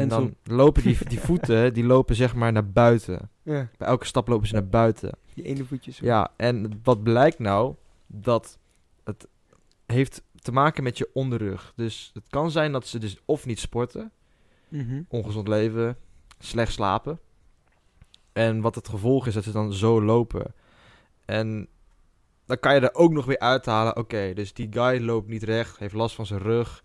En 0.00 0.08
dan 0.08 0.34
lopen 0.58 0.82
die, 0.82 0.98
die 1.08 1.20
voeten, 1.20 1.74
die 1.74 1.84
lopen 1.84 2.14
zeg 2.14 2.34
maar 2.34 2.52
naar 2.52 2.70
buiten. 2.70 3.30
Ja, 3.42 3.68
Bij 3.76 3.88
elke 3.88 4.06
stap 4.06 4.28
lopen 4.28 4.46
ze 4.48 4.54
naar 4.54 4.68
buiten. 4.68 5.12
die 5.34 5.44
ene 5.44 5.64
voetjes. 5.64 5.98
Ja, 5.98 6.32
en 6.36 6.80
wat 6.82 7.02
blijkt 7.02 7.38
nou? 7.38 7.74
Dat 8.06 8.58
het 9.04 9.26
heeft 9.86 10.22
te 10.38 10.52
maken 10.52 10.82
met 10.82 10.98
je 10.98 11.10
onderrug. 11.12 11.72
Dus 11.76 12.10
het 12.14 12.24
kan 12.28 12.50
zijn 12.50 12.72
dat 12.72 12.86
ze 12.86 12.98
dus 12.98 13.16
of 13.24 13.46
niet 13.46 13.58
sporten, 13.58 14.10
Mhm. 14.68 15.02
ongezond 15.08 15.48
leven, 15.48 15.96
slecht 16.38 16.72
slapen. 16.72 17.18
En 18.32 18.60
wat 18.60 18.74
het 18.74 18.88
gevolg 18.88 19.26
is 19.26 19.34
dat 19.34 19.44
ze 19.44 19.52
dan 19.52 19.72
zo 19.72 20.02
lopen. 20.02 20.54
En 21.24 21.68
dan 22.46 22.58
kan 22.60 22.74
je 22.74 22.80
er 22.80 22.94
ook 22.94 23.12
nog 23.12 23.24
weer 23.24 23.38
uithalen. 23.38 23.96
Oké, 23.96 24.32
dus 24.34 24.52
die 24.54 24.68
guy 24.72 25.04
loopt 25.04 25.28
niet 25.28 25.42
recht, 25.42 25.78
heeft 25.78 25.94
last 25.94 26.14
van 26.14 26.26
zijn 26.26 26.40
rug. 26.40 26.84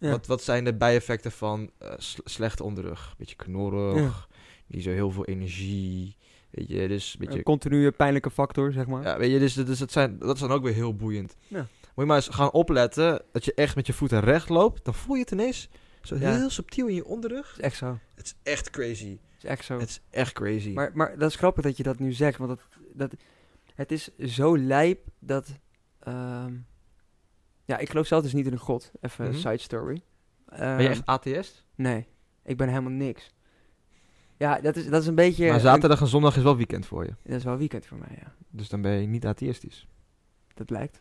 Ja. 0.00 0.10
Wat, 0.10 0.26
wat 0.26 0.42
zijn 0.42 0.64
de 0.64 0.74
bijeffecten 0.74 1.32
van 1.32 1.70
eh, 1.78 1.92
sl- 1.96 2.20
slechte 2.24 2.62
onderrug? 2.64 3.14
Beetje 3.18 3.36
knorrig, 3.36 4.28
niet 4.66 4.82
zo 4.82 4.90
heel 4.90 5.10
veel 5.10 5.24
energie. 5.24 6.16
Weet 6.50 6.68
je, 6.68 6.88
dus 6.88 7.12
een 7.12 7.18
beetje 7.20 7.38
Een 7.38 7.44
continue 7.44 7.90
pijnlijke 7.90 8.30
factor, 8.30 8.72
zeg 8.72 8.86
maar. 8.86 9.02
ja, 9.02 9.18
weet 9.18 9.30
je, 9.30 9.38
dus, 9.38 9.54
dus 9.54 9.78
dat, 9.78 9.92
zijn, 9.92 10.18
dat 10.18 10.34
is 10.34 10.40
dan 10.40 10.50
ook 10.52 10.62
weer 10.62 10.72
heel 10.74 10.94
boeiend. 10.96 11.36
Ja. 11.48 11.58
Moet 11.58 11.68
je 11.94 12.04
maar 12.04 12.16
eens 12.16 12.28
gaan 12.28 12.50
opletten 12.52 13.22
dat 13.32 13.44
je 13.44 13.54
echt 13.54 13.76
met 13.76 13.86
je 13.86 13.92
voeten 13.92 14.20
recht 14.20 14.48
loopt. 14.48 14.84
Dan 14.84 14.94
voel 14.94 15.14
je 15.14 15.20
het 15.22 15.30
ineens 15.30 15.68
zo 16.02 16.16
Ja. 16.16 16.36
heel 16.36 16.50
subtiel 16.50 16.86
in 16.86 16.94
je 16.94 17.04
onderrug. 17.04 17.52
is 17.52 17.60
echt 17.60 17.76
zo. 17.76 17.98
Het 18.14 18.24
is 18.26 18.34
echt 18.42 18.70
crazy. 18.70 19.18
is 19.38 19.44
echt 19.44 19.64
zo. 19.64 19.78
Het 19.78 19.88
is 19.88 20.00
echt 20.10 20.32
crazy. 20.32 20.70
Maar, 20.70 20.90
maar 20.94 21.18
dat 21.18 21.30
is 21.30 21.36
grappig 21.36 21.64
dat 21.64 21.76
je 21.76 21.82
dat 21.82 21.98
nu 21.98 22.12
zegt, 22.12 22.38
want 22.38 22.50
dat, 22.50 22.66
dat, 22.94 23.12
het 23.74 23.92
is 23.92 24.08
zo 24.18 24.58
lijp 24.58 25.06
dat... 25.18 25.48
ehm, 25.98 26.54
ja, 27.70 27.78
ik 27.78 27.90
geloof 27.90 28.06
zelf 28.06 28.22
dus 28.22 28.32
niet 28.32 28.46
in 28.46 28.52
een 28.52 28.58
god. 28.58 28.90
Even 29.00 29.24
een 29.24 29.30
Mhm. 29.30 29.40
side 29.40 29.58
story. 29.58 30.02
ben 30.46 30.58
je 30.58 30.64
Ehm, 30.64 30.90
echt 30.90 31.06
atheïst? 31.06 31.64
Nee, 31.74 32.06
ik 32.44 32.56
ben 32.56 32.68
helemaal 32.68 32.90
niks. 32.90 33.32
Ja, 34.36 34.60
dat 34.60 34.76
is, 34.76 34.88
dat 34.88 35.00
is 35.02 35.06
een 35.08 35.14
beetje... 35.14 35.48
maar 35.50 35.60
zaterdag 35.60 36.00
en 36.00 36.06
zondag 36.06 36.36
is 36.36 36.42
wel 36.42 36.56
weekend 36.56 36.86
voor 36.86 37.04
je. 37.04 37.14
dat 37.24 37.36
is 37.36 37.44
wel 37.44 37.56
weekend 37.56 37.86
voor 37.86 37.98
mij, 37.98 38.18
ja. 38.22 38.32
Dus 38.50 38.68
dan 38.68 38.82
ben 38.82 39.00
je 39.00 39.06
niet 39.06 39.26
atheïstisch. 39.26 39.86
Dat 40.54 40.66
blijkt. 40.66 40.98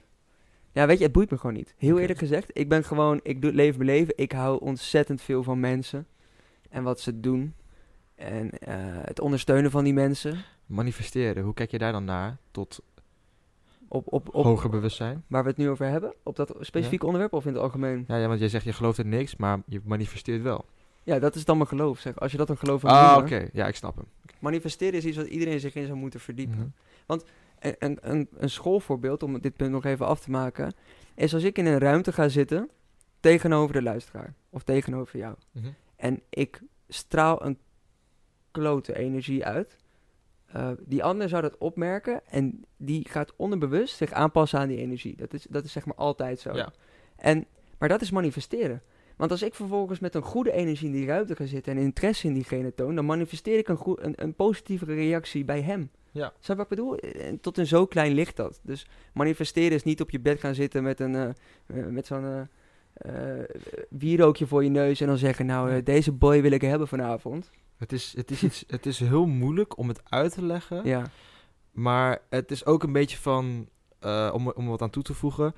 Ja, 0.71 0.87
weet 0.87 0.97
je, 0.97 1.03
het 1.03 1.13
boeit 1.13 1.31
me 1.31 1.37
gewoon 1.37 1.55
niet. 1.55 1.73
Heel 1.77 1.91
Oké. 1.91 2.01
eerlijk 2.01 2.19
gezegd, 2.19 2.49
ik 2.57 2.69
ben 2.69 2.83
gewoon, 2.83 3.19
ik 3.23 3.41
doe, 3.41 3.53
leef 3.53 3.75
mijn 3.77 3.89
leven. 3.89 4.13
Ik 4.17 4.31
hou 4.31 4.59
ontzettend 4.61 5.21
veel 5.21 5.43
van 5.43 5.59
mensen 5.59 6.07
en 6.69 6.83
wat 6.83 6.99
ze 6.99 7.19
doen. 7.19 7.53
En 8.15 8.49
eh, 8.59 8.75
het 8.83 9.19
ondersteunen 9.19 9.71
van 9.71 9.83
die 9.83 9.93
mensen. 9.93 10.43
Manifesteren, 10.65 11.43
hoe 11.43 11.53
kijk 11.53 11.71
je 11.71 11.77
daar 11.77 11.91
dan 11.91 12.03
naar? 12.05 12.37
Tot 12.51 12.79
Op, 13.91 14.13
op, 14.13 14.35
op 14.35 14.43
hoger 14.43 14.69
bewustzijn? 14.69 15.23
waar 15.27 15.43
we 15.43 15.49
het 15.49 15.57
nu 15.57 15.69
over 15.69 15.85
hebben. 15.85 16.13
Op 16.23 16.35
dat 16.35 16.55
specifieke 16.59 17.05
onderwerp 17.05 17.33
of 17.33 17.45
in 17.45 17.53
het 17.53 17.61
algemeen. 17.61 18.03
Ja, 18.07 18.15
ja, 18.15 18.27
want 18.27 18.39
jij 18.39 18.49
zegt 18.49 18.65
je 18.65 18.73
gelooft 18.73 18.97
in 18.97 19.09
niks, 19.09 19.35
maar 19.35 19.61
je 19.65 19.81
manifesteert 19.83 20.41
wel. 20.41 20.65
Ja, 21.03 21.19
dat 21.19 21.35
is 21.35 21.45
dan 21.45 21.57
mijn 21.57 21.69
geloof. 21.69 21.99
Zeg. 21.99 22.19
Als 22.19 22.31
je 22.31 22.37
dat 22.37 22.49
een 22.49 22.57
geloof 22.57 22.81
wil 22.81 22.91
Ah, 22.91 23.17
oké. 23.17 23.47
Ja, 23.53 23.67
ik 23.67 23.75
snap 23.75 23.95
hem. 23.95 24.05
Manifesteren 24.39 24.93
is 24.93 25.05
iets 25.05 25.17
wat 25.17 25.27
iedereen 25.27 25.59
zich 25.59 25.75
in 25.75 25.85
zou 25.85 25.97
moeten 25.97 26.19
verdiepen. 26.19 26.73
Mhm. 27.07 27.19
Een, 27.59 27.75
een, 27.79 27.97
een, 28.01 28.27
een 28.37 28.49
schoolvoorbeeld, 28.49 29.23
om 29.23 29.41
dit 29.41 29.55
punt 29.55 29.71
nog 29.71 29.85
even 29.85 30.05
af 30.05 30.19
te 30.19 30.31
maken, 30.31 30.73
is 31.15 31.33
als 31.33 31.43
ik 31.43 31.57
in 31.57 31.65
een 31.65 31.79
ruimte 31.79 32.13
ga 32.13 32.27
zitten 32.27 32.69
tegenover 33.19 33.73
de 33.73 33.81
luisteraar 33.81 34.33
of 34.49 34.63
tegenover 34.63 35.19
jou. 35.19 35.35
Mhm. 35.51 35.67
En 35.95 36.21
ik 36.29 36.61
straal 36.87 37.45
een 37.45 37.57
klote 38.51 38.97
energie 38.97 39.45
uit. 39.45 39.77
Eh, 40.53 40.69
die 40.79 41.03
ander 41.03 41.29
zou 41.29 41.41
dat 41.41 41.57
opmerken 41.57 42.21
en 42.29 42.65
die 42.77 43.09
gaat 43.09 43.33
onderbewust 43.35 43.95
zich 43.95 44.11
aanpassen 44.11 44.59
aan 44.59 44.67
die 44.67 44.77
energie. 44.77 45.15
Dat 45.15 45.33
is, 45.33 45.45
dat 45.49 45.63
is 45.63 45.71
zeg 45.71 45.85
maar 45.85 45.95
altijd 45.95 46.39
zo. 46.39 46.55
Ja. 46.55 46.73
En, 47.15 47.45
maar 47.77 47.89
dat 47.89 48.01
is 48.01 48.11
manifesteren. 48.11 48.81
Want 49.15 49.31
als 49.31 49.41
ik 49.41 49.55
vervolgens 49.55 49.99
met 49.99 50.15
een 50.15 50.21
goede 50.21 50.51
energie 50.51 50.87
in 50.87 50.93
die 50.93 51.05
ruimte 51.05 51.35
ga 51.35 51.45
zitten 51.45 51.77
en 51.77 51.81
interesse 51.81 52.27
in 52.27 52.33
diegene 52.33 52.73
toon, 52.73 52.95
dan 52.95 53.05
manifesteer 53.05 53.57
ik 53.57 53.67
een, 53.67 53.77
goe- 53.77 54.01
een, 54.01 54.13
een 54.15 54.33
positievere 54.33 54.93
reactie 54.93 55.45
bij 55.45 55.61
hem. 55.61 55.89
Ja. 56.11 56.33
Snap 56.39 56.57
je 56.57 56.63
wat 56.63 56.63
ik 56.63 56.69
bedoel? 56.69 56.97
En 56.97 57.39
tot 57.39 57.57
een 57.57 57.67
zo 57.67 57.85
klein 57.85 58.13
ligt 58.13 58.35
dat. 58.35 58.59
Dus 58.63 58.87
manifesteren 59.13 59.71
is 59.71 59.83
niet 59.83 60.01
op 60.01 60.09
je 60.09 60.19
bed 60.19 60.39
gaan 60.39 60.55
zitten 60.55 60.83
met, 60.83 60.99
een, 60.99 61.15
eh, 61.15 61.29
eh, 61.65 61.85
met 61.85 62.05
zo'n 62.05 62.47
eh, 62.93 63.11
wierookje 63.89 64.47
voor 64.47 64.63
je 64.63 64.69
neus 64.69 65.01
en 65.01 65.07
dan 65.07 65.17
zeggen, 65.17 65.45
nou, 65.45 65.83
deze 65.83 66.11
boy 66.11 66.41
wil 66.41 66.51
ik 66.51 66.61
hebben 66.61 66.87
vanavond. 66.87 67.49
Het 67.79 67.91
is, 67.91 68.13
het, 68.15 68.31
is 68.31 68.43
iets, 68.43 68.63
het 68.67 68.85
is 68.85 68.99
heel 68.99 69.25
moeilijk 69.25 69.77
om 69.77 69.87
het 69.87 70.01
uit 70.09 70.33
te 70.33 70.45
leggen. 70.45 70.85
Ja, 70.85 71.11
Maar 71.71 72.21
het 72.29 72.51
is 72.51 72.65
ook 72.65 72.83
een 72.83 72.91
beetje 72.91 73.17
van, 73.17 73.69
eh, 73.99 74.29
om, 74.33 74.49
om 74.49 74.67
wat 74.67 74.81
aan 74.81 74.89
toe 74.89 75.03
te 75.03 75.13
voegen. 75.13 75.55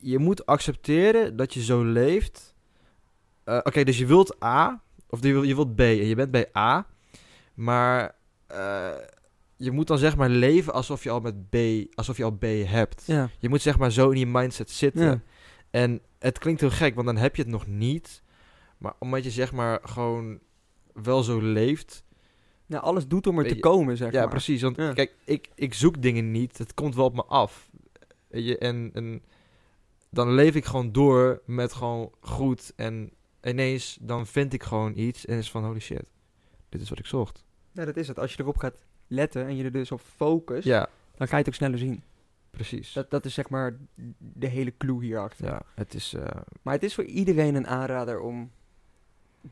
Je 0.00 0.18
moet 0.18 0.46
accepteren 0.46 1.36
dat 1.36 1.54
je 1.54 1.62
zo 1.62 1.84
leeft. 1.84 2.54
Eh, 3.44 3.60
Oké, 3.62 3.84
dus 3.84 3.98
je 3.98 4.06
wilt 4.06 4.44
A, 4.44 4.82
of 5.08 5.22
je 5.22 5.32
wilt, 5.32 5.46
je 5.46 5.54
wilt 5.54 5.74
B 5.74 5.80
en 5.80 6.06
je 6.06 6.14
bent 6.14 6.30
bij 6.30 6.46
A. 6.56 6.86
Maar 7.54 8.14
eh, 8.46 8.90
je 9.56 9.70
moet 9.70 9.86
dan 9.86 9.98
zeg 9.98 10.16
maar 10.16 10.28
leven 10.28 10.72
alsof 10.72 11.02
je 11.02 11.10
al 11.10 11.20
met 11.20 11.50
B, 11.50 11.56
alsof 11.94 12.16
je 12.16 12.24
al 12.24 12.32
B 12.38 12.42
hebt. 12.64 13.02
ja. 13.06 13.30
Je 13.38 13.48
moet 13.48 13.62
zeg 13.62 13.78
maar 13.78 13.92
zo 13.92 14.08
in 14.08 14.14
die 14.14 14.26
mindset 14.26 14.70
zitten. 14.70 15.04
Ja. 15.04 15.20
En 15.70 16.00
het 16.18 16.38
klinkt 16.38 16.60
heel 16.60 16.70
gek, 16.70 16.94
want 16.94 17.06
dan 17.06 17.16
heb 17.16 17.36
je 17.36 17.42
het 17.42 17.50
nog 17.50 17.66
niet. 17.66 18.22
Maar 18.78 18.92
omdat 18.98 19.24
je 19.24 19.30
zeg 19.30 19.52
maar 19.52 19.80
gewoon 19.82 20.38
wel 20.92 21.22
zo 21.22 21.40
leeft. 21.40 22.04
Nou, 22.66 22.82
alles 22.82 23.06
doet 23.06 23.26
om 23.26 23.36
er 23.36 23.40
Weet 23.42 23.50
te 23.50 23.56
je- 23.56 23.62
komen, 23.62 23.96
zeg 23.96 24.12
ja, 24.12 24.20
maar. 24.20 24.28
precies. 24.28 24.62
Want 24.62 24.76
Ja. 24.76 24.92
kijk, 24.92 25.14
ik, 25.24 25.48
ik 25.54 25.74
zoek 25.74 26.02
dingen 26.02 26.30
niet. 26.30 26.58
Het 26.58 26.74
komt 26.74 26.94
wel 26.94 27.04
op 27.04 27.14
me 27.14 27.24
af. 27.24 27.70
Weet 28.28 28.44
je, 28.46 28.58
en, 28.58 28.90
en 28.92 29.22
dan 30.10 30.32
leef 30.34 30.54
ik 30.54 30.64
gewoon 30.64 30.92
door 30.92 31.42
met 31.46 31.72
gewoon 31.72 32.12
goed. 32.20 32.72
En 32.76 33.10
ineens 33.42 33.98
dan 34.00 34.26
vind 34.26 34.52
ik 34.52 34.62
gewoon 34.62 34.92
iets 34.98 35.26
en 35.26 35.38
is 35.38 35.50
van 35.50 35.64
holy 35.64 35.80
shit. 35.80 36.10
Dit 36.68 36.80
is 36.80 36.88
wat 36.88 36.98
ik 36.98 37.06
zocht. 37.06 37.44
Ja, 37.72 37.84
dat 37.84 37.96
is 37.96 38.08
het. 38.08 38.18
Als 38.18 38.34
je 38.34 38.42
erop 38.42 38.56
gaat 38.56 38.84
letten 39.06 39.46
en 39.46 39.56
je 39.56 39.64
er 39.64 39.72
dus 39.72 39.92
op 39.92 40.00
focust, 40.00 40.64
Ja, 40.64 40.88
dan 41.16 41.26
ga 41.28 41.32
je 41.32 41.38
het 41.42 41.48
ook 41.48 41.54
sneller 41.58 41.78
zien. 41.78 42.02
precies. 42.50 42.92
Dat, 42.92 43.10
dat 43.10 43.24
is 43.24 43.34
zeg 43.34 43.48
maar 43.48 43.76
de 44.18 44.46
hele 44.46 44.76
clue 44.76 45.02
hierachter. 45.02 45.44
ja, 45.46 45.62
het 45.74 45.94
is... 45.94 46.14
eh, 46.14 46.24
Maar 46.62 46.74
het 46.74 46.82
is 46.82 46.94
voor 46.94 47.04
iedereen 47.04 47.54
een 47.54 47.66
aanrader 47.66 48.20
om 48.20 48.50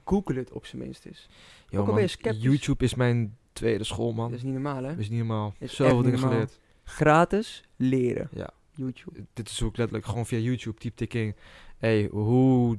Google 0.04 0.34
het 0.38 0.52
op 0.52 0.66
zijn 0.66 0.82
minst. 0.82 1.04
Yo, 1.04 1.10
Ook 1.10 1.18
al 1.72 1.84
ben 1.84 1.94
man, 1.94 2.02
je 2.02 2.08
sceptisch. 2.08 2.42
YouTube 2.42 2.84
is 2.84 2.94
mijn 2.94 3.36
tweede 3.52 3.84
school, 3.84 4.12
man. 4.12 4.28
Dat 4.30 4.38
is 4.38 4.44
niet 4.44 4.52
normaal, 4.52 4.82
hè? 4.82 4.88
Dat 4.90 4.98
is 4.98 5.08
niet 5.08 5.18
normaal. 5.18 5.54
Is 5.58 5.74
Zoveel 5.74 5.96
dingen 5.96 6.10
normaal. 6.12 6.30
geleerd. 6.30 6.58
Gratis 6.84 7.64
leren. 7.76 8.28
Ja. 8.32 8.50
YouTube. 8.74 9.24
Dit 9.32 9.48
is 9.48 9.62
ook 9.62 9.76
letterlijk 9.76 10.06
gewoon 10.06 10.26
via 10.26 10.38
YouTube 10.38 10.78
typte 10.78 11.04
ik 11.04 11.14
in. 11.14 11.34
hey, 11.78 12.08
hoe, 12.10 12.78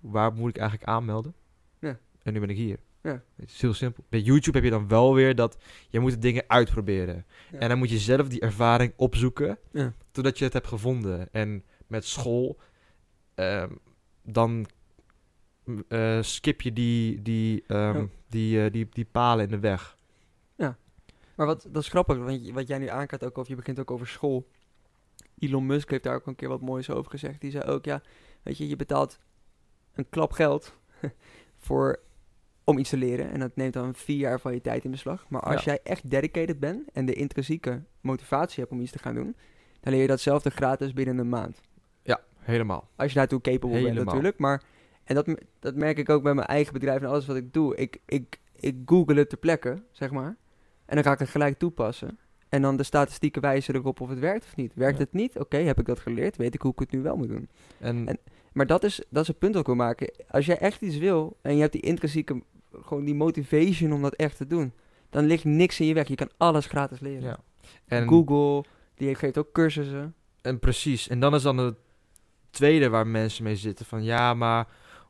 waar 0.00 0.32
moet 0.32 0.48
ik 0.48 0.56
eigenlijk 0.56 0.90
aanmelden? 0.90 1.34
Ja. 1.80 1.98
En 2.22 2.32
nu 2.32 2.40
ben 2.40 2.50
ik 2.50 2.56
hier. 2.56 2.78
Ja. 3.02 3.22
Het 3.36 3.50
is 3.50 3.60
heel 3.60 3.74
simpel. 3.74 4.04
Bij 4.08 4.20
YouTube 4.20 4.56
heb 4.56 4.64
je 4.66 4.72
dan 4.72 4.88
wel 4.88 5.14
weer 5.14 5.34
dat 5.34 5.56
je 5.88 6.00
moet 6.00 6.10
de 6.10 6.18
dingen 6.18 6.44
uitproberen. 6.46 7.24
Ja. 7.52 7.58
En 7.58 7.68
dan 7.68 7.78
moet 7.78 7.90
je 7.90 7.98
zelf 7.98 8.28
die 8.28 8.40
ervaring 8.40 8.92
opzoeken 8.96 9.58
Ja. 9.72 9.92
totdat 10.10 10.38
je 10.38 10.44
het 10.44 10.52
hebt 10.52 10.66
gevonden. 10.66 11.28
En 11.32 11.62
met 11.86 12.04
school, 12.04 12.58
ehm, 13.34 13.70
dan 14.22 14.66
mm, 15.66 15.84
eh, 15.88 16.22
skip 16.22 16.60
je 16.60 16.72
die, 16.72 17.22
die, 17.22 17.64
ehm, 17.66 17.98
Ja. 17.98 18.06
die, 18.28 18.64
eh, 18.64 18.72
die, 18.72 18.88
die 18.90 19.04
palen 19.04 19.44
in 19.44 19.50
de 19.50 19.58
weg. 19.58 19.94
Maar 21.36 21.46
wat, 21.46 21.66
dat 21.70 21.82
is 21.82 21.88
grappig, 21.88 22.18
want 22.18 22.50
wat 22.50 22.66
jij 22.66 22.78
nu 22.78 22.86
aankaart 22.88 23.24
ook 23.24 23.38
over, 23.38 23.50
je 23.50 23.56
begint 23.56 23.80
ook 23.80 23.90
over 23.90 24.06
school. 24.06 24.46
Elon 25.38 25.66
Musk 25.66 25.90
heeft 25.90 26.02
daar 26.02 26.14
ook 26.14 26.26
een 26.26 26.34
keer 26.34 26.48
wat 26.48 26.60
moois 26.60 26.90
over 26.90 27.10
gezegd. 27.10 27.40
Die 27.40 27.50
zei 27.50 27.64
ook, 27.64 27.84
ja, 27.84 28.02
weet 28.42 28.58
je, 28.58 28.68
je 28.68 28.76
betaalt 28.76 29.18
een 29.94 30.08
klap 30.08 30.32
geld 30.32 30.78
voor, 31.66 32.00
om 32.64 32.78
iets 32.78 32.90
te 32.90 32.96
leren. 32.96 33.30
En 33.30 33.40
dat 33.40 33.56
neemt 33.56 33.72
dan 33.72 33.94
vier 33.94 34.16
jaar 34.16 34.40
van 34.40 34.52
je 34.54 34.60
tijd 34.60 34.84
in 34.84 34.90
beslag. 34.90 35.26
Maar 35.28 35.40
als 35.40 35.64
Ja. 35.64 35.72
jij 35.72 35.80
echt 35.82 36.10
dedicated 36.10 36.60
bent 36.60 36.90
en 36.92 37.06
de 37.06 37.14
intrinsieke 37.14 37.82
motivatie 38.00 38.60
hebt 38.60 38.72
om 38.72 38.80
iets 38.80 38.92
te 38.92 38.98
gaan 38.98 39.14
doen, 39.14 39.36
dan 39.80 39.92
leer 39.92 40.02
je 40.02 40.08
datzelfde 40.08 40.50
gratis 40.50 40.92
binnen 40.92 41.18
een 41.18 41.28
maand. 41.28 41.60
Helemaal. 42.46 42.88
Als 42.96 43.12
je 43.12 43.18
daartoe 43.18 43.40
capable 43.40 43.82
bent 43.82 44.04
natuurlijk. 44.04 44.38
Maar, 44.38 44.62
en 45.06 45.14
dat, 45.14 45.28
dat 45.60 45.74
merk 45.74 45.98
ik 45.98 46.08
ook 46.08 46.22
bij 46.22 46.34
mijn 46.34 46.46
eigen 46.46 46.72
bedrijf 46.72 47.00
en 47.02 47.08
alles 47.08 47.26
wat 47.26 47.36
ik 47.36 47.52
doe. 47.52 47.76
Ik, 47.76 47.98
ik, 48.06 48.38
ik 48.56 48.76
google 48.86 49.14
het 49.14 49.28
ter 49.28 49.38
plekke, 49.38 49.82
zeg 49.90 50.10
maar. 50.10 50.36
En 50.86 50.94
dan 50.94 51.04
ga 51.04 51.12
ik 51.12 51.18
het 51.18 51.28
gelijk 51.28 51.58
toepassen. 51.58 52.18
En 52.48 52.62
dan 52.62 52.76
de 52.76 52.82
statistieken 52.82 53.42
wijzen 53.42 53.74
erop 53.74 54.00
of 54.00 54.08
het 54.08 54.18
werkt 54.18 54.44
of 54.44 54.56
niet. 54.56 54.72
Werkt 54.74 54.98
Ja. 54.98 55.04
het 55.04 55.12
niet? 55.12 55.38
Oké, 55.38 55.56
heb 55.56 55.78
ik 55.78 55.86
dat 55.86 55.98
geleerd? 56.00 56.36
Weet 56.36 56.54
ik 56.54 56.60
hoe 56.62 56.72
ik 56.72 56.78
het 56.78 56.90
nu 56.90 57.02
wel 57.02 57.16
moet 57.16 57.28
doen? 57.28 57.48
En, 57.78 58.08
En- 58.08 58.18
Maar 58.52 58.66
dat 58.66 58.84
is, 58.84 59.02
dat 59.08 59.22
is 59.22 59.28
het 59.28 59.38
punt 59.38 59.52
dat 59.52 59.60
ik 59.60 59.66
wil 59.66 59.76
maken. 59.76 60.10
Als 60.30 60.46
jij 60.46 60.58
echt 60.58 60.80
iets 60.82 60.96
wil 60.98 61.36
en 61.42 61.54
je 61.54 61.60
hebt 61.60 61.72
die 61.72 61.82
intrinsieke, 61.82 62.42
gewoon 62.72 63.04
die 63.04 63.14
motivation 63.14 63.92
om 63.92 64.02
dat 64.02 64.14
echt 64.14 64.36
te 64.36 64.46
doen, 64.46 64.72
dan 65.10 65.24
ligt 65.24 65.44
niks 65.44 65.80
in 65.80 65.86
je 65.86 65.94
weg. 65.94 66.08
Je 66.08 66.14
kan 66.14 66.30
alles 66.36 66.66
gratis 66.66 67.00
leren. 67.00 67.22
ja. 67.22 67.38
en, 67.86 68.08
Google, 68.08 68.64
die 68.94 69.14
geeft 69.14 69.38
ook 69.38 69.52
cursussen. 69.52 70.14
En 70.42 70.58
precies. 70.58 71.08
En 71.08 71.20
dan 71.20 71.34
is 71.34 71.42
dan 71.42 71.56
het 71.58 71.74
tweede 72.50 72.88
waar 72.88 73.06
mensen 73.06 73.44
mee 73.44 73.56
zitten. 73.56 73.84
Van 73.86 74.04
ja, 74.04 74.34
maar 74.34 74.66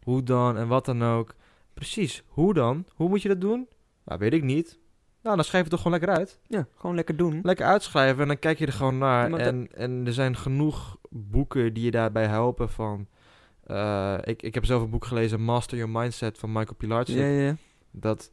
hoe 0.06 0.22
dan 0.22 0.56
en 0.56 0.68
wat 0.68 0.84
dan 0.84 1.02
ook. 1.02 1.34
Precies. 1.74 2.22
Hoe 2.26 2.54
dan? 2.54 2.86
Hoe 2.94 3.08
moet 3.08 3.22
je 3.22 3.28
dat 3.28 3.40
doen? 3.40 3.68
Nou, 4.04 4.18
weet 4.18 4.32
ik 4.32 4.42
niet. 4.42 4.78
Nou, 5.22 5.36
dan 5.36 5.44
schrijf 5.44 5.64
je 5.64 5.70
het 5.70 5.70
toch 5.70 5.80
gewoon 5.82 5.98
lekker 5.98 6.18
uit. 6.18 6.38
Ja, 6.46 6.66
gewoon 6.76 6.94
lekker 6.96 7.16
doen. 7.16 7.40
Lekker 7.42 7.66
uitschrijven 7.66 8.22
en 8.22 8.28
dan 8.28 8.38
kijk 8.38 8.58
je 8.58 8.66
er 8.66 8.72
gewoon 8.72 8.98
naar. 8.98 9.30
Ja, 9.30 9.36
en, 9.38 9.68
en 9.74 10.06
er 10.06 10.12
zijn 10.12 10.36
genoeg 10.36 10.96
boeken 11.10 11.74
die 11.74 11.84
je 11.84 11.90
daarbij 11.90 12.26
helpen 12.26 12.68
van... 12.70 13.06
eh, 13.64 14.18
ik, 14.24 14.42
ik 14.42 14.54
heb 14.54 14.64
zelf 14.64 14.82
een 14.82 14.90
boek 14.90 15.04
gelezen, 15.04 15.40
Master 15.42 15.76
Your 15.78 15.92
Mindset 15.92 16.38
van 16.38 16.52
Michael 16.52 16.74
Pilarczyk. 16.76 17.16
Ja, 17.16 17.26
ja, 17.26 17.40
ja. 17.40 17.56
Dat 17.90 18.30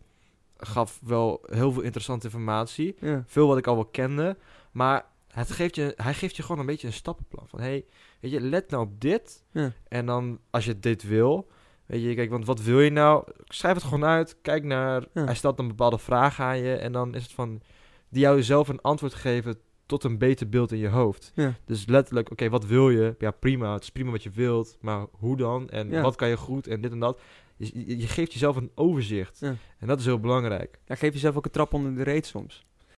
gaf 0.57 0.99
wel 1.05 1.43
heel 1.45 1.71
veel 1.71 1.81
interessante 1.81 2.25
informatie. 2.25 2.95
ja. 2.99 3.23
Veel 3.27 3.47
wat 3.47 3.57
ik 3.57 3.67
al 3.67 3.75
wel 3.75 3.86
kende. 3.86 4.38
Maar 4.71 5.05
het 5.27 5.51
geeft 5.51 5.75
je, 5.75 5.93
hij 5.95 6.13
geeft 6.13 6.36
je 6.36 6.41
gewoon 6.43 6.59
een 6.59 6.65
beetje 6.65 6.88
een 6.88 6.93
stappenplan. 6.93 7.47
Van 7.47 7.59
hey, 7.59 7.86
weet 8.19 8.31
je, 8.31 8.41
let 8.41 8.69
nou 8.69 8.83
op 8.83 9.01
dit. 9.01 9.43
Ja. 9.51 9.71
En 9.88 10.05
dan 10.05 10.39
als 10.49 10.65
je 10.65 10.79
dit 10.79 11.03
wil. 11.03 11.47
Weet 11.86 12.04
je, 12.04 12.15
kijk, 12.15 12.30
want 12.30 12.46
wat 12.46 12.62
wil 12.62 12.82
je 12.82 12.89
nou? 12.89 13.24
Schrijf 13.46 13.76
het 13.76 13.84
gewoon 13.84 14.06
uit. 14.06 14.38
Kijk 14.41 14.63
naar. 14.63 15.04
Ja. 15.13 15.24
Hij 15.26 15.36
stelt 15.36 15.60
een 15.60 15.67
bepaalde 15.67 15.98
vraag 15.98 16.39
aan 16.39 16.58
je. 16.58 16.76
En 16.76 16.91
dan 16.91 17.15
is 17.15 17.24
het 17.24 17.32
van. 17.32 17.62
Die 18.10 18.22
jou 18.22 18.43
zelf 18.43 18.67
een 18.67 18.82
antwoord 18.82 19.13
geven. 19.13 19.58
Tot 19.86 20.04
een 20.04 20.17
beter 20.17 20.50
beeld 20.50 20.72
in 20.72 20.78
je 20.78 20.88
hoofd. 20.88 21.32
Ja. 21.36 21.54
Dus 21.65 21.86
letterlijk, 21.86 22.32
oké, 22.32 22.50
wat 22.50 22.65
wil 22.65 22.89
je? 22.89 23.15
Ja, 23.17 23.32
prima. 23.32 23.74
Het 23.74 23.84
is 23.84 23.89
prima 23.89 24.12
wat 24.12 24.24
je 24.24 24.30
wilt. 24.30 24.78
Maar 24.82 25.06
hoe 25.12 25.38
dan? 25.38 25.69
En 25.69 25.89
Ja. 25.89 26.02
wat 26.02 26.15
kan 26.15 26.28
je 26.28 26.38
goed? 26.38 26.67
En 26.67 26.82
dit 26.82 26.91
en 26.91 27.00
dat. 27.00 27.22
Je, 27.58 27.72
je, 27.74 27.98
je 27.98 28.08
geeft 28.08 28.34
jezelf 28.34 28.56
een 28.56 28.72
overzicht. 28.76 29.41
En 29.41 29.88
dat 29.88 30.00
is 30.00 30.06
heel 30.06 30.19
belangrijk. 30.19 30.80
Ja, 30.86 30.96
geef 30.96 31.13
jezelf 31.13 31.36
ook 31.36 31.46
een 31.46 31.52
trap 31.52 31.74
onder 31.74 31.96
de 31.96 32.04
reet 32.04 32.26
soms. 32.26 32.65